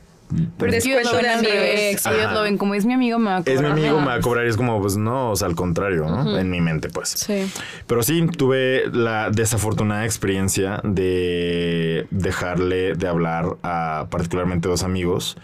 Pero 0.59 0.71
ellos 0.71 1.03
lo 1.11 1.17
ven. 1.17 1.25
Ajá. 1.25 1.41
Ellos 1.41 2.33
lo 2.33 2.43
ven 2.43 2.59
como 2.59 2.75
es 2.75 2.85
mi 2.85 2.93
amigo, 2.93 3.17
me 3.17 3.31
va 3.31 3.37
a 3.37 3.39
cobrar. 3.39 3.55
es 3.55 3.61
mi 3.61 3.67
amigo, 3.67 3.95
más". 3.95 4.05
me 4.05 4.11
va 4.11 4.13
a 4.15 4.21
cobrar 4.21 4.45
y 4.45 4.49
es 4.49 4.57
como, 4.57 4.79
pues 4.79 4.97
no, 4.97 5.31
o 5.31 5.35
sea, 5.35 5.47
al 5.47 5.55
contrario, 5.55 6.05
¿no? 6.05 6.37
En 6.37 6.51
mi 6.51 6.61
mente, 6.61 6.89
pues. 6.89 7.09
Sí. 7.09 7.51
Pero 7.87 8.03
sí, 8.03 8.27
tuve 8.37 8.83
la 8.91 9.31
desafortunada 9.31 10.05
experiencia 10.05 10.79
de 10.83 12.05
dejarle 12.11 12.93
de 12.93 13.07
hablar 13.07 13.57
a 13.63 14.05
particularmente 14.11 14.69
dos 14.69 14.83
amigos. 14.83 15.35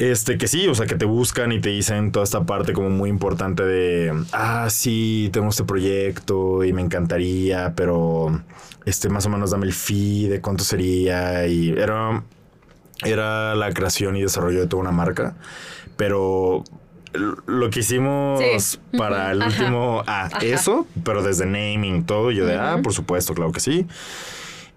Este, 0.00 0.38
que 0.38 0.48
sí, 0.48 0.66
o 0.66 0.74
sea, 0.74 0.86
que 0.86 0.94
te 0.94 1.04
buscan 1.04 1.52
y 1.52 1.60
te 1.60 1.68
dicen 1.68 2.10
toda 2.10 2.24
esta 2.24 2.44
parte 2.46 2.72
como 2.72 2.88
muy 2.88 3.10
importante 3.10 3.62
de, 3.64 4.14
ah, 4.32 4.66
sí, 4.70 5.28
tengo 5.30 5.50
este 5.50 5.64
proyecto 5.64 6.64
y 6.64 6.72
me 6.72 6.80
encantaría, 6.80 7.74
pero, 7.76 8.40
este, 8.86 9.10
más 9.10 9.26
o 9.26 9.28
menos 9.28 9.50
dame 9.50 9.66
el 9.66 9.74
fee 9.74 10.26
de 10.28 10.40
cuánto 10.40 10.64
sería. 10.64 11.46
Y 11.46 11.68
era, 11.72 12.22
era 13.04 13.54
la 13.54 13.72
creación 13.74 14.16
y 14.16 14.22
desarrollo 14.22 14.60
de 14.60 14.66
toda 14.68 14.80
una 14.80 14.90
marca, 14.92 15.34
pero 15.98 16.64
lo 17.46 17.68
que 17.68 17.80
hicimos 17.80 18.40
Sí. 18.64 18.78
para 18.96 19.32
el 19.32 19.42
Ajá. 19.42 19.50
último, 19.50 20.02
ah, 20.06 20.30
Ajá. 20.32 20.38
eso, 20.46 20.86
pero 21.04 21.22
desde 21.22 21.44
naming, 21.44 22.04
todo, 22.04 22.30
yo 22.30 22.46
de, 22.46 22.54
ah, 22.54 22.78
por 22.82 22.94
supuesto, 22.94 23.34
claro 23.34 23.52
que 23.52 23.60
sí. 23.60 23.86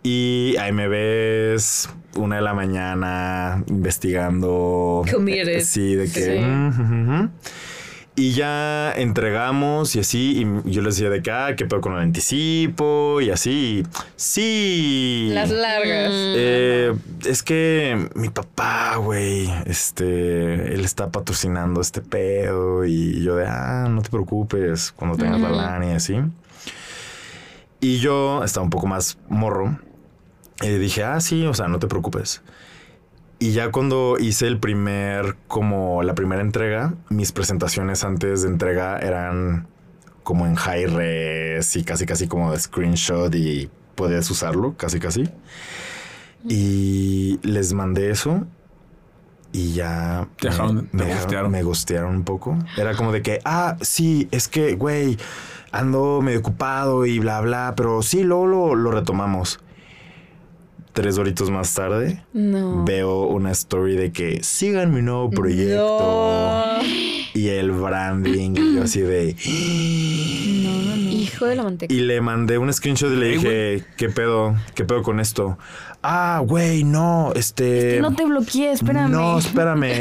Y 0.03 0.55
ahí 0.59 0.73
me 0.73 0.89
ves 0.89 1.89
una 2.17 2.35
de 2.35 2.41
la 2.41 2.53
mañana 2.53 3.63
investigando. 3.67 5.03
Committed. 5.09 5.61
Sí, 5.61 5.95
de 5.95 6.11
que. 6.11 6.21
Sí. 6.21 6.39
mm. 6.39 7.29
Y 8.15 8.33
ya 8.33 8.91
entregamos 8.91 9.95
y 9.95 9.99
así. 9.99 10.45
Y 10.65 10.71
yo 10.71 10.81
les 10.83 10.97
decía 10.97 11.09
de 11.09 11.23
que, 11.23 11.31
ah, 11.31 11.55
qué 11.57 11.65
pedo 11.65 11.81
con 11.81 11.93
el 11.93 11.99
anticipo 11.99 13.21
y 13.21 13.31
así. 13.31 13.83
Sí. 14.15 15.31
Las 15.33 15.49
largas. 15.49 16.11
Eh, 16.11 16.93
es 17.25 17.41
que 17.41 18.07
mi 18.13 18.29
papá, 18.29 18.97
güey, 18.97 19.49
este, 19.65 20.75
él 20.75 20.85
está 20.85 21.09
patrocinando 21.09 21.81
este 21.81 22.01
pedo 22.01 22.85
y 22.85 23.23
yo 23.23 23.35
de, 23.35 23.47
ah, 23.47 23.87
no 23.89 24.01
te 24.03 24.09
preocupes 24.09 24.91
cuando 24.91 25.17
tengas 25.17 25.41
la 25.41 25.49
lana 25.49 25.93
y 25.93 25.95
así. 25.95 26.17
Y 27.79 27.97
yo 27.97 28.43
estaba 28.43 28.63
un 28.63 28.69
poco 28.69 28.85
más 28.85 29.17
morro 29.27 29.79
y 30.61 30.67
dije, 30.77 31.03
ah, 31.03 31.19
sí, 31.19 31.45
o 31.45 31.53
sea, 31.53 31.67
no 31.67 31.79
te 31.79 31.87
preocupes. 31.87 32.41
Y 33.39 33.51
ya 33.51 33.71
cuando 33.71 34.17
hice 34.19 34.47
el 34.47 34.59
primer, 34.59 35.35
como 35.47 36.01
la 36.03 36.15
primera 36.15 36.41
entrega, 36.41 36.93
mis 37.09 37.31
presentaciones 37.33 38.03
antes 38.03 38.43
de 38.43 38.47
entrega 38.49 38.99
eran 38.99 39.67
como 40.23 40.45
en 40.45 40.55
high 40.55 40.85
res 40.85 41.75
y 41.75 41.83
casi 41.83 42.05
casi 42.05 42.27
como 42.27 42.51
de 42.53 42.59
screenshot 42.59 43.33
y 43.35 43.69
podías 43.95 44.29
usarlo, 44.31 44.75
casi 44.77 44.99
casi. 44.99 45.29
Y 46.47 47.39
les 47.43 47.73
mandé 47.73 48.09
eso 48.09 48.45
y 49.51 49.73
ya 49.73 50.27
dejaron- 50.41 50.89
me, 50.91 51.05
dejaron- 51.05 51.51
me 51.51 51.63
gustearon 51.63 52.15
un 52.15 52.23
poco. 52.23 52.57
Era 52.77 52.95
como 52.95 53.11
de 53.11 53.21
que, 53.21 53.39
ah, 53.45 53.77
sí, 53.81 54.27
es 54.31 54.47
que, 54.47 54.75
güey, 54.75 55.17
ando 55.71 56.21
medio 56.21 56.39
ocupado 56.39 57.05
y 57.05 57.19
bla, 57.19 57.39
bla, 57.41 57.73
pero 57.77 58.01
sí, 58.01 58.23
luego 58.23 58.47
lo, 58.47 58.75
lo 58.75 58.91
retomamos. 58.91 59.59
Tres 60.93 61.17
horitos 61.17 61.49
más 61.49 61.73
tarde, 61.73 62.23
No. 62.33 62.85
veo 62.85 63.23
una 63.25 63.51
story 63.51 63.95
de 63.95 64.11
que 64.11 64.43
sigan 64.43 64.93
mi 64.93 65.01
nuevo 65.01 65.31
proyecto 65.31 66.79
y 67.33 67.47
el 67.49 67.71
branding 67.71 68.51
y 68.55 68.75
yo 68.75 68.83
así 68.83 69.01
de 69.01 69.35
Hijo 71.11 71.45
de 71.47 71.55
la 71.55 71.63
manteca. 71.63 71.91
y 71.93 71.99
le 72.01 72.21
mandé 72.21 72.59
un 72.59 72.71
screenshot 72.71 73.11
y 73.11 73.15
le 73.15 73.27
dije 73.29 73.83
qué 73.97 74.09
pedo 74.09 74.55
qué 74.75 74.85
pedo 74.85 75.01
con 75.01 75.19
esto 75.19 75.57
ah 76.03 76.41
güey 76.45 76.83
no 76.83 77.31
este 77.35 77.95
Que 77.95 77.99
no 78.01 78.13
te 78.13 78.25
bloqueé, 78.25 78.71
espérame. 78.73 79.09
no 79.11 79.37
espérame 79.39 79.83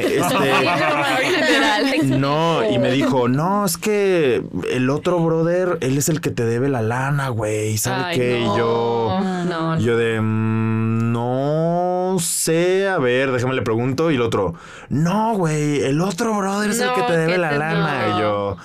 este 1.94 2.18
no 2.18 2.68
y 2.70 2.78
me 2.78 2.90
dijo 2.90 3.28
no 3.28 3.64
es 3.64 3.76
que 3.78 4.42
el 4.70 4.90
otro 4.90 5.20
brother 5.20 5.78
él 5.80 5.96
es 5.98 6.08
el 6.08 6.20
que 6.20 6.30
te 6.30 6.44
debe 6.44 6.68
la 6.68 6.82
lana 6.82 7.28
güey 7.28 7.78
sabe 7.78 8.04
Ay, 8.06 8.18
qué 8.18 8.40
y 8.40 8.44
yo 8.44 9.18
No. 9.48 9.78
yo 9.78 9.96
de 9.96 10.20
mm, 10.20 11.12
no 11.12 12.16
sé, 12.18 12.88
a 12.88 12.98
ver, 12.98 13.32
déjame 13.32 13.54
le 13.54 13.62
pregunto 13.62 14.10
y 14.10 14.16
el 14.16 14.20
otro, 14.22 14.54
no, 14.90 15.34
güey, 15.34 15.80
el 15.82 16.00
otro 16.02 16.36
brother 16.36 16.70
es 16.70 16.80
el 16.80 16.92
que 16.92 17.02
te 17.02 17.16
debe 17.16 17.32
que 17.32 17.38
la 17.38 17.50
te- 17.50 17.58
lana. 17.58 18.06
no. 18.08 18.16
Y 18.16 18.20
yo, 18.20 18.56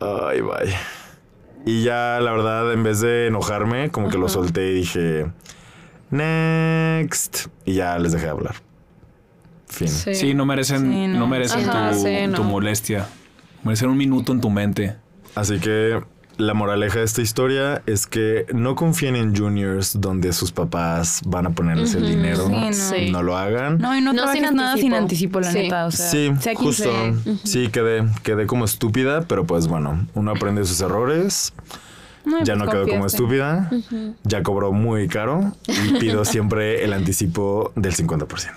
ay, 0.00 0.40
vaya. 0.40 0.80
Y 1.66 1.82
ya, 1.82 2.18
la 2.20 2.30
verdad, 2.32 2.72
en 2.72 2.82
vez 2.82 3.00
de 3.00 3.26
enojarme, 3.26 3.90
como 3.90 4.08
que 4.08 4.16
lo 4.18 4.28
solté 4.30 4.70
y 4.70 4.74
dije, 4.74 5.26
next. 6.10 7.46
Y 7.64 7.74
ya 7.74 7.98
les 7.98 8.12
dejé 8.12 8.26
de 8.26 8.30
hablar. 8.30 8.54
Fin. 9.68 9.88
Sí. 9.88 10.14
Sí, 10.14 10.34
no 10.34 10.46
merecen, 10.46 10.90
Sí, 10.92 11.06
no. 11.08 11.18
no. 11.20 11.26
merecen 11.26 11.68
Ajá, 11.68 11.90
tu, 11.90 12.02
sí, 12.02 12.26
no. 12.28 12.34
tu 12.36 12.44
molestia. 12.44 13.06
Merecen 13.64 13.88
un 13.90 13.96
minuto 13.98 14.32
en 14.32 14.40
tu 14.40 14.48
mente. 14.50 14.96
Así 15.34 15.58
que 15.58 16.00
la 16.38 16.54
moraleja 16.54 17.00
de 17.00 17.04
esta 17.04 17.20
historia 17.22 17.82
es 17.86 18.06
que 18.06 18.46
no 18.54 18.74
confíen 18.74 19.16
en 19.16 19.34
juniors 19.34 20.00
donde 20.00 20.32
sus 20.32 20.52
papás 20.52 21.20
van 21.26 21.46
a 21.46 21.50
ponerles 21.50 21.94
el 21.94 22.06
dinero. 22.06 22.46
Sí, 22.46 22.52
no. 22.52 22.72
Sí. 22.72 23.10
No 23.10 23.22
lo 23.22 23.36
hagan. 23.36 23.78
No, 23.78 23.96
y 23.96 24.00
no, 24.00 24.12
No 24.12 24.30
sin 24.32 24.42
nada 24.54 24.76
sin 24.76 24.94
anticipo. 24.94 25.40
la 25.40 25.50
Sí. 25.50 25.58
neta. 25.58 25.86
O 25.86 25.90
sea, 25.90 26.06
sí, 26.08 26.30
sea 26.38 26.54
justo. 26.54 26.84
sea. 26.84 27.14
Sí, 27.44 27.68
quedé, 27.68 28.04
quedé 28.22 28.46
como 28.46 28.64
estúpida, 28.66 29.22
pero 29.22 29.44
pues 29.46 29.66
bueno, 29.66 30.06
uno 30.14 30.30
aprende 30.30 30.60
de 30.60 30.66
sus 30.66 30.80
errores. 30.80 31.52
Ya 32.26 32.54
pues 32.54 32.58
no 32.58 32.66
quedó 32.66 32.88
como 32.88 33.06
estúpida. 33.06 33.70
Ya 34.24 34.42
cobró 34.42 34.72
muy 34.72 35.08
caro 35.08 35.52
y 35.68 35.98
pido 35.98 36.24
siempre 36.24 36.84
el 36.84 36.92
anticipo 36.92 37.72
del 37.76 37.94
50%. 37.94 38.50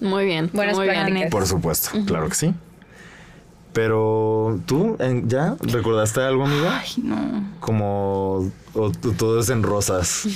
Muy 0.00 0.24
bien. 0.24 0.50
Buenas 0.52 0.76
muy 0.76 0.88
bien. 0.88 1.28
Por 1.30 1.46
supuesto, 1.46 1.90
claro 2.06 2.28
que 2.28 2.34
sí. 2.34 2.54
Pero 3.72 4.58
tú, 4.66 4.96
¿ya 5.26 5.54
recordaste 5.60 6.20
algo, 6.22 6.44
amiga? 6.44 6.80
Ay, 6.80 6.88
no. 7.04 7.44
Como 7.60 8.50
o 8.74 8.90
todo 8.90 9.40
es 9.40 9.48
en 9.50 9.62
rosas. 9.62 10.26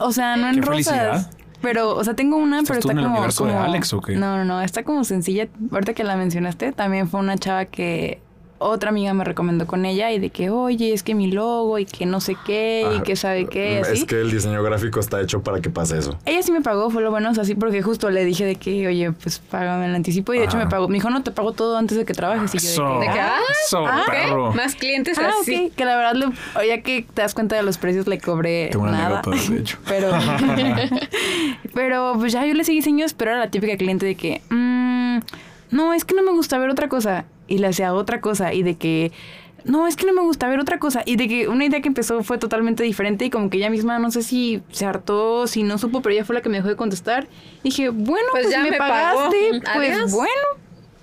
O 0.00 0.12
sea, 0.12 0.36
no 0.36 0.48
en 0.48 0.54
Qué 0.54 0.60
rosas. 0.62 0.86
felicidad. 0.86 1.30
Pero, 1.60 1.94
o 1.96 2.04
sea, 2.04 2.14
tengo 2.14 2.36
una, 2.36 2.60
¿Estás 2.60 2.68
pero 2.68 2.80
está 2.80 2.92
en 2.92 2.98
el 2.98 3.04
como, 3.04 3.16
universo 3.16 3.46
de 3.46 3.54
Alex 3.54 3.92
o 3.94 4.00
qué? 4.00 4.16
No, 4.16 4.36
no, 4.36 4.44
no, 4.44 4.60
está 4.60 4.84
como 4.84 5.04
sencilla. 5.04 5.48
Ahorita 5.72 5.94
que 5.94 6.04
la 6.04 6.16
mencionaste, 6.16 6.72
también 6.72 7.08
fue 7.08 7.20
una 7.20 7.36
chava 7.38 7.64
que 7.66 8.20
otra 8.58 8.90
amiga 8.90 9.12
me 9.14 9.24
recomendó 9.24 9.66
con 9.66 9.84
ella 9.84 10.10
y 10.12 10.18
de 10.18 10.30
que, 10.30 10.48
oye, 10.50 10.92
es 10.92 11.02
que 11.02 11.14
mi 11.14 11.30
logo 11.30 11.78
y 11.78 11.84
que 11.86 12.06
no 12.06 12.20
sé 12.20 12.36
qué 12.46 12.86
y 12.94 12.98
Ah, 12.98 13.02
que 13.02 13.16
sabe 13.16 13.46
qué, 13.46 13.80
así. 13.80 13.92
Es 13.94 14.04
que 14.04 14.20
el 14.20 14.30
diseño 14.30 14.62
gráfico 14.62 15.00
está 15.00 15.20
hecho 15.20 15.42
para 15.42 15.60
que 15.60 15.70
pase 15.70 15.98
eso. 15.98 16.18
Ella 16.24 16.42
sí 16.42 16.52
me 16.52 16.60
pagó, 16.60 16.88
fue 16.90 17.02
lo 17.02 17.10
bueno, 17.10 17.30
o 17.30 17.34
sea, 17.34 17.44
sí, 17.44 17.54
porque 17.54 17.82
justo 17.82 18.10
le 18.10 18.24
dije 18.24 18.44
de 18.44 18.56
que, 18.56 18.86
oye, 18.86 19.12
pues 19.12 19.38
págame 19.38 19.86
el 19.86 19.94
anticipo 19.94 20.32
y 20.34 20.38
de 20.38 20.44
hecho 20.44 20.56
me 20.56 20.66
pagó. 20.66 20.88
Me 20.88 20.94
dijo, 20.94 21.10
no, 21.10 21.22
te 21.22 21.30
pago 21.30 21.52
todo 21.52 21.76
antes 21.76 21.96
de 21.98 22.04
que 22.04 22.14
trabajes. 22.14 22.54
Y 22.54 22.58
yo 22.76 23.00
de 23.00 23.06
que, 23.06 23.20
ah, 23.20 23.38
Eso, 23.66 23.84
ah, 23.86 24.04
perro. 24.08 24.52
Más 24.52 24.74
clientes 24.76 25.18
Ah, 25.18 25.30
así. 25.40 25.66
ok. 25.70 25.74
Que 25.76 25.84
la 25.84 25.96
verdad, 25.96 26.14
le, 26.14 26.66
ya 26.66 26.80
que 26.82 27.06
te 27.12 27.22
das 27.22 27.34
cuenta 27.34 27.56
de 27.56 27.62
los 27.62 27.78
precios, 27.78 28.06
le 28.06 28.18
cobré 28.20 28.68
Tengo 28.70 28.84
una 28.84 28.92
nada. 28.92 29.20
anécdota, 29.24 29.52
de 29.52 29.60
hecho. 29.60 29.78
Pero, 29.86 30.10
pero 31.74 32.14
pues 32.18 32.32
ya 32.32 32.44
yo 32.46 32.54
le 32.54 32.64
seguí 32.64 32.78
diseños, 32.78 33.14
pero 33.14 33.32
era 33.32 33.40
la 33.40 33.50
típica 33.50 33.76
cliente 33.76 34.06
de 34.06 34.14
que, 34.14 34.40
mm, 34.50 35.18
no, 35.70 35.92
es 35.94 36.04
que 36.04 36.14
no 36.14 36.22
me 36.22 36.30
gusta 36.32 36.58
ver 36.58 36.70
otra 36.70 36.88
cosa. 36.88 37.24
Y 37.46 37.58
le 37.58 37.66
hacía 37.68 37.92
otra 37.94 38.20
cosa. 38.20 38.52
Y 38.54 38.62
de 38.62 38.76
que, 38.76 39.12
no, 39.64 39.86
es 39.86 39.96
que 39.96 40.06
no 40.06 40.12
me 40.12 40.22
gusta 40.22 40.48
ver 40.48 40.58
otra 40.60 40.78
cosa. 40.78 41.02
Y 41.04 41.16
de 41.16 41.28
que 41.28 41.48
una 41.48 41.64
idea 41.64 41.80
que 41.80 41.88
empezó 41.88 42.22
fue 42.22 42.38
totalmente 42.38 42.82
diferente 42.82 43.24
y 43.24 43.30
como 43.30 43.50
que 43.50 43.58
ella 43.58 43.70
misma, 43.70 43.98
no 43.98 44.10
sé 44.10 44.22
si 44.22 44.62
se 44.70 44.86
hartó, 44.86 45.46
si 45.46 45.62
no 45.62 45.78
supo, 45.78 46.00
pero 46.02 46.14
ella 46.14 46.24
fue 46.24 46.34
la 46.34 46.42
que 46.42 46.48
me 46.48 46.56
dejó 46.58 46.68
de 46.68 46.76
contestar. 46.76 47.26
Dije, 47.62 47.88
bueno, 47.90 48.26
Pues 48.32 48.44
pues, 48.44 48.54
ya 48.54 48.62
me, 48.62 48.70
me 48.72 48.76
pagó. 48.78 48.92
pagaste, 48.92 49.60
pues 49.74 49.90
Adiós. 49.96 50.12
bueno, 50.12 50.42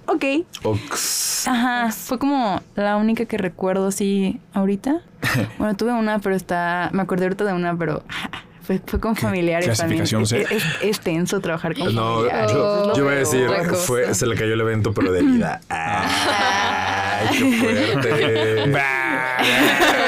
ok. 0.08 0.26
Ox. 0.64 1.48
Ajá, 1.48 1.92
fue 1.92 2.20
como 2.20 2.62
la 2.76 2.98
única 2.98 3.26
que 3.26 3.38
recuerdo 3.38 3.88
así 3.88 4.39
ahorita. 4.54 5.02
Bueno, 5.60 5.76
tuve 5.78 5.94
una, 5.94 6.20
pero 6.20 6.36
está. 6.36 6.89
Me 6.94 7.02
acordé 7.04 7.26
ahorita 7.26 7.44
de 7.46 7.54
una, 7.54 7.76
pero 7.78 8.04
fue, 8.64 8.80
fue 8.86 8.99
con 8.99 9.16
familiares 9.16 9.78
también. 9.78 10.03
Es, 10.03 10.14
es- 10.14 10.64
es 10.82 10.99
tenso 10.99 11.39
trabajar 11.39 11.76
con 11.78 11.93
No, 11.93 12.16
familiares. 12.18 12.51
yo, 12.53 12.93
yo 12.95 13.03
voy 13.03 13.14
a 13.14 13.18
decir, 13.18 13.47
fue, 13.86 14.14
se 14.14 14.26
le 14.28 14.36
cayó 14.36 14.53
el 14.53 14.62
evento, 14.62 14.93
pero 14.93 15.12
de 15.12 15.22
vida. 15.24 15.62
Ay, 15.70 17.28
qué 17.38 17.51
fuerte. 17.57 18.72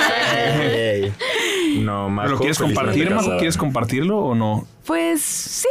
No, 1.93 2.09
Majo, 2.09 2.29
¿Lo 2.29 2.37
quieres 2.39 2.57
compartir. 2.57 3.13
¿Quieres 3.37 3.55
compartirlo 3.55 4.17
o 4.17 4.33
no? 4.33 4.65
Pues 4.87 5.21
sí, 5.21 5.67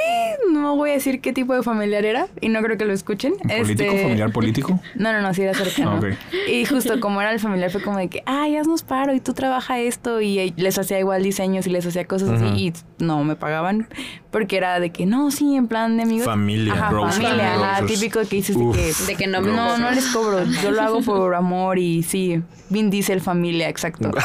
no 0.53 0.77
voy 0.77 0.91
a 0.91 0.93
decir 0.95 1.21
qué 1.21 1.33
tipo 1.33 1.53
de 1.53 1.65
familiar 1.65 2.05
era 2.05 2.29
y 2.41 2.49
no 2.49 2.63
creo 2.63 2.79
que 2.79 2.85
lo 2.85 2.93
escuchen. 2.93 3.33
¿Político? 3.33 3.91
Este, 3.91 4.03
¿Familiar 4.03 4.33
político? 4.33 4.81
No, 4.95 5.13
no, 5.13 5.21
no, 5.21 5.35
sí 5.35 5.43
era 5.43 5.53
cercano. 5.53 6.01
Ah. 6.01 6.17
Y 6.49 6.65
justo 6.65 7.01
como 7.01 7.21
era 7.21 7.33
el 7.33 7.41
familiar 7.41 7.73
fue 7.73 7.83
como 7.83 7.99
de 7.99 8.09
que, 8.09 8.23
ay, 8.25 8.57
haznos 8.57 8.85
paro 8.85 9.13
y 9.15 9.21
tú 9.21 9.35
trabaja 9.35 9.81
esto 9.81 10.21
y 10.21 10.55
les 10.57 10.79
hacía 10.79 11.01
igual 11.01 11.25
diseños 11.25 11.67
y 11.67 11.71
les 11.71 11.85
hacía 11.85 12.07
cosas 12.07 12.41
así 12.41 12.47
y 12.47 12.73
no 13.03 13.25
me 13.25 13.35
pagaban 13.35 13.89
porque 14.33 14.57
era 14.57 14.81
de 14.81 14.91
que 14.91 15.07
no, 15.07 15.31
sí, 15.31 15.55
en 15.55 15.69
plan 15.69 15.97
de 15.97 16.03
amigos. 16.03 16.25
Familia. 16.27 16.73
Ajá, 16.73 16.91
Bros, 16.91 17.15
familia, 17.15 17.55
ajá, 17.55 17.87
típico 17.87 18.21
que 18.23 18.37
dices 18.37 18.59
de 18.59 18.65
que... 18.73 18.93
De 19.07 19.15
que 19.17 19.27
no 19.29 19.41
me 19.43 19.53
No, 19.53 19.79
no 19.79 19.91
les 19.93 20.07
cobro, 20.07 20.43
yo 20.63 20.71
lo 20.73 20.83
hago 20.83 21.01
por 21.05 21.35
amor 21.37 21.79
y 21.79 22.03
sí, 22.03 22.43
Vin 22.71 22.91
Diesel 22.91 23.21
familia, 23.21 23.69
exacto. 23.69 24.11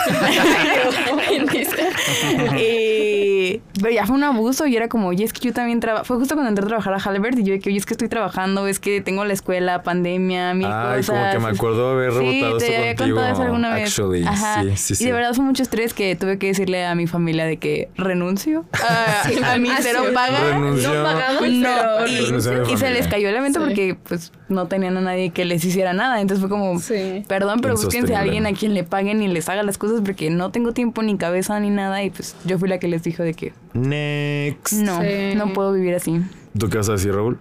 Eh, 2.59 3.61
pero 3.81 3.93
ya 3.93 4.05
fue 4.05 4.15
un 4.15 4.23
abuso 4.23 4.65
y 4.67 4.75
era 4.75 4.87
como, 4.87 5.07
oye, 5.09 5.23
es 5.23 5.33
que 5.33 5.39
yo 5.41 5.53
también 5.53 5.79
trabajo. 5.79 6.05
Fue 6.05 6.17
justo 6.17 6.35
cuando 6.35 6.49
entré 6.49 6.63
a 6.65 6.67
trabajar 6.67 6.93
a 6.93 6.97
Halbert 6.97 7.37
y 7.39 7.43
yo 7.43 7.53
de 7.53 7.59
que, 7.59 7.69
oye, 7.69 7.77
es 7.77 7.85
que 7.85 7.93
estoy 7.93 8.09
trabajando, 8.09 8.67
es 8.67 8.79
que 8.79 9.01
tengo 9.01 9.25
la 9.25 9.33
escuela, 9.33 9.83
pandemia, 9.83 10.53
mil 10.53 10.67
Ay, 10.67 10.97
cosas. 10.97 11.15
como 11.15 11.31
que 11.31 11.39
me 11.39 11.57
acuerdo 11.57 11.91
haber 11.91 12.11
Sí, 12.13 12.17
rebotado 12.19 12.57
te 12.57 12.65
esto 12.67 12.77
había 12.81 12.95
contado 12.95 13.33
eso 13.33 13.41
alguna 13.43 13.73
vez. 13.75 13.89
Actually, 13.89 14.25
Ajá. 14.25 14.63
sí, 14.63 14.71
sí, 14.75 14.95
sí. 14.95 15.03
Y 15.03 15.07
de 15.07 15.13
verdad 15.13 15.33
fue 15.33 15.45
mucho 15.45 15.63
estrés 15.63 15.93
que 15.93 16.15
tuve 16.15 16.37
que 16.39 16.47
decirle 16.47 16.85
a 16.85 16.95
mi 16.95 17.07
familia 17.07 17.45
de 17.45 17.57
que 17.57 17.89
renuncio 17.95 18.65
a, 18.73 19.51
a 19.53 19.57
mi 19.57 19.69
Ah, 19.69 19.77
cero 19.97 20.09
sí. 20.09 20.13
paga. 20.15 20.39
Renunció. 20.53 20.93
No 20.93 21.03
pagamos, 21.03 21.41
No, 21.41 21.67
pero... 21.99 22.07
y, 22.07 22.15
Renunció 22.25 22.77
se 22.77 22.89
les 22.91 23.07
cayó 23.07 23.29
el 23.29 23.35
evento 23.35 23.59
Sí. 23.59 23.65
porque 23.65 23.97
pues 24.07 24.31
no 24.49 24.67
tenían 24.67 24.97
a 24.97 25.01
nadie 25.01 25.29
que 25.31 25.45
les 25.45 25.63
hiciera 25.63 25.93
nada. 25.93 26.21
Entonces 26.21 26.41
fue 26.41 26.49
como, 26.49 26.79
Sí. 26.79 27.23
perdón, 27.27 27.59
pero 27.61 27.75
búsquense 27.75 28.15
a 28.15 28.19
alguien 28.21 28.45
a 28.45 28.53
quien 28.53 28.73
le 28.73 28.83
paguen 28.83 29.21
y 29.21 29.27
les 29.27 29.47
haga 29.49 29.63
las 29.63 29.77
cosas 29.77 30.01
porque 30.03 30.29
no 30.29 30.51
tengo 30.51 30.71
tiempo 30.73 31.01
ni 31.03 31.17
cabeza 31.17 31.59
ni 31.59 31.69
nada. 31.69 32.03
Y 32.03 32.09
pues 32.09 32.35
yo 32.45 32.57
fui 32.59 32.69
la 32.69 32.77
que 32.79 32.87
les 32.87 33.03
dijo 33.03 33.23
de 33.23 33.33
que 33.33 33.53
Next. 33.73 34.73
no, 34.73 35.01
Sí. 35.01 35.35
no 35.35 35.53
puedo 35.53 35.73
vivir 35.73 35.95
así. 35.95 36.21
¿Tú 36.57 36.69
qué 36.69 36.77
vas 36.77 36.89
a 36.89 36.93
decir, 36.93 37.13
Raúl? 37.13 37.37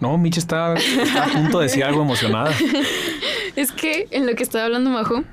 No, 0.00 0.16
Mitch 0.16 0.38
está, 0.38 0.74
está 0.74 1.24
a 1.24 1.28
punto 1.28 1.58
de 1.58 1.66
decir 1.66 1.84
algo 1.84 2.02
emocionada. 2.02 2.50
Es 3.56 3.72
que 3.72 4.06
en 4.12 4.26
lo 4.26 4.34
que 4.34 4.42
estaba 4.42 4.64
hablando 4.64 4.90
Majo, 4.90 5.24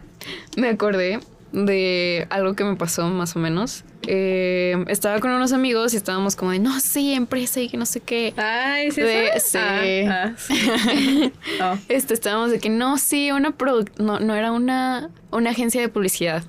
me 0.58 0.70
acordé 0.70 1.20
de 1.53 2.28
algo 2.30 2.55
que 2.55 2.64
me 2.64 2.76
pasó 2.76 3.08
más 3.10 3.36
o 3.36 3.39
menos. 3.39 3.84
Eh, 4.10 4.76
estaba 4.88 5.20
con 5.20 5.32
unos 5.32 5.51
amigos 5.51 5.93
y 5.93 5.97
estábamos 5.97 6.36
como 6.36 6.51
de, 6.51 6.60
no, 6.60 6.80
sí, 6.80 7.14
empresa 7.14 7.60
y 7.60 7.68
que 7.70 7.76
no 7.78 7.86
sé 7.86 7.99
qué. 7.99 8.34
Ay, 8.38 8.91
¿sí 8.91 9.01
De- 9.01 9.28
eso? 9.28 9.39
sí. 9.51 9.58
Ah, 9.60 10.32
ah, 10.32 10.34
sí. 10.38 11.34
Oh. 11.62 11.78
Este, 11.89 12.14
estábamos 12.14 12.51
de 12.51 12.60
que 12.60 12.70
no, 12.70 12.97
sí, 12.97 13.32
una 13.32 13.58
produ- 13.58 13.89
no, 13.97 14.20
no 14.20 14.34
era 14.36 14.51
una, 14.51 15.10
una 15.32 15.49
agencia 15.49 15.82
de 15.82 15.89
publicidad. 15.89 16.43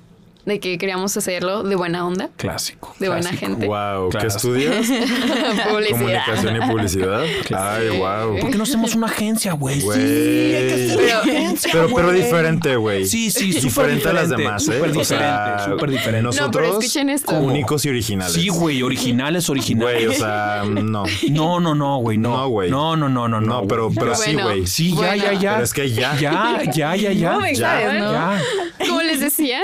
De 0.45 0.59
que 0.59 0.77
queríamos 0.79 1.15
hacerlo 1.15 1.61
de 1.63 1.75
buena 1.75 2.07
onda, 2.07 2.29
Clásico. 2.37 2.95
de 2.97 3.07
buena 3.09 3.29
clásico. 3.29 3.45
gente. 3.45 3.67
Wow, 3.67 4.09
¿qué 4.09 4.25
estudias? 4.25 4.87
Publicidad. 5.69 5.89
Comunicación 5.91 6.55
y 6.55 6.59
publicidad. 6.71 7.23
Ay, 7.55 7.89
wow. 7.99 8.39
¿Por 8.39 8.49
qué 8.49 8.57
no 8.57 8.63
hacemos 8.63 8.95
una 8.95 9.07
agencia, 9.07 9.53
güey? 9.53 9.79
Sí, 9.81 9.87
hay 9.89 10.67
que 10.67 10.73
hacer 10.73 10.97
Pero- 10.97 11.19
agencia, 11.19 11.69
Pero, 11.73 11.89
pero 11.93 12.11
diferente, 12.13 12.75
güey. 12.77 13.05
Sí, 13.05 13.29
sí, 13.29 13.51
súper 13.53 13.69
Diferente 13.93 14.07
a 14.09 14.13
las 14.13 14.29
demás, 14.29 14.67
¿eh? 14.67 14.73
súper 14.77 14.97
O 14.97 15.03
sea, 15.03 15.19
diferente, 15.19 15.63
súper 15.71 15.89
diferente. 15.91 16.21
No, 16.23 16.31
pero 16.31 16.41
Nosotros, 16.47 16.83
escuchen 16.85 17.09
esto. 17.09 17.39
únicos 17.39 17.85
y 17.85 17.89
originales. 17.89 18.33
Sí, 18.33 18.47
güey, 18.49 18.81
originales, 18.81 19.49
originales. 19.49 20.05
Güey, 20.05 20.07
o 20.07 20.13
sea, 20.13 20.63
no. 20.65 21.03
No, 21.29 21.59
no, 21.59 21.75
no, 21.75 21.97
güey, 21.97 22.17
no. 22.17 22.29
No, 22.37 22.47
güey. 22.49 22.71
No, 22.71 22.95
no, 22.95 23.07
no, 23.09 23.27
no, 23.27 23.39
No, 23.41 23.61
no. 23.61 23.67
pero, 23.67 23.91
pero 23.93 24.15
sí, 24.15 24.33
güey. 24.33 24.65
Sí, 24.65 24.91
ya, 24.91 24.95
Bueno. 24.95 25.15
ya, 25.23 25.33
ya. 25.33 25.51
Pero 25.53 25.63
es 25.65 25.73
que 25.73 25.91
ya. 25.91 26.15
Ya, 26.17 26.61
ya, 26.73 26.95
ya, 26.95 27.11
ya. 27.11 27.33
No 27.33 27.41
me 27.41 27.53
Ya, 27.53 27.59
sabes, 27.59 27.99
¿no? 28.01 28.11
Ya. 28.13 28.41
Como 28.87 29.01
les 29.01 29.19
decía, 29.19 29.61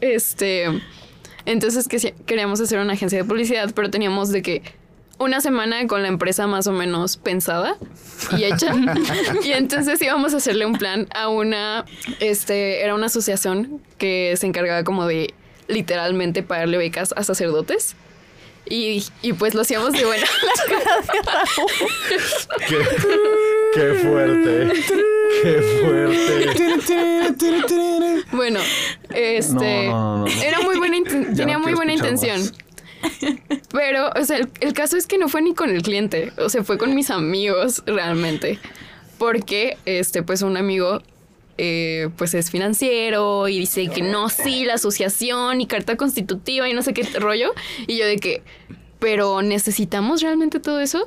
este, 0.00 0.66
entonces 1.46 1.88
que 1.88 2.14
queríamos 2.26 2.60
hacer 2.60 2.78
una 2.78 2.94
agencia 2.94 3.18
de 3.18 3.24
publicidad, 3.24 3.72
pero 3.74 3.90
teníamos 3.90 4.30
de 4.30 4.42
que 4.42 4.62
una 5.18 5.42
semana 5.42 5.86
con 5.86 6.02
la 6.02 6.08
empresa 6.08 6.46
más 6.46 6.66
o 6.66 6.72
menos 6.72 7.18
pensada 7.18 7.76
y 8.36 8.44
hecha. 8.44 8.74
y 9.44 9.52
entonces 9.52 10.00
íbamos 10.00 10.32
a 10.32 10.38
hacerle 10.38 10.64
un 10.64 10.72
plan 10.72 11.08
a 11.14 11.28
una, 11.28 11.84
este, 12.20 12.82
era 12.82 12.94
una 12.94 13.06
asociación 13.06 13.82
que 13.98 14.34
se 14.38 14.46
encargaba 14.46 14.82
como 14.82 15.06
de 15.06 15.34
literalmente 15.68 16.42
pagarle 16.42 16.78
becas 16.78 17.12
a 17.16 17.22
sacerdotes. 17.22 17.94
Y, 18.70 19.04
y 19.20 19.32
pues 19.32 19.52
lo 19.54 19.62
hacíamos 19.62 19.92
de 19.92 20.04
buena. 20.04 20.24
Qué, 22.68 22.78
qué 23.74 23.94
fuerte. 23.94 24.72
Qué 25.42 25.60
fuerte. 25.82 26.46
Bueno, 28.32 28.60
este 29.12 29.86
No, 29.88 29.92
no, 29.92 30.18
no, 30.18 30.26
no. 30.26 30.42
era 30.42 30.60
muy 30.60 30.78
buena 30.78 30.96
tenía 31.34 31.58
no 31.58 31.64
muy 31.64 31.74
buena 31.74 31.92
intención. 31.92 32.40
Pero, 33.72 34.10
o 34.14 34.24
sea, 34.24 34.36
el, 34.38 34.48
el 34.60 34.72
caso 34.72 34.96
es 34.96 35.08
que 35.08 35.18
no 35.18 35.28
fue 35.28 35.42
ni 35.42 35.52
con 35.54 35.70
el 35.70 35.82
cliente, 35.82 36.32
o 36.38 36.48
sea, 36.48 36.62
fue 36.62 36.78
con 36.78 36.94
mis 36.94 37.10
amigos 37.10 37.82
realmente. 37.86 38.60
Porque, 39.18 39.78
este, 39.84 40.22
pues 40.22 40.42
un 40.42 40.56
amigo, 40.56 41.02
eh, 41.62 42.08
pues 42.16 42.32
es 42.32 42.50
financiero 42.50 43.46
y 43.48 43.58
dice 43.58 43.88
que 43.88 44.00
no, 44.00 44.30
sí, 44.30 44.64
la 44.64 44.74
asociación 44.74 45.60
y 45.60 45.66
carta 45.66 45.96
constitutiva 45.98 46.66
y 46.68 46.72
no 46.72 46.80
sé 46.80 46.94
qué 46.94 47.02
rollo. 47.18 47.52
Y 47.86 47.98
yo 47.98 48.06
de 48.06 48.16
que, 48.16 48.42
pero 48.98 49.42
¿necesitamos 49.42 50.22
realmente 50.22 50.58
todo 50.58 50.80
eso? 50.80 51.04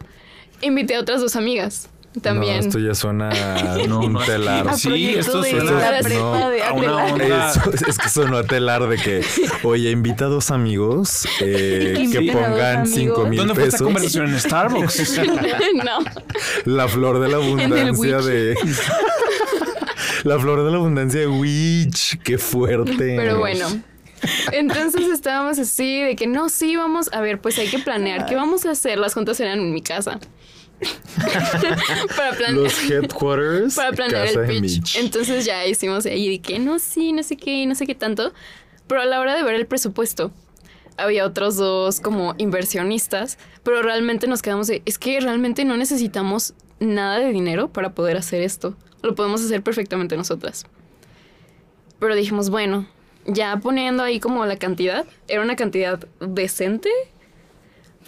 Invité 0.61 0.95
a 0.95 0.99
otras 0.99 1.21
dos 1.21 1.35
amigas 1.35 1.89
también. 2.21 2.59
No, 2.59 2.67
esto 2.67 2.77
ya 2.77 2.93
suena 2.93 3.29
No, 3.87 4.01
un 4.01 4.13
no. 4.13 4.19
telar. 4.23 4.67
A 4.69 4.77
Sí, 4.77 5.15
esto 5.17 5.41
de 5.41 5.49
suena- 5.49 5.71
la 5.71 5.97
no, 5.97 6.03
prepa 6.03 6.49
de 6.51 6.61
a 6.61 6.73
una 6.73 7.03
Atela. 7.07 7.13
onda. 7.13 7.51
Eso, 7.73 7.87
es 7.89 7.97
que 7.97 8.09
sonó 8.09 8.37
a 8.37 8.43
telar 8.43 8.87
de 8.87 8.97
que, 8.97 9.25
oye, 9.63 9.89
invita 9.89 10.25
a 10.25 10.27
dos 10.27 10.51
amigos 10.51 11.25
eh, 11.41 12.07
que 12.11 12.31
pongan 12.31 12.85
cinco 12.85 13.25
mil 13.25 13.39
¿Dónde 13.39 13.55
fue 13.55 13.63
esta 13.63 13.77
pesos. 13.77 13.85
conversación? 13.87 14.27
¿En 14.29 14.39
Starbucks? 14.39 15.17
no. 15.83 15.99
La 16.65 16.87
flor 16.87 17.19
de 17.19 17.29
la 17.29 17.37
abundancia 17.37 18.17
de. 18.19 18.55
La 20.23 20.39
flor 20.39 20.63
de 20.63 20.71
la 20.71 20.77
abundancia 20.77 21.19
de 21.21 21.27
Witch. 21.27 22.19
Qué 22.23 22.37
fuerte. 22.37 23.15
Pero 23.17 23.39
bueno. 23.39 23.67
Entonces 24.53 25.07
estábamos 25.09 25.59
así 25.59 26.01
de 26.01 26.15
que 26.15 26.27
no, 26.27 26.47
sí, 26.47 26.75
vamos 26.77 27.09
a 27.11 27.19
ver, 27.19 27.41
pues 27.41 27.57
hay 27.59 27.67
que 27.67 27.79
planear. 27.79 28.25
¿Qué 28.25 28.35
vamos 28.35 28.65
a 28.65 28.71
hacer? 28.71 28.97
Las 28.97 29.13
juntas 29.13 29.39
eran 29.41 29.59
en 29.59 29.73
mi 29.73 29.81
casa. 29.81 30.19
para, 32.17 32.31
plan- 32.37 32.55
Los 32.55 32.89
headquarters. 32.89 33.75
para 33.75 33.91
planear 33.91 34.27
casa 34.27 34.41
el 34.41 34.47
pitch. 34.61 34.61
Mitch. 34.61 34.95
Entonces 34.97 35.45
ya 35.45 35.65
hicimos 35.65 36.05
ahí 36.05 36.29
de 36.29 36.41
que 36.41 36.59
no, 36.59 36.79
sí, 36.79 37.11
no 37.13 37.23
sé 37.23 37.35
qué, 37.37 37.65
no 37.65 37.75
sé 37.75 37.85
qué 37.85 37.95
tanto. 37.95 38.33
Pero 38.87 39.01
a 39.01 39.05
la 39.05 39.19
hora 39.19 39.35
de 39.35 39.43
ver 39.43 39.55
el 39.55 39.65
presupuesto, 39.65 40.31
había 40.97 41.25
otros 41.25 41.55
dos 41.57 41.99
como 41.99 42.35
inversionistas, 42.37 43.37
pero 43.63 43.81
realmente 43.81 44.27
nos 44.27 44.41
quedamos 44.41 44.67
de, 44.67 44.81
es 44.85 44.97
que 44.99 45.19
realmente 45.19 45.65
no 45.65 45.77
necesitamos 45.77 46.53
nada 46.79 47.19
de 47.19 47.29
dinero 47.31 47.71
para 47.71 47.93
poder 47.93 48.17
hacer 48.17 48.41
esto. 48.41 48.75
Lo 49.03 49.13
podemos 49.13 49.43
hacer 49.43 49.61
perfectamente 49.61 50.17
nosotras. 50.17 50.65
Pero 51.99 52.15
dijimos, 52.15 52.49
bueno, 52.49 52.87
ya 53.25 53.57
poniendo 53.57 54.01
ahí 54.01 54.19
como 54.19 54.45
la 54.45 54.57
cantidad, 54.57 55.05
era 55.27 55.41
una 55.43 55.55
cantidad 55.55 55.99
decente. 56.19 56.89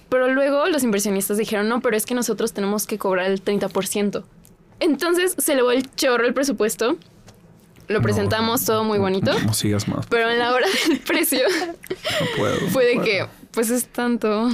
Pero 0.10 0.34
luego 0.34 0.66
los 0.68 0.84
inversionistas 0.84 1.38
dijeron, 1.38 1.70
no, 1.70 1.82
pero 1.82 1.96
es 1.98 2.06
que 2.06 2.16
nosotros 2.16 2.54
tenemos 2.54 2.88
que 2.88 2.98
cobrar 2.98 3.30
el 3.30 3.44
30%. 3.44 4.24
Entonces 4.80 5.36
se 5.38 5.54
elevó 5.54 5.72
el 5.72 5.90
chorro 5.96 6.26
el 6.26 6.34
presupuesto. 6.34 6.98
Lo 7.88 8.02
presentamos 8.02 8.66
todo 8.66 8.84
muy 8.84 8.98
bonito. 8.98 9.32
No 9.46 9.54
sigas 9.54 9.88
más. 9.88 10.08
Pero 10.08 10.30
en 10.30 10.40
la 10.40 10.52
hora 10.54 10.66
del 10.88 11.00
precio 11.06 11.40
No 11.60 12.26
puedo. 12.38 12.56
fue 12.70 12.86
de 12.86 13.02
que, 13.02 13.26
pues 13.52 13.70
es 13.70 13.88
tanto. 13.88 14.50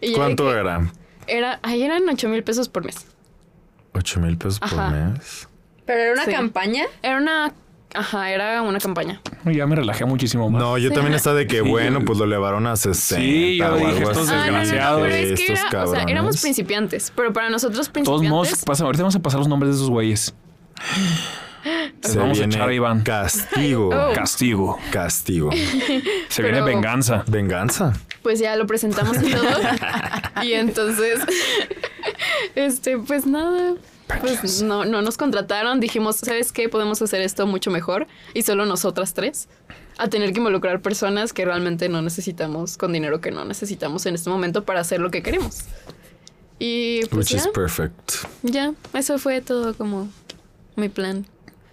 Y 0.00 0.12
¿Cuánto 0.14 0.44
que 0.44 0.52
era? 0.52 0.92
Era, 1.26 1.58
ahí 1.62 1.82
eran 1.82 2.08
8 2.08 2.28
mil 2.28 2.44
pesos 2.44 2.68
por 2.68 2.84
mes. 2.84 3.06
8 3.96 4.20
mil 4.20 4.36
pesos 4.38 4.60
por 4.60 4.90
mes. 4.90 5.48
Pero 5.84 6.00
era 6.02 6.12
una 6.12 6.24
Sí. 6.24 6.30
campaña. 6.32 6.84
Era 7.02 7.16
una, 7.18 7.52
ajá, 7.94 8.30
era 8.30 8.62
una 8.62 8.78
campaña. 8.80 9.20
Ya 9.44 9.66
me 9.66 9.76
relajé 9.76 10.04
muchísimo 10.04 10.50
más. 10.50 10.60
No, 10.60 10.78
yo 10.78 10.90
también 10.92 11.14
estaba 11.14 11.36
de 11.36 11.46
que, 11.46 11.62
Sí. 11.62 11.68
bueno, 11.68 12.00
pues 12.04 12.18
lo 12.18 12.24
elevaron 12.24 12.66
a 12.66 12.76
60. 12.76 13.22
Sí, 13.24 13.56
yo 13.58 13.72
o 13.72 13.76
dije, 13.76 13.88
algo 13.98 14.10
estos 14.10 14.28
así. 14.28 14.34
Ah, 14.34 14.36
no, 14.38 14.44
no, 14.46 14.52
no, 14.52 14.58
desgraciados. 14.58 15.02
pero 15.02 15.14
es 15.14 15.26
que 15.40 15.52
Estos 15.52 15.70
era, 15.72 15.84
o 15.84 15.86
sea, 15.92 16.02
éramos 16.02 16.40
principiantes, 16.40 17.12
pero 17.14 17.32
para 17.32 17.50
nosotros 17.50 17.92
De 17.92 18.02
todos 18.02 18.22
modos, 18.22 18.48
principiantes, 18.48 18.64
pasa, 18.64 18.84
ahorita 18.84 19.02
vamos 19.02 19.16
a 19.16 19.20
pasar 19.20 19.38
los 19.38 19.48
nombres 19.48 19.70
de 19.72 19.76
esos 19.76 19.90
güeyes. 19.90 20.34
Se 22.00 22.16
vamos 22.18 22.38
a 22.38 22.42
viene 22.42 22.54
echar 22.54 22.68
a 22.68 22.72
Iván. 22.74 23.02
Castigo. 23.02 23.88
Oh. 23.88 24.12
Castigo. 24.14 24.78
Castigo. 24.92 25.50
Se 26.28 26.42
Pero- 26.42 26.48
viene 26.54 26.60
venganza. 26.62 27.24
Venganza. 27.26 27.92
pues 28.22 28.38
ya 28.40 28.54
lo 28.56 28.66
presentamos 28.66 29.16
y 29.22 29.30
todo. 29.32 29.48
y 30.44 30.52
entonces, 30.52 31.20
este, 32.54 32.98
pues 32.98 33.26
nada. 33.26 33.74
Pues 34.20 34.62
no, 34.62 34.84
no 34.84 35.02
nos 35.02 35.16
contrataron, 35.16 35.80
dijimos, 35.80 36.16
¿sabes 36.16 36.52
qué? 36.52 36.68
Podemos 36.68 37.02
hacer 37.02 37.22
esto 37.22 37.44
mucho 37.46 37.72
mejor 37.72 38.06
y 38.34 38.42
solo 38.42 38.64
nosotras 38.64 39.14
tres. 39.14 39.48
A 39.98 40.08
tener 40.08 40.32
que 40.32 40.38
involucrar 40.38 40.80
personas 40.80 41.32
que 41.32 41.44
realmente 41.44 41.88
no 41.88 42.02
necesitamos, 42.02 42.76
con 42.76 42.92
dinero 42.92 43.20
que 43.20 43.30
no 43.32 43.44
necesitamos 43.44 44.06
en 44.06 44.14
este 44.14 44.30
momento 44.30 44.64
para 44.64 44.80
hacer 44.80 45.00
lo 45.00 45.10
que 45.10 45.22
queremos. 45.22 45.62
Y 46.58 47.04
pues 47.06 47.32
Which 47.32 47.42
ya, 47.42 47.48
is 47.48 47.48
perfect. 47.48 48.12
ya, 48.42 48.72
eso 48.94 49.18
fue 49.18 49.40
todo 49.40 49.74
como 49.74 50.08
mi 50.76 50.88
plan. 50.88 51.26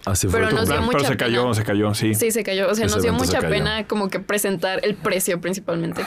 Así 0.04 0.26
fue 0.28 0.40
Pero 0.40 0.50
tu 0.50 0.56
nos 0.56 0.66
dio 0.66 0.74
plan. 0.76 0.84
mucha 0.86 0.98
Pero 0.98 1.08
se 1.10 1.16
cayó, 1.16 1.42
pena. 1.42 1.54
se 1.54 1.64
cayó, 1.64 1.94
sí. 1.94 2.14
Sí, 2.14 2.30
se 2.30 2.42
cayó. 2.42 2.68
O 2.70 2.74
sea, 2.74 2.86
Ese 2.86 2.94
nos 2.96 3.02
dio 3.02 3.12
se 3.12 3.18
mucha 3.18 3.40
pena 3.48 3.86
como 3.86 4.08
que 4.10 4.20
presentar 4.20 4.80
el 4.84 4.94
precio 4.96 5.40
principalmente. 5.40 6.04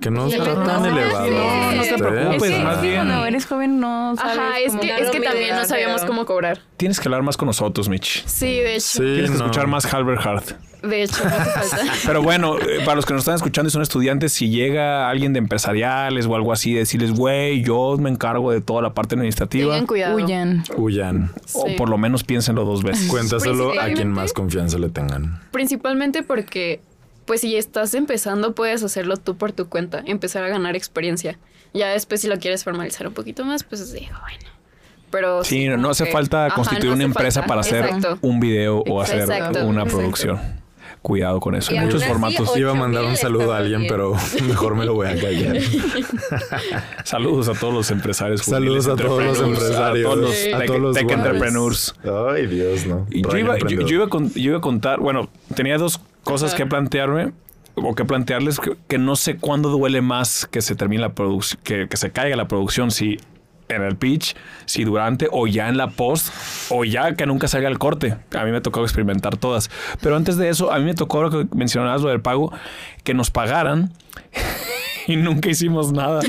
Que 0.00 0.10
no 0.10 0.28
Sí, 0.28 0.34
está 0.36 0.54
no, 0.54 0.62
tan 0.64 0.84
elevado. 0.84 1.30
no, 1.30 1.72
no 1.72 1.82
te 1.82 1.94
preocupes, 1.96 2.42
Es 2.50 2.56
que 2.58 2.64
más 2.64 2.82
bien- 2.82 2.94
Cuando 2.96 3.26
eres 3.26 3.46
joven 3.46 3.80
no 3.80 4.16
sabes 4.16 4.38
Ajá, 4.38 4.58
es 4.58 4.74
que, 4.76 4.88
es 4.96 5.10
que 5.10 5.20
también 5.20 5.54
no 5.56 5.64
sabíamos 5.64 6.00
pero- 6.02 6.12
cómo 6.12 6.26
cobrar. 6.26 6.60
Tienes 6.76 6.98
que 7.00 7.08
hablar 7.08 7.22
más 7.22 7.36
con 7.36 7.46
nosotros, 7.46 7.88
Mitch. 7.88 8.24
Sí, 8.26 8.46
de 8.46 8.74
hecho. 8.74 8.86
Sí, 8.86 8.98
Tienes 8.98 9.30
que 9.30 9.36
escuchar 9.36 9.66
más 9.68 9.92
Halbert 9.92 10.26
Hart. 10.26 10.44
De 10.82 11.02
hecho, 11.04 11.24
no 11.24 11.30
hace 11.30 11.50
falta. 11.78 11.92
Pero 12.06 12.22
bueno, 12.22 12.58
eh, 12.58 12.80
para 12.84 12.96
los 12.96 13.06
que 13.06 13.14
nos 13.14 13.20
están 13.22 13.36
escuchando 13.36 13.68
y 13.68 13.70
son 13.70 13.80
estudiantes, 13.80 14.34
si 14.34 14.50
llega 14.50 15.08
alguien 15.08 15.32
de 15.32 15.38
empresariales 15.38 16.26
o 16.26 16.34
algo 16.36 16.52
así, 16.52 16.74
decirles, 16.74 17.12
güey, 17.12 17.62
yo 17.62 17.96
me 17.98 18.10
encargo 18.10 18.50
de 18.52 18.60
toda 18.60 18.82
la 18.82 18.92
parte 18.92 19.14
administrativa. 19.14 19.70
Tengan 19.72 19.86
cuidado. 19.86 20.16
Huyan. 20.16 20.64
Huyan. 20.76 21.30
O 21.54 21.66
por 21.78 21.88
lo 21.88 21.96
menos 21.96 22.22
piénsenlo 22.24 22.66
dos 22.66 22.82
veces. 22.82 23.08
Cuéntaselo 23.08 23.80
a 23.80 23.86
quien 23.86 24.10
más 24.10 24.34
confianza 24.34 24.76
le 24.78 24.90
tengan. 24.90 25.40
Principalmente 25.52 26.22
porque, 26.22 26.82
pues 27.26 27.40
si 27.40 27.56
estás 27.56 27.94
empezando, 27.94 28.54
puedes 28.54 28.82
hacerlo 28.82 29.16
tú 29.16 29.36
por 29.36 29.52
tu 29.52 29.68
cuenta, 29.68 30.02
empezar 30.06 30.44
a 30.44 30.48
ganar 30.48 30.76
experiencia. 30.76 31.38
Ya 31.72 31.88
después, 31.88 32.20
si 32.20 32.28
lo 32.28 32.38
quieres 32.38 32.62
formalizar 32.64 33.06
un 33.08 33.14
poquito 33.14 33.44
más, 33.44 33.64
pues 33.64 33.92
digo, 33.92 34.12
bueno. 34.20 34.54
Pero 35.10 35.44
Sí, 35.44 35.66
no 35.68 35.76
como 35.76 35.90
hace 35.90 36.04
que- 36.04 36.10
falta 36.12 36.46
Ajá, 36.46 36.54
constituir 36.56 36.86
no 36.90 36.94
una 36.94 37.04
empresa 37.04 37.40
falta. 37.40 37.48
para 37.48 37.60
hacer 37.60 37.84
Exacto. 37.84 38.18
un 38.22 38.40
video 38.40 38.78
o 38.78 39.00
hacer 39.00 39.20
Exacto. 39.20 39.64
una 39.66 39.82
Exacto. 39.82 39.98
producción. 39.98 40.40
Cuidado 41.02 41.38
con 41.38 41.54
eso. 41.54 41.74
Y 41.74 41.78
muchos 41.78 42.00
así, 42.02 42.10
formatos. 42.10 42.48
ocho 42.48 42.58
Iba 42.58 42.70
a 42.70 42.74
mandar 42.74 43.04
un 43.04 43.16
saludo 43.16 43.52
a 43.52 43.58
alguien, 43.58 43.80
bien. 43.80 43.90
pero 43.92 44.14
mejor 44.48 44.74
me 44.74 44.86
lo 44.86 44.94
voy 44.94 45.06
a 45.08 45.20
callar. 45.20 45.58
Saludos 47.04 47.48
a 47.48 47.52
todos 47.54 47.74
los 47.74 47.90
empresarios. 47.90 48.42
Saludos 48.42 48.86
a 48.88 48.96
todos 48.96 49.22
los 49.22 49.40
empresarios. 49.40 50.06
A 50.06 50.14
todos 50.14 50.18
los 50.18 50.32
tech, 50.42 50.54
A 50.54 50.64
todos 50.66 50.80
los 50.80 50.94
tech 50.94 51.04
guapos. 51.04 51.24
entrepreneurs. 51.26 51.94
Ay, 52.34 52.46
Dios, 52.46 52.86
no. 52.86 53.06
Y 53.10 53.22
yo 53.22 53.36
iba, 53.36 53.58
yo, 53.58 53.80
yo 53.86 54.08
con- 54.08 54.30
yo 54.32 54.42
iba 54.42 54.58
a 54.58 54.60
contar, 54.60 55.00
bueno, 55.00 55.28
tenía 55.54 55.76
dos 55.78 56.00
cosas 56.24 56.54
que 56.54 56.66
plantearme 56.66 57.32
o 57.74 57.94
que 57.94 58.04
plantearles 58.04 58.60
que, 58.60 58.76
que 58.88 58.98
no 58.98 59.16
sé 59.16 59.36
cuándo 59.36 59.68
duele 59.68 60.00
más 60.00 60.46
que 60.50 60.62
se 60.62 60.74
termine 60.74 61.02
la 61.02 61.14
producción, 61.14 61.60
que, 61.64 61.88
que 61.88 61.96
se 61.96 62.10
caiga 62.10 62.36
la 62.36 62.48
producción, 62.48 62.90
si 62.90 63.18
en 63.68 63.82
el 63.82 63.96
pitch, 63.96 64.36
si 64.66 64.84
durante 64.84 65.28
o 65.30 65.46
ya 65.46 65.68
en 65.68 65.76
la 65.76 65.88
post 65.88 66.32
o 66.70 66.84
ya 66.84 67.14
que 67.14 67.26
nunca 67.26 67.48
salga 67.48 67.68
el 67.68 67.78
corte. 67.78 68.16
A 68.34 68.44
mí 68.44 68.50
me 68.50 68.60
tocó 68.60 68.82
experimentar 68.82 69.36
todas. 69.36 69.70
Pero 70.00 70.16
antes 70.16 70.36
de 70.36 70.48
eso, 70.48 70.72
a 70.72 70.78
mí 70.78 70.84
me 70.84 70.94
tocó 70.94 71.22
lo 71.22 71.30
que 71.30 71.46
mencionabas 71.54 72.02
lo 72.02 72.10
del 72.10 72.20
pago, 72.20 72.52
que 73.02 73.14
nos 73.14 73.30
pagaran 73.30 73.92
y 75.06 75.16
nunca 75.16 75.48
hicimos 75.48 75.92
nada. 75.92 76.20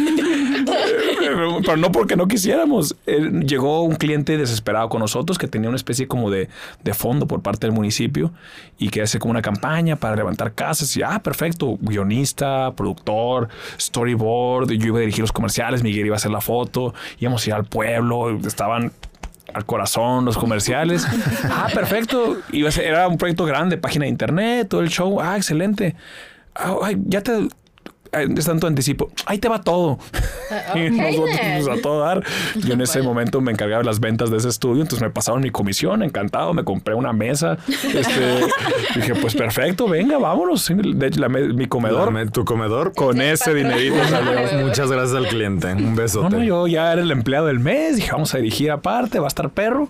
Pero, 1.35 1.77
no 1.77 1.91
porque 1.91 2.15
no 2.15 2.27
quisiéramos. 2.27 2.95
Eh, 3.05 3.29
llegó 3.45 3.83
un 3.83 3.95
cliente 3.95 4.37
desesperado 4.37 4.89
con 4.89 4.99
nosotros 5.01 5.37
que 5.37 5.47
tenía 5.47 5.69
una 5.69 5.75
especie 5.75 6.07
como 6.07 6.29
de, 6.29 6.49
de 6.83 6.93
fondo 6.93 7.27
por 7.27 7.41
parte 7.41 7.67
del 7.67 7.73
municipio 7.75 8.31
y 8.77 8.89
que 8.89 9.01
hace 9.01 9.19
como 9.19 9.31
una 9.31 9.41
campaña 9.41 9.95
para 9.95 10.15
levantar 10.15 10.53
casas. 10.53 10.95
Y 10.97 11.03
ah, 11.03 11.19
perfecto, 11.23 11.77
guionista, 11.81 12.71
productor, 12.75 13.49
storyboard. 13.79 14.71
Yo 14.71 14.87
iba 14.87 14.97
a 14.97 15.01
dirigir 15.01 15.21
los 15.21 15.31
comerciales, 15.31 15.83
Miguel 15.83 16.05
iba 16.05 16.15
a 16.15 16.17
hacer 16.17 16.31
la 16.31 16.41
foto, 16.41 16.93
íbamos 17.19 17.45
a 17.45 17.49
ir 17.49 17.53
al 17.55 17.65
pueblo, 17.65 18.37
estaban 18.45 18.91
al 19.53 19.65
corazón 19.65 20.25
los 20.25 20.37
comerciales. 20.37 21.05
Ah, 21.43 21.67
perfecto. 21.73 22.37
Iba 22.51 22.69
a 22.69 22.71
ser- 22.71 22.85
era 22.85 23.07
un 23.07 23.17
proyecto 23.17 23.45
grande, 23.45 23.77
página 23.77 24.03
de 24.05 24.09
internet, 24.09 24.67
todo 24.69 24.81
el 24.81 24.89
show. 24.89 25.21
Ah, 25.21 25.37
excelente. 25.37 25.95
Ah, 26.53 26.75
ay, 26.83 26.97
ya 27.05 27.21
te 27.21 27.47
es 28.21 28.45
tanto 28.45 28.67
anticipo. 28.67 29.09
Ahí 29.25 29.37
te 29.37 29.47
va 29.49 29.61
todo. 29.61 29.99
y 30.75 30.87
ok, 30.87 30.91
nosotros 30.91 31.77
a 31.77 31.81
todo 31.81 31.99
dar. 32.01 32.23
Yo 32.55 32.73
en 32.73 32.81
ese 32.81 33.01
momento 33.01 33.41
me 33.41 33.51
encargaba 33.51 33.79
de 33.81 33.85
las 33.85 33.99
ventas 33.99 34.29
de 34.29 34.37
ese 34.37 34.49
estudio, 34.49 34.81
entonces 34.81 35.01
me 35.01 35.09
pasaron 35.09 35.41
mi 35.41 35.49
comisión, 35.51 36.03
encantado, 36.03 36.53
me 36.53 36.63
compré 36.63 36.93
una 36.95 37.13
mesa. 37.13 37.57
Este, 37.67 38.45
dije, 38.95 39.15
pues 39.15 39.35
perfecto, 39.35 39.87
venga, 39.87 40.17
vámonos. 40.17 40.71
De 40.75 41.07
hecho, 41.07 41.19
la 41.19 41.29
mi 41.29 41.67
comedor 41.67 42.13
tu 42.31 42.45
comedor. 42.45 42.93
con 42.93 43.19
ese 43.21 43.53
dinerito 43.53 43.95
salió. 44.09 44.65
Muchas 44.65 44.89
gracias 44.91 45.15
al 45.15 45.27
cliente. 45.27 45.73
Un 45.73 45.91
No, 45.91 45.95
besote. 45.95 46.35
no, 46.37 46.43
yo 46.43 46.67
ya 46.67 46.91
era 46.93 47.01
el 47.01 47.11
empleado 47.11 47.47
del 47.47 47.59
mes, 47.59 47.97
dije, 47.97 48.11
vamos 48.11 48.33
a 48.33 48.37
dirigir 48.37 48.71
aparte, 48.71 49.19
va 49.19 49.25
a 49.25 49.27
estar 49.27 49.49
perro. 49.49 49.89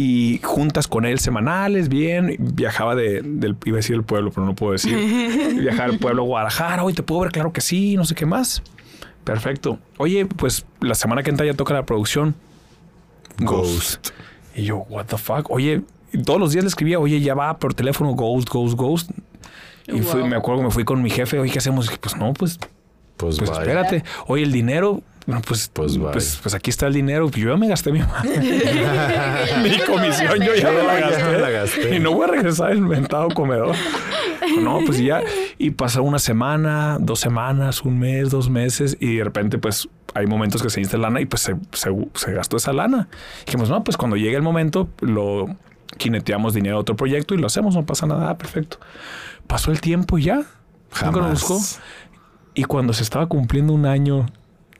Y 0.00 0.40
juntas 0.44 0.86
con 0.86 1.04
él 1.06 1.18
semanales, 1.18 1.88
bien. 1.88 2.36
Viajaba 2.38 2.94
de, 2.94 3.20
del, 3.22 3.56
iba 3.64 3.76
a 3.76 3.78
decir 3.78 3.96
el 3.96 4.04
pueblo, 4.04 4.30
pero 4.30 4.46
no 4.46 4.54
puedo 4.54 4.72
decir. 4.72 4.96
Viajar 5.60 5.90
al 5.90 5.98
pueblo 5.98 6.22
Guadalajara, 6.22 6.84
hoy 6.84 6.92
te 6.92 7.02
puedo 7.02 7.22
ver, 7.22 7.32
claro 7.32 7.52
que 7.52 7.60
sí, 7.60 7.96
no 7.96 8.04
sé 8.04 8.14
qué 8.14 8.24
más. 8.26 8.62
Perfecto. 9.24 9.80
Oye, 9.96 10.24
pues 10.26 10.66
la 10.80 10.94
semana 10.94 11.22
que 11.24 11.30
entra 11.30 11.44
ya 11.46 11.54
toca 11.54 11.74
la 11.74 11.84
producción. 11.84 12.36
Ghost. 13.40 14.08
Y 14.54 14.62
yo, 14.64 14.78
what 14.88 15.06
the 15.06 15.16
fuck. 15.18 15.50
Oye, 15.50 15.82
todos 16.24 16.40
los 16.40 16.52
días 16.52 16.64
le 16.64 16.68
escribía, 16.68 16.98
oye, 16.98 17.20
ya 17.20 17.34
va 17.34 17.58
por 17.58 17.74
teléfono, 17.74 18.12
Ghost, 18.12 18.48
Ghost, 18.48 18.74
Ghost. 18.76 19.10
Y 19.86 20.00
fui- 20.00 20.20
Wow. 20.20 20.28
me 20.28 20.36
acuerdo 20.36 20.60
que 20.60 20.66
me 20.66 20.70
fui 20.72 20.84
con 20.84 21.02
mi 21.02 21.10
jefe, 21.10 21.38
oye, 21.38 21.50
¿qué 21.50 21.58
hacemos? 21.58 21.86
Dije, 21.86 21.98
pues 22.00 22.16
no, 22.16 22.32
pues 22.34 22.58
Pues, 23.16 23.38
pues 23.38 23.50
espérate. 23.50 24.04
Oye, 24.26 24.42
el 24.44 24.52
dinero. 24.52 25.02
Bueno, 25.28 25.42
pues, 25.46 25.68
Pues, 25.74 25.98
pues, 25.98 26.38
pues, 26.42 26.54
aquí 26.54 26.70
está 26.70 26.86
el 26.86 26.94
dinero. 26.94 27.30
Yo 27.30 27.50
ya 27.50 27.56
me 27.58 27.68
gasté 27.68 27.92
mi, 27.92 27.98
mi 29.62 29.78
comisión, 29.86 30.40
yo 30.40 30.54
ya 30.54 30.70
me 30.70 30.82
la 30.82 31.00
Ya 31.00 31.10
gasté. 31.10 31.24
me 31.30 31.38
la 31.38 31.50
gasté. 31.50 31.96
Y 31.96 32.00
no 32.00 32.12
voy 32.14 32.24
a 32.24 32.28
regresar 32.28 32.70
al 32.70 32.78
inventado 32.78 33.28
comedor. 33.28 33.76
No, 34.62 34.80
pues 34.86 34.96
ya. 34.98 35.20
Y 35.58 35.72
pasó 35.72 36.02
una 36.02 36.18
semana, 36.18 36.96
dos 36.98 37.20
semanas, 37.20 37.82
un 37.82 37.98
mes, 37.98 38.30
dos 38.30 38.48
meses. 38.48 38.96
Y 39.00 39.16
de 39.16 39.24
repente, 39.24 39.58
pues 39.58 39.90
hay 40.14 40.26
momentos 40.26 40.62
que 40.62 40.70
se 40.70 40.96
lana 40.96 41.20
y 41.20 41.26
pues 41.26 41.42
se, 41.42 41.56
se, 41.72 41.90
se 42.14 42.32
gastó 42.32 42.56
esa 42.56 42.72
lana. 42.72 43.08
Dijimos, 43.44 43.68
no, 43.68 43.84
pues 43.84 43.98
cuando 43.98 44.16
llegue 44.16 44.34
el 44.36 44.42
momento, 44.42 44.88
lo 45.00 45.54
quineteamos 45.98 46.54
dinero 46.54 46.76
a 46.76 46.80
otro 46.80 46.96
proyecto 46.96 47.34
y 47.34 47.38
lo 47.38 47.48
hacemos, 47.48 47.74
no 47.74 47.84
pasa 47.84 48.06
nada. 48.06 48.30
Ah, 48.30 48.38
perfecto. 48.38 48.78
Pasó 49.46 49.72
el 49.72 49.82
tiempo 49.82 50.16
y 50.16 50.22
ya. 50.22 50.36
Nunca 51.04 51.20
nos 51.20 51.32
buscó. 51.32 51.52
Jamás. 51.56 51.80
Y 52.54 52.64
cuando 52.64 52.94
se 52.94 53.02
estaba 53.02 53.26
cumpliendo 53.26 53.74
un 53.74 53.84
año 53.84 54.24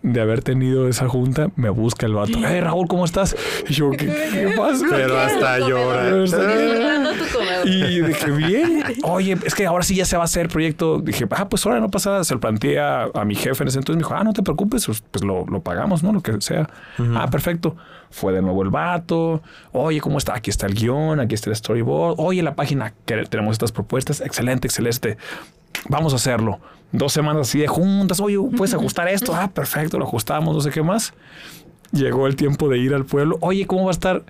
de 0.03 0.20
haber 0.20 0.42
tenido 0.42 0.88
esa 0.88 1.09
junta, 1.09 1.51
me 1.57 1.70
busca 1.70 2.07
el 2.07 2.14
vato. 2.14 2.38
Hey, 2.46 2.61
Raúl, 2.61 2.86
¿cómo 2.86 3.05
estás? 3.05 3.36
Y 3.68 3.74
yo, 3.74 3.90
¿qué, 3.90 4.07
qué 4.07 4.55
pasa? 4.57 4.86
Pero 4.90 5.18
hasta 5.18 5.59
llora. 5.61 6.09
Y 7.64 8.01
dije, 8.03 8.30
bien. 8.30 8.84
Oye, 9.03 9.36
es 9.44 9.55
que 9.55 9.66
ahora 9.66 9.82
sí 9.84 9.94
ya 9.94 10.05
se 10.05 10.16
va 10.16 10.22
a 10.22 10.24
hacer 10.24 10.49
proyecto. 10.49 11.01
Dije, 11.01 11.26
ah, 11.30 11.49
pues 11.49 11.66
ahora 11.66 11.80
no 11.80 11.90
pasa 11.90 12.11
nada. 12.11 12.24
Se 12.24 12.34
lo 12.34 12.40
planteé 12.40 12.78
a, 12.78 13.09
a 13.12 13.24
mi 13.24 13.34
jefe 13.34 13.62
en 13.64 13.68
ese 13.68 13.78
entonces. 13.78 13.96
Me 13.96 14.03
dijo, 14.07 14.14
ah, 14.14 14.24
no 14.24 14.32
te 14.32 14.42
preocupes, 14.42 14.86
pues, 14.86 15.03
pues 15.11 15.24
lo, 15.24 15.44
lo 15.46 15.61
pagamos, 15.61 16.03
¿no? 16.03 16.12
Lo 16.12 16.20
que 16.22 16.40
sea. 16.40 16.68
Ah, 17.14 17.28
perfecto. 17.30 17.76
Fue 18.11 18.32
de 18.32 18.40
nuevo 18.40 18.62
el 18.62 18.70
vato. 18.70 19.42
Oye, 19.72 20.01
¿cómo 20.01 20.18
está? 20.18 20.34
Aquí 20.34 20.51
está 20.51 20.66
el 20.66 20.74
guion, 20.74 21.20
aquí 21.20 21.34
está 21.34 21.51
el 21.51 21.57
storyboard. 21.57 22.14
Oye, 22.18 22.42
la 22.42 22.55
página 22.55 22.94
que 23.05 23.16
tenemos 23.24 23.53
estas 23.53 23.72
propuestas. 23.72 24.20
Excelente, 24.20 24.68
excelente. 24.68 25.18
Vamos 25.89 26.12
a 26.12 26.16
hacerlo. 26.16 26.59
Dos 26.93 27.12
semanas 27.12 27.49
así 27.49 27.59
de 27.59 27.66
juntas. 27.68 28.20
Oye, 28.20 28.39
¿puedes 28.57 28.74
ajustar 28.74 29.09
esto? 29.09 29.35
Ah, 29.35 29.49
perfecto, 29.53 29.99
lo 29.99 30.05
ajustamos, 30.07 30.55
no 30.55 30.61
sé 30.61 30.70
qué 30.70 30.83
más. 30.83 31.12
Llegó 31.93 32.26
el 32.26 32.37
tiempo 32.37 32.68
de 32.68 32.79
ir 32.79 32.95
al 32.95 33.05
pueblo. 33.05 33.37
Oye, 33.41 33.66
¿cómo 33.66 33.85
va 33.85 33.91
a 33.91 33.93
estar? 33.93 34.22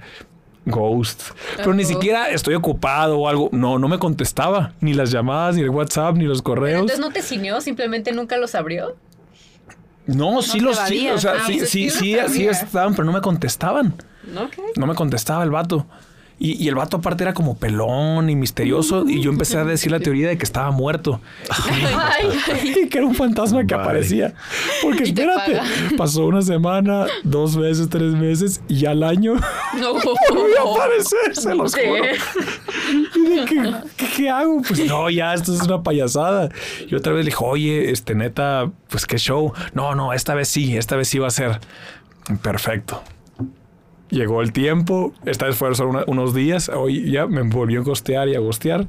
Ghost. 0.66 1.30
Pero 1.56 1.72
ni 1.72 1.84
siquiera 1.84 2.28
estoy 2.30 2.54
ocupado 2.54 3.18
o 3.18 3.28
algo. 3.28 3.48
No, 3.52 3.78
no 3.78 3.88
me 3.88 3.98
contestaba. 3.98 4.72
Ni 4.80 4.92
las 4.92 5.10
llamadas, 5.10 5.56
ni 5.56 5.62
el 5.62 5.70
WhatsApp, 5.70 6.14
ni 6.16 6.24
los 6.24 6.42
Pero 6.42 6.54
correos. 6.56 6.80
entonces 6.80 7.00
no 7.00 7.10
te 7.10 7.22
cineó, 7.22 7.60
simplemente 7.60 8.12
nunca 8.12 8.36
los 8.36 8.54
abrió. 8.54 8.96
No, 10.06 10.42
sí 10.42 10.60
los 10.60 10.76
sí, 10.76 11.06
evadías. 11.06 11.16
o 11.16 11.18
sea, 11.18 11.32
Ah, 11.40 11.46
sí, 11.46 11.60
sí, 11.60 11.90
sí 11.90 12.16
sí, 12.28 12.46
estaban, 12.46 12.94
pero 12.94 13.04
no 13.04 13.12
me 13.12 13.20
contestaban. 13.20 13.94
No 14.76 14.86
me 14.86 14.94
contestaba 14.94 15.42
el 15.44 15.50
vato. 15.50 15.86
Y, 16.40 16.62
y 16.62 16.68
el 16.68 16.76
vato 16.76 16.98
aparte 16.98 17.24
era 17.24 17.34
como 17.34 17.56
pelón 17.56 18.30
y 18.30 18.36
misterioso. 18.36 19.04
Y 19.08 19.20
yo 19.20 19.30
empecé 19.30 19.58
a 19.58 19.64
decir 19.64 19.90
la 19.90 19.98
teoría 20.00 20.28
de 20.28 20.38
que 20.38 20.44
estaba 20.44 20.70
muerto. 20.70 21.20
y 22.64 22.88
que 22.88 22.98
era 22.98 23.06
un 23.06 23.14
fantasma 23.14 23.66
que 23.66 23.74
aparecía. 23.74 24.34
Porque 24.82 25.02
espérate, 25.04 25.60
pasó 25.96 26.26
una 26.26 26.42
semana, 26.42 27.06
dos 27.24 27.56
meses, 27.56 27.88
tres 27.88 28.12
meses 28.12 28.60
y 28.68 28.86
al 28.86 29.02
año 29.02 29.34
No. 29.80 29.94
volvió 29.94 30.80
a 30.80 30.84
aparecer, 30.84 31.34
se 31.34 31.54
los 31.54 31.74
juro. 31.74 32.04
Y 33.16 33.28
de 33.36 33.44
que, 33.44 33.74
¿qué, 33.96 34.06
qué 34.16 34.30
hago? 34.30 34.62
Pues 34.62 34.84
no, 34.86 35.10
ya, 35.10 35.34
esto 35.34 35.52
es 35.54 35.62
una 35.62 35.82
payasada. 35.82 36.50
Y 36.88 36.94
otra 36.94 37.12
vez 37.12 37.24
le 37.24 37.30
dije, 37.30 37.44
oye, 37.44 37.90
este 37.90 38.14
neta, 38.14 38.70
pues 38.88 39.06
qué 39.06 39.18
show. 39.18 39.52
No, 39.74 39.94
no, 39.94 40.12
esta 40.12 40.34
vez 40.34 40.48
sí, 40.48 40.76
esta 40.76 40.96
vez 40.96 41.08
sí 41.08 41.18
va 41.18 41.28
a 41.28 41.30
ser. 41.30 41.58
Perfecto. 42.42 43.02
Llegó 44.10 44.40
el 44.42 44.52
tiempo, 44.52 45.12
esta 45.26 45.46
vez 45.46 45.56
fueron 45.56 45.74
solo 45.76 45.90
una- 45.90 46.04
unos 46.06 46.34
días, 46.34 46.70
hoy 46.74 47.10
ya 47.10 47.26
me 47.26 47.42
volvió 47.42 47.82
a 47.82 47.84
costear 47.84 48.28
y 48.28 48.34
a 48.34 48.40
gostear. 48.40 48.86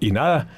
Y 0.00 0.10
nada, 0.10 0.48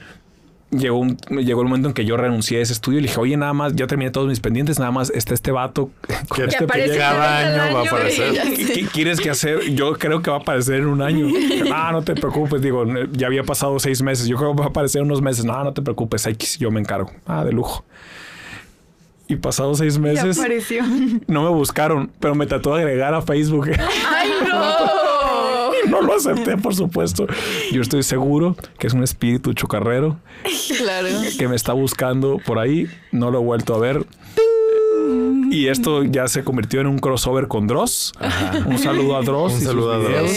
llegó, 0.71 0.99
un, 0.99 1.19
llegó 1.29 1.61
el 1.61 1.69
momento 1.69 1.89
en 1.89 1.95
que 1.95 2.07
yo 2.07 2.17
renuncié 2.17 2.59
a 2.61 2.63
ese 2.63 2.73
estudio 2.73 2.99
y 2.99 3.03
le 3.03 3.09
dije, 3.09 3.21
oye, 3.21 3.37
nada 3.37 3.53
más, 3.53 3.75
ya 3.77 3.87
terminé 3.87 4.11
todos 4.11 4.27
mis 4.27 4.41
pendientes, 4.41 4.79
nada 4.79 4.91
más 4.91 5.11
está 5.11 5.35
este 5.35 5.51
vato. 5.53 5.91
con 6.29 6.37
Que 6.39 6.45
este 6.45 6.65
aparece 6.65 6.95
proyecto". 6.95 6.99
cada 6.99 7.39
año 7.67 7.75
va 7.75 7.81
a 7.81 7.85
aparecer. 7.85 8.33
¿Qué, 8.57 8.67
qué 8.73 8.87
quieres 8.87 9.21
que 9.21 9.29
hacer? 9.29 9.61
Yo 9.75 9.93
creo 9.95 10.23
que 10.23 10.31
va 10.31 10.39
a 10.39 10.41
aparecer 10.41 10.77
en 10.77 10.87
un 10.87 11.03
año. 11.03 11.27
Ah, 11.77 11.91
no 11.93 12.03
te 12.03 12.15
preocupes. 12.15 12.63
Digo, 12.63 12.85
ya 13.13 13.27
había 13.27 13.43
pasado 13.43 13.79
seis 13.79 14.01
meses. 14.01 14.27
Yo 14.29 14.37
creo 14.37 14.53
que 14.55 14.61
va 14.61 14.67
a 14.67 14.69
aparecer 14.69 15.01
en 15.03 15.07
unos 15.09 15.21
meses. 15.21 15.45
No, 15.45 15.63
no 15.63 15.73
te 15.75 15.83
preocupes. 15.83 16.25
X, 16.27 16.59
yo 16.59 16.71
me 16.71 16.81
encargo. 16.81 17.11
Ah, 17.27 17.45
de 17.45 17.53
lujo. 17.53 17.85
Y 19.27 19.37
pasados 19.37 19.79
seis 19.79 19.99
meses 19.99 20.39
apareció. 20.39 20.85
no 21.27 21.45
me 21.45 21.49
buscaron, 21.51 22.11
pero 22.21 22.35
me 22.35 22.47
trató 22.47 22.75
de 22.77 22.83
agregar 22.83 23.15
a 23.15 23.23
Facebook. 23.23 23.71
¡Ay, 24.15 24.31
no! 24.47 25.91
no 25.91 26.03
lo 26.03 26.15
acepté, 26.15 26.57
por 26.57 26.75
supuesto. 26.75 27.27
Yo 27.73 27.81
estoy 27.83 28.03
seguro 28.03 28.57
que 28.79 28.87
es 28.87 28.93
un 28.95 29.03
espíritu 29.03 29.53
chocarrero 29.55 30.19
Claro. 30.79 31.09
que 31.39 31.49
me 31.49 31.57
está 31.57 31.73
buscando 31.73 32.39
por 32.45 32.59
ahí. 32.59 32.87
No 33.13 33.31
lo 33.31 33.41
he 33.41 33.45
vuelto 33.45 33.75
a 33.75 33.79
ver. 33.79 34.05
Y 35.51 35.69
esto 35.69 36.03
ya 36.05 36.27
se 36.29 36.43
convirtió 36.45 36.81
en 36.81 36.87
un 36.87 36.99
crossover 36.99 37.49
con 37.49 37.67
Dross. 37.67 38.13
Un 38.67 38.79
saludo 38.79 39.17
a 39.17 39.23
Dross. 39.23 39.53
Un 39.53 39.59
y 39.59 39.61
sus 39.63 39.69
saludo 39.69 39.93
a 39.93 39.99
Dross. 39.99 40.33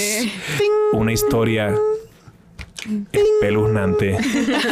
Una 0.94 1.12
historia 1.12 1.74
espeluznante. 3.12 4.18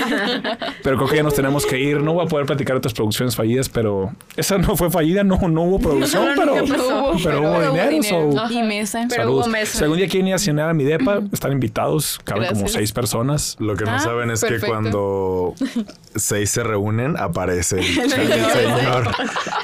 pero 0.83 0.97
creo 0.97 1.07
que 1.09 1.15
ya 1.17 1.23
nos 1.23 1.33
tenemos 1.35 1.65
que 1.65 1.79
ir. 1.79 2.01
No 2.01 2.13
voy 2.13 2.25
a 2.25 2.27
poder 2.27 2.45
platicar 2.45 2.75
otras 2.75 2.93
producciones 2.93 3.35
fallidas, 3.35 3.69
pero 3.69 4.11
esa 4.35 4.57
no 4.57 4.75
fue 4.75 4.89
fallida, 4.89 5.23
no, 5.23 5.37
no 5.47 5.61
hubo 5.63 5.79
producción, 5.79 6.35
No, 6.35 6.45
no, 6.45 6.53
pero, 6.53 6.65
pero 6.65 6.83
hubo 6.87 7.17
Pero 7.23 7.39
hubo 7.41 7.59
dinero. 7.71 7.89
dinero. 7.89 8.31
so- 8.31 8.39
Ajá. 8.39 8.53
Y 8.53 8.63
mesa. 8.63 9.05
Pero 9.09 9.31
hubo 9.31 9.47
mesa. 9.47 9.77
Si 9.77 9.83
algún 9.83 9.97
día 9.97 10.07
quieren 10.07 10.27
ir 10.27 10.33
a 10.35 10.39
cenar 10.39 10.69
a 10.69 10.73
mi 10.73 10.83
depa, 10.83 11.21
están 11.31 11.51
invitados. 11.51 12.19
Caben 12.23 12.53
como 12.53 12.67
seis 12.67 12.91
personas. 12.91 13.55
Lo 13.59 13.75
que 13.75 13.85
no 13.85 13.91
Ah, 13.91 13.99
saben 13.99 14.31
es 14.31 14.43
que 14.43 14.59
cuando 14.59 15.53
seis 16.15 16.49
se 16.49 16.63
reúnen, 16.63 17.17
aparece 17.17 17.79
el, 17.79 17.99
el 18.01 18.09
señor. 18.51 19.11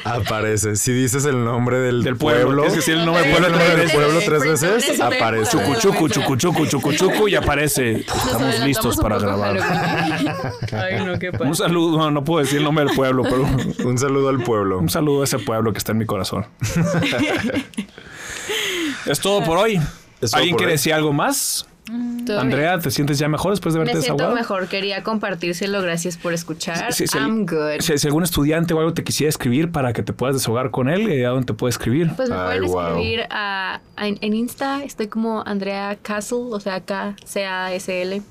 Aparece. 0.04 0.76
Si 0.76 0.92
dices 0.92 1.26
el 1.26 1.44
nombre 1.44 1.80
del, 1.80 2.04
Del 2.04 2.18
pueblo. 2.18 2.66
Es 2.66 2.74
que 2.74 2.82
si 2.82 2.92
el 2.92 3.06
nombre 3.06 3.24
del 3.24 3.36
el 3.36 3.42
pueblo 3.42 3.58
del 3.68 3.76
veces. 3.78 3.94
pueblo 3.94 4.20
tres 4.26 4.62
veces, 4.62 5.00
aparece. 5.00 5.52
Chucu, 5.52 5.76
chucu, 5.76 6.08
chucu, 6.10 6.36
chucu, 6.38 6.66
chucu, 6.68 6.94
chucu, 6.94 7.28
y 7.28 7.36
aparece. 7.36 7.92
Estamos 8.26 8.60
listos 8.62 8.98
para 8.98 9.18
grabar. 9.20 9.58
Halloween. 9.60 10.34
Ay, 10.74 11.06
no, 11.06 11.20
qué 11.20 11.32
Un 11.40 11.56
saludo, 11.56 11.98
no, 11.98 12.12
no 12.12 12.24
puedo 12.24 12.44
decir 12.44 12.58
el 12.60 12.64
nombre 12.64 12.86
del 12.86 12.96
pueblo, 12.96 13.24
pero 13.24 13.44
Un 13.88 13.98
saludo 13.98 14.30
al 14.30 14.44
pueblo. 14.44 14.80
un 14.80 14.90
saludo 14.90 15.22
a 15.22 15.24
ese 15.26 15.40
pueblo 15.40 15.72
que 15.72 15.78
está 15.78 15.92
en 15.94 15.98
mi 16.00 16.06
corazón. 16.06 16.46
es 19.06 19.20
todo 19.20 19.44
por 19.44 19.58
hoy. 19.58 19.80
¿Alguien 20.34 20.56
quiere 20.56 20.74
decir 20.74 20.94
algo 20.94 21.14
más? 21.14 21.66
Todo 22.26 22.40
Andrea, 22.40 22.80
¿te 22.80 22.90
sientes 22.92 23.18
ya 23.20 23.28
mejor 23.28 23.52
después 23.52 23.74
de 23.74 23.80
Me 23.80 23.84
haberte 23.84 24.02
siento 24.02 24.24
desahogado? 24.24 24.36
mejor. 24.40 24.68
Quería 24.70 25.04
compartírselo. 25.04 25.82
Gracias 25.82 26.18
por 26.18 26.34
escuchar. 26.34 26.94
Si, 26.94 27.08
si- 27.08 27.18
I'm 27.18 27.46
good. 27.46 27.80
si- 27.82 27.98
si 27.98 28.08
algún 28.08 28.24
estudiante 28.24 28.74
o 28.74 28.80
algo 28.80 28.94
te 28.94 29.04
quisiera 29.04 29.30
escribir 29.30 29.72
para 29.72 29.92
que 29.94 30.04
te 30.04 30.14
puedas 30.14 30.36
desahogar 30.36 30.72
con 30.72 30.88
él, 30.90 31.10
eh, 31.10 31.26
¿a 31.26 31.30
dónde 31.30 31.48
te 31.48 31.54
puede 31.54 31.72
escribir? 31.72 32.12
Pues 32.16 32.30
me 32.30 32.36
Ay, 32.36 32.60
pueden 32.60 32.66
wow. 32.72 32.88
escribir 32.98 33.22
a, 33.30 33.82
a- 33.98 34.08
en 34.08 34.34
Insta. 34.34 34.84
Estoy 34.84 35.08
como 35.08 35.44
Andrea 35.46 35.98
Castle, 36.02 36.38
o 36.52 36.60
sea, 36.60 36.80
K-C-A-S-L. 36.82 38.22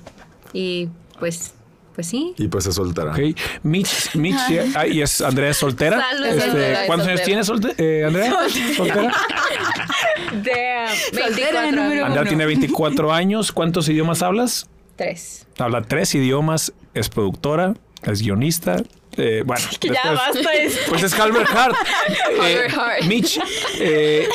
Y 0.53 0.89
pues, 1.19 1.53
pues 1.93 2.07
sí. 2.07 2.33
Y 2.37 2.47
pues 2.47 2.63
se 2.63 2.71
soltará. 2.71 3.11
Ok. 3.11 3.19
Mitch, 3.63 4.15
Mitch 4.15 4.37
ah, 4.75 4.87
y 4.87 5.01
es 5.01 5.21
Andrea 5.21 5.49
es 5.51 5.57
soltera. 5.57 6.01
Salud. 6.09 6.25
Este, 6.25 6.41
Soltera, 6.41 6.81
es 6.81 6.87
¿Cuántos 6.87 7.07
años 7.07 7.19
soltera. 7.21 7.25
tienes, 7.25 7.49
solte- 7.49 7.75
eh, 7.77 8.05
Andrea? 8.05 8.33
¿Soltera? 8.77 9.11
Damn. 10.31 10.95
Soltera, 10.95 11.61
24 11.61 11.71
número 11.71 12.05
Andrea 12.05 12.21
uno. 12.21 12.29
tiene 12.29 12.45
24 12.45 13.13
años. 13.13 13.51
¿Cuántos 13.51 13.89
idiomas 13.89 14.21
hablas? 14.21 14.67
Tres. 14.95 15.47
Habla 15.57 15.81
tres 15.83 16.13
idiomas, 16.15 16.73
es 16.93 17.09
productora, 17.09 17.73
es 18.03 18.21
guionista. 18.21 18.77
Eh, 19.17 19.43
bueno, 19.45 19.61
Ya 19.81 19.89
después- 19.91 20.13
basta 20.15 20.53
esto. 20.53 20.79
Pues 20.89 21.03
es 21.03 21.13
Halbert 21.19 21.49
Hart. 21.53 21.75
Halbert 22.41 22.73
Hart. 22.77 23.03
Mitch, 23.03 23.39
eh, 23.79 24.27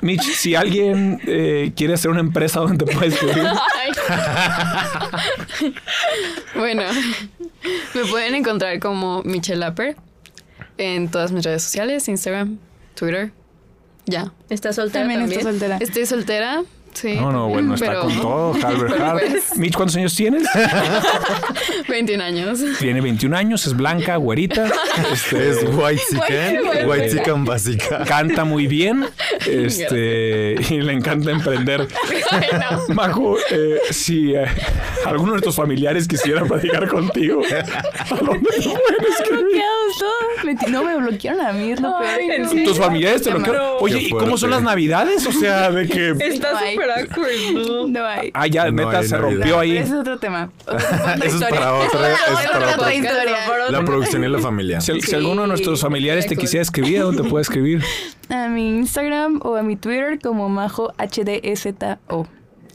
Mitch, 0.00 0.22
si 0.22 0.54
alguien 0.54 1.20
eh, 1.26 1.72
quiere 1.76 1.94
hacer 1.94 2.10
una 2.10 2.20
empresa 2.20 2.60
donde 2.60 2.86
puedes 2.86 3.14
escribir, 3.14 3.44
Ay. 3.74 3.92
bueno, 6.54 6.82
me 7.94 8.04
pueden 8.06 8.34
encontrar 8.34 8.78
como 8.80 9.22
Michelle 9.24 9.58
Lapper 9.60 9.96
en 10.78 11.10
todas 11.10 11.32
mis 11.32 11.44
redes 11.44 11.62
sociales, 11.62 12.08
Instagram, 12.08 12.58
Twitter. 12.94 13.32
Ya. 14.06 14.32
¿Estás 14.48 14.76
soltera 14.76 15.02
También 15.04 15.20
también? 15.20 15.40
está 15.40 15.50
soltera. 15.50 15.76
Estoy 15.80 16.06
soltera. 16.06 16.62
Sí. 16.92 17.14
no, 17.14 17.30
no, 17.30 17.48
bueno, 17.48 17.74
está 17.74 17.86
pero- 17.86 18.00
con 18.02 18.20
todo. 18.20 18.54
Halbert 18.66 18.92
pero 18.92 19.04
Hart. 19.06 19.20
pues- 19.20 19.56
Mitch, 19.56 19.74
¿cuántos 19.74 19.96
años 19.96 20.14
tienes? 20.14 20.42
21 21.88 22.22
años. 22.22 22.60
Tiene 22.78 23.00
21 23.00 23.36
años, 23.36 23.66
es 23.66 23.76
blanca, 23.76 24.16
güerita. 24.16 24.66
este, 25.12 25.50
Es 25.50 25.58
white 25.72 26.02
chicken, 26.10 26.88
White 26.88 27.10
chicken 27.10 27.44
básica. 27.44 28.04
canta 28.04 28.44
muy 28.44 28.66
bien 28.66 29.06
este, 29.46 30.56
y 30.68 30.80
le 30.80 30.92
encanta 30.92 31.30
emprender. 31.30 31.86
Majo, 32.88 33.36
eh, 33.50 33.78
si 33.90 34.34
eh, 34.34 34.44
alguno 35.06 35.34
de 35.34 35.40
tus 35.40 35.54
familiares 35.56 36.06
quisiera 36.08 36.44
platicar 36.44 36.88
contigo, 36.88 37.42
¿a 38.10 38.14
dónde 38.16 38.48
te 38.50 38.62
pueden 38.62 39.12
escribir? 39.18 39.62
Me- 40.44 40.54
No 40.70 40.84
me 40.84 40.96
bloquearon 40.96 41.40
a 41.46 41.52
mí, 41.52 41.72
es 41.72 41.80
lo 41.80 41.94
peor. 41.98 42.64
Tus 42.64 42.78
familiares 42.78 43.22
te 43.22 43.30
quieren. 43.30 43.54
Oye, 43.80 43.98
¿y 44.02 44.10
cómo 44.10 44.36
son 44.38 44.50
las 44.50 44.62
navidades? 44.62 45.26
O 45.26 45.32
sea, 45.32 45.70
de 45.70 45.86
que. 45.88 46.10
Está 46.20 46.58
súper 46.58 46.90
awkward. 46.90 47.88
No 47.90 48.04
hay. 48.04 48.30
Ah, 48.34 48.46
ya, 48.46 48.66
No 48.70 48.72
neta, 48.72 48.98
hay 48.98 49.08
se 49.08 49.16
Navidad. 49.18 49.30
rompió 49.38 49.58
ahí. 49.60 49.76
Ese 49.76 49.88
es 49.88 49.92
otro 49.94 50.18
tema. 50.18 50.50
Eso 51.24 51.36
es 51.36 51.44
para 51.44 51.74
otra, 51.74 52.12
es 52.12 52.50
para 52.50 52.74
otra 52.76 52.94
historia. 52.94 53.36
La 53.70 53.84
producción 53.84 54.24
y 54.24 54.28
la 54.28 54.38
familia. 54.38 54.80
Si, 54.80 55.00
si 55.00 55.14
alguno 55.14 55.42
de 55.42 55.48
nuestros 55.48 55.80
familiares 55.80 56.26
te 56.26 56.34
Cool. 56.34 56.42
quisiera 56.42 56.62
escribir, 56.62 57.00
¿a 57.00 57.02
dónde 57.04 57.22
te 57.22 57.28
puede 57.28 57.42
escribir? 57.42 57.82
A 58.30 58.46
mi 58.48 58.68
Instagram 58.78 59.40
o 59.42 59.56
a 59.56 59.62
mi 59.64 59.74
Twitter 59.74 60.20
como 60.22 60.48
Majo 60.48 60.92
HDSO. 60.98 62.28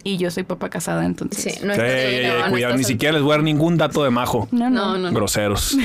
Y 0.07 0.17
yo 0.17 0.29
soy 0.29 0.43
papá 0.43 0.69
casada, 0.69 1.03
entonces. 1.03 1.55
Sí, 1.55 1.65
no 1.65 1.73
Sí, 1.73 1.81
está 1.81 2.45
no 2.45 2.51
cuidado, 2.51 2.77
ni 2.77 2.83
siquiera 2.83 3.13
les 3.13 3.23
voy 3.23 3.31
a 3.31 3.35
dar 3.37 3.43
ningún 3.43 3.75
dato 3.75 4.03
de 4.03 4.11
majo. 4.11 4.47
No, 4.51 4.69
No, 4.69 4.69
no. 4.69 4.97
no. 4.99 5.09
no. 5.09 5.11
Groseros, 5.19 5.75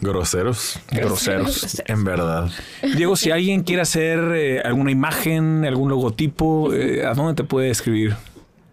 Groseros. 0.00 0.80
groseros. 0.90 1.82
En 1.86 2.04
verdad. 2.04 2.48
Diego, 2.96 3.16
si 3.16 3.30
alguien 3.30 3.64
quiere 3.64 3.82
hacer 3.82 4.18
eh, 4.34 4.60
alguna 4.64 4.90
imagen, 4.92 5.66
algún 5.66 5.90
logotipo, 5.90 6.72
eh, 6.72 7.04
¿a 7.04 7.12
dónde 7.12 7.34
te 7.34 7.44
puede 7.44 7.68
escribir? 7.68 8.16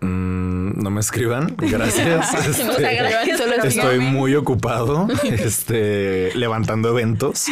Mm, 0.01 0.81
no 0.81 0.89
me 0.89 0.99
escriban. 0.99 1.55
Gracias. 1.57 2.33
No 2.65 2.71
Este. 2.73 3.37
Solo 3.37 3.63
Estoy 3.63 3.99
muy 3.99 4.35
ocupado, 4.35 5.07
este, 5.23 6.35
levantando 6.35 6.89
eventos. 6.89 7.47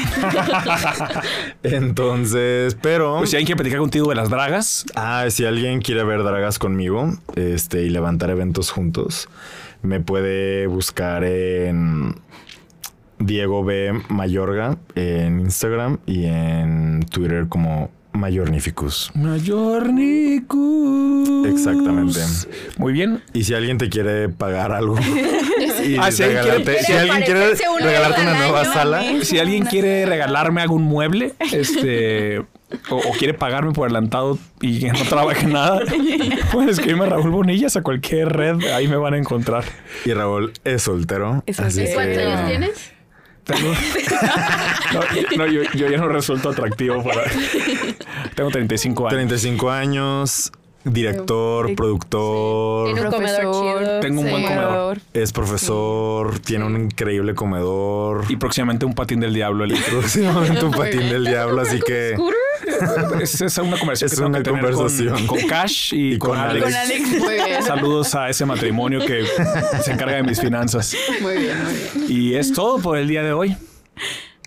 Entonces, 1.63 2.77
pero 2.81 3.17
Pues 3.19 3.31
si 3.31 3.35
alguien 3.37 3.47
quiere 3.47 3.57
platicar 3.57 3.79
contigo 3.79 4.09
de 4.09 4.15
las 4.15 4.29
dragas, 4.29 4.85
ah, 4.95 5.25
si 5.29 5.45
alguien 5.45 5.81
quiere 5.81 6.03
ver 6.03 6.23
dragas 6.23 6.59
conmigo, 6.59 7.13
este, 7.35 7.83
y 7.83 7.89
levantar 7.89 8.29
eventos 8.29 8.71
juntos, 8.71 9.29
me 9.81 9.99
puede 9.99 10.67
buscar 10.67 11.23
en 11.23 12.15
Diego 13.19 13.63
B 13.63 13.93
Mayorga 14.09 14.77
en 14.95 15.39
Instagram 15.39 15.99
y 16.05 16.25
en 16.25 17.05
Twitter 17.09 17.47
como 17.47 17.89
Mayornificus. 18.13 19.11
Mayornicus. 20.23 21.47
Exactamente. 21.47 22.19
Muy 22.77 22.93
bien. 22.93 23.21
Y 23.33 23.43
si 23.43 23.53
alguien 23.53 23.77
te 23.77 23.89
quiere 23.89 24.29
pagar 24.29 24.71
algo 24.71 24.95
y 25.85 25.97
Ah, 25.97 26.11
si 26.11 26.23
alguien 26.23 26.43
quiere- 26.43 26.63
regalarte- 26.63 26.79
si 26.79 26.85
quiere 26.85 26.99
alguien 27.01 27.23
quiere 27.23 27.39
aparecerse 27.41 27.69
una 27.69 27.85
regalarte 27.85 28.23
nueva 28.23 28.61
año, 28.61 28.73
sala, 28.73 29.03
Si 29.23 29.39
alguien 29.39 29.65
quiere 29.65 30.05
regalarme 30.05 30.61
algún 30.61 30.83
mueble, 30.83 31.33
este, 31.51 32.39
o, 32.39 32.45
o 32.95 33.11
quiere 33.17 33.33
pagarme 33.33 33.71
por 33.73 33.85
adelantado 33.87 34.37
y 34.61 34.79
que 34.79 34.91
no 34.91 35.01
trabaje 35.09 35.47
nada, 35.47 35.81
pueden 36.51 36.69
escribirme 36.69 37.05
a 37.05 37.09
Raúl 37.09 37.31
Bonillas 37.31 37.75
a 37.75 37.81
cualquier 37.81 38.29
red, 38.29 38.63
ahí 38.73 38.87
me 38.87 38.95
van 38.95 39.13
a 39.15 39.17
encontrar. 39.17 39.63
y 40.05 40.13
Raúl 40.13 40.53
es 40.63 40.83
soltero. 40.83 41.43
Es 41.45 41.57
soltero. 41.57 41.89
¿Cuántos 41.93 42.17
que- 42.17 42.23
años 42.23 42.47
tienes? 42.47 42.92
Tengo- 43.45 43.73
No, 44.93 45.01
no, 45.37 45.47
yo, 45.51 45.61
yo 45.73 45.89
ya 45.89 45.97
no 45.97 46.07
resulto 46.07 46.49
atractivo 46.49 47.03
para. 47.03 47.23
Tengo 48.35 48.49
35 48.51 49.07
años. 49.07 49.13
35 49.15 49.71
años, 49.71 50.51
director, 50.83 51.67
Sí. 51.69 51.75
productor, 51.75 52.85
Tiene 52.93 53.01
un 53.01 53.11
comedor 53.11 53.41
chido. 53.81 53.99
Tengo 54.01 54.21
un 54.21 54.29
buen 54.29 54.43
comedor. 54.43 54.99
es 55.13 55.31
profesor, 55.33 56.39
tiene 56.39 56.65
un 56.65 56.75
increíble 56.85 57.33
comedor. 57.35 58.25
Y 58.29 58.35
próximamente 58.37 58.85
un 58.85 58.93
patín 58.93 59.19
del 59.19 59.33
diablo. 59.33 59.63
el- 59.63 59.73
próximamente 59.73 60.63
un 60.63 60.71
patín 60.71 61.09
del 61.09 61.25
diablo, 61.25 61.61
así 61.61 61.79
que 61.87 62.15
Es, 63.21 63.41
es 63.41 63.57
una 63.57 63.77
conversación 63.77 64.07
Es 64.07 64.11
que 64.11 64.15
tengo 64.15 64.29
una 64.29 64.37
que 64.39 64.43
tener 64.43 65.25
con- 65.27 65.47
Cash 65.47 65.93
y, 65.93 66.13
Y 66.13 66.17
con, 66.17 66.31
con 66.31 66.39
Alex. 66.39 66.63
Con 66.65 66.73
Alex. 66.73 67.07
Muy 67.19 67.33
bien. 67.35 67.63
Saludos 67.63 68.15
a 68.15 68.29
ese 68.29 68.45
matrimonio 68.45 68.99
que 69.05 69.25
se 69.83 69.91
encarga 69.91 70.15
de 70.17 70.23
mis 70.23 70.39
finanzas. 70.39 70.95
Muy 71.21 71.37
bien, 71.37 71.63
muy 71.63 71.73
bien. 71.73 72.05
Y 72.09 72.35
es 72.35 72.53
todo 72.53 72.79
por 72.79 72.97
el 72.97 73.07
día 73.07 73.23
de 73.23 73.33
hoy. 73.33 73.55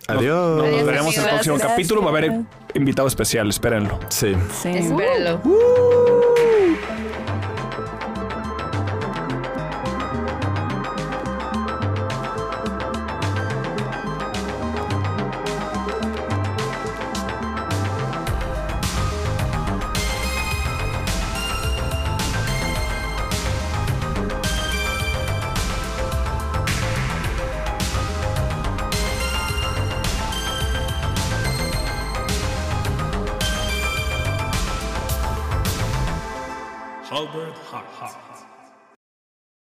adiós. 0.09 0.57
Nos 0.59 0.67
Adiós, 0.67 0.87
veremos 0.87 1.17
en 1.17 1.23
el 1.23 1.29
próximo 1.31 1.55
Gracias. 1.57 1.73
capítulo. 1.73 2.01
Va 2.03 2.07
a 2.09 2.11
haber 2.11 2.33
invitado 2.75 3.09
especial, 3.09 3.49
espérenlo. 3.49 3.99
Sí. 4.09 4.35
Sí. 4.63 4.69
Espéralo. 4.71 5.41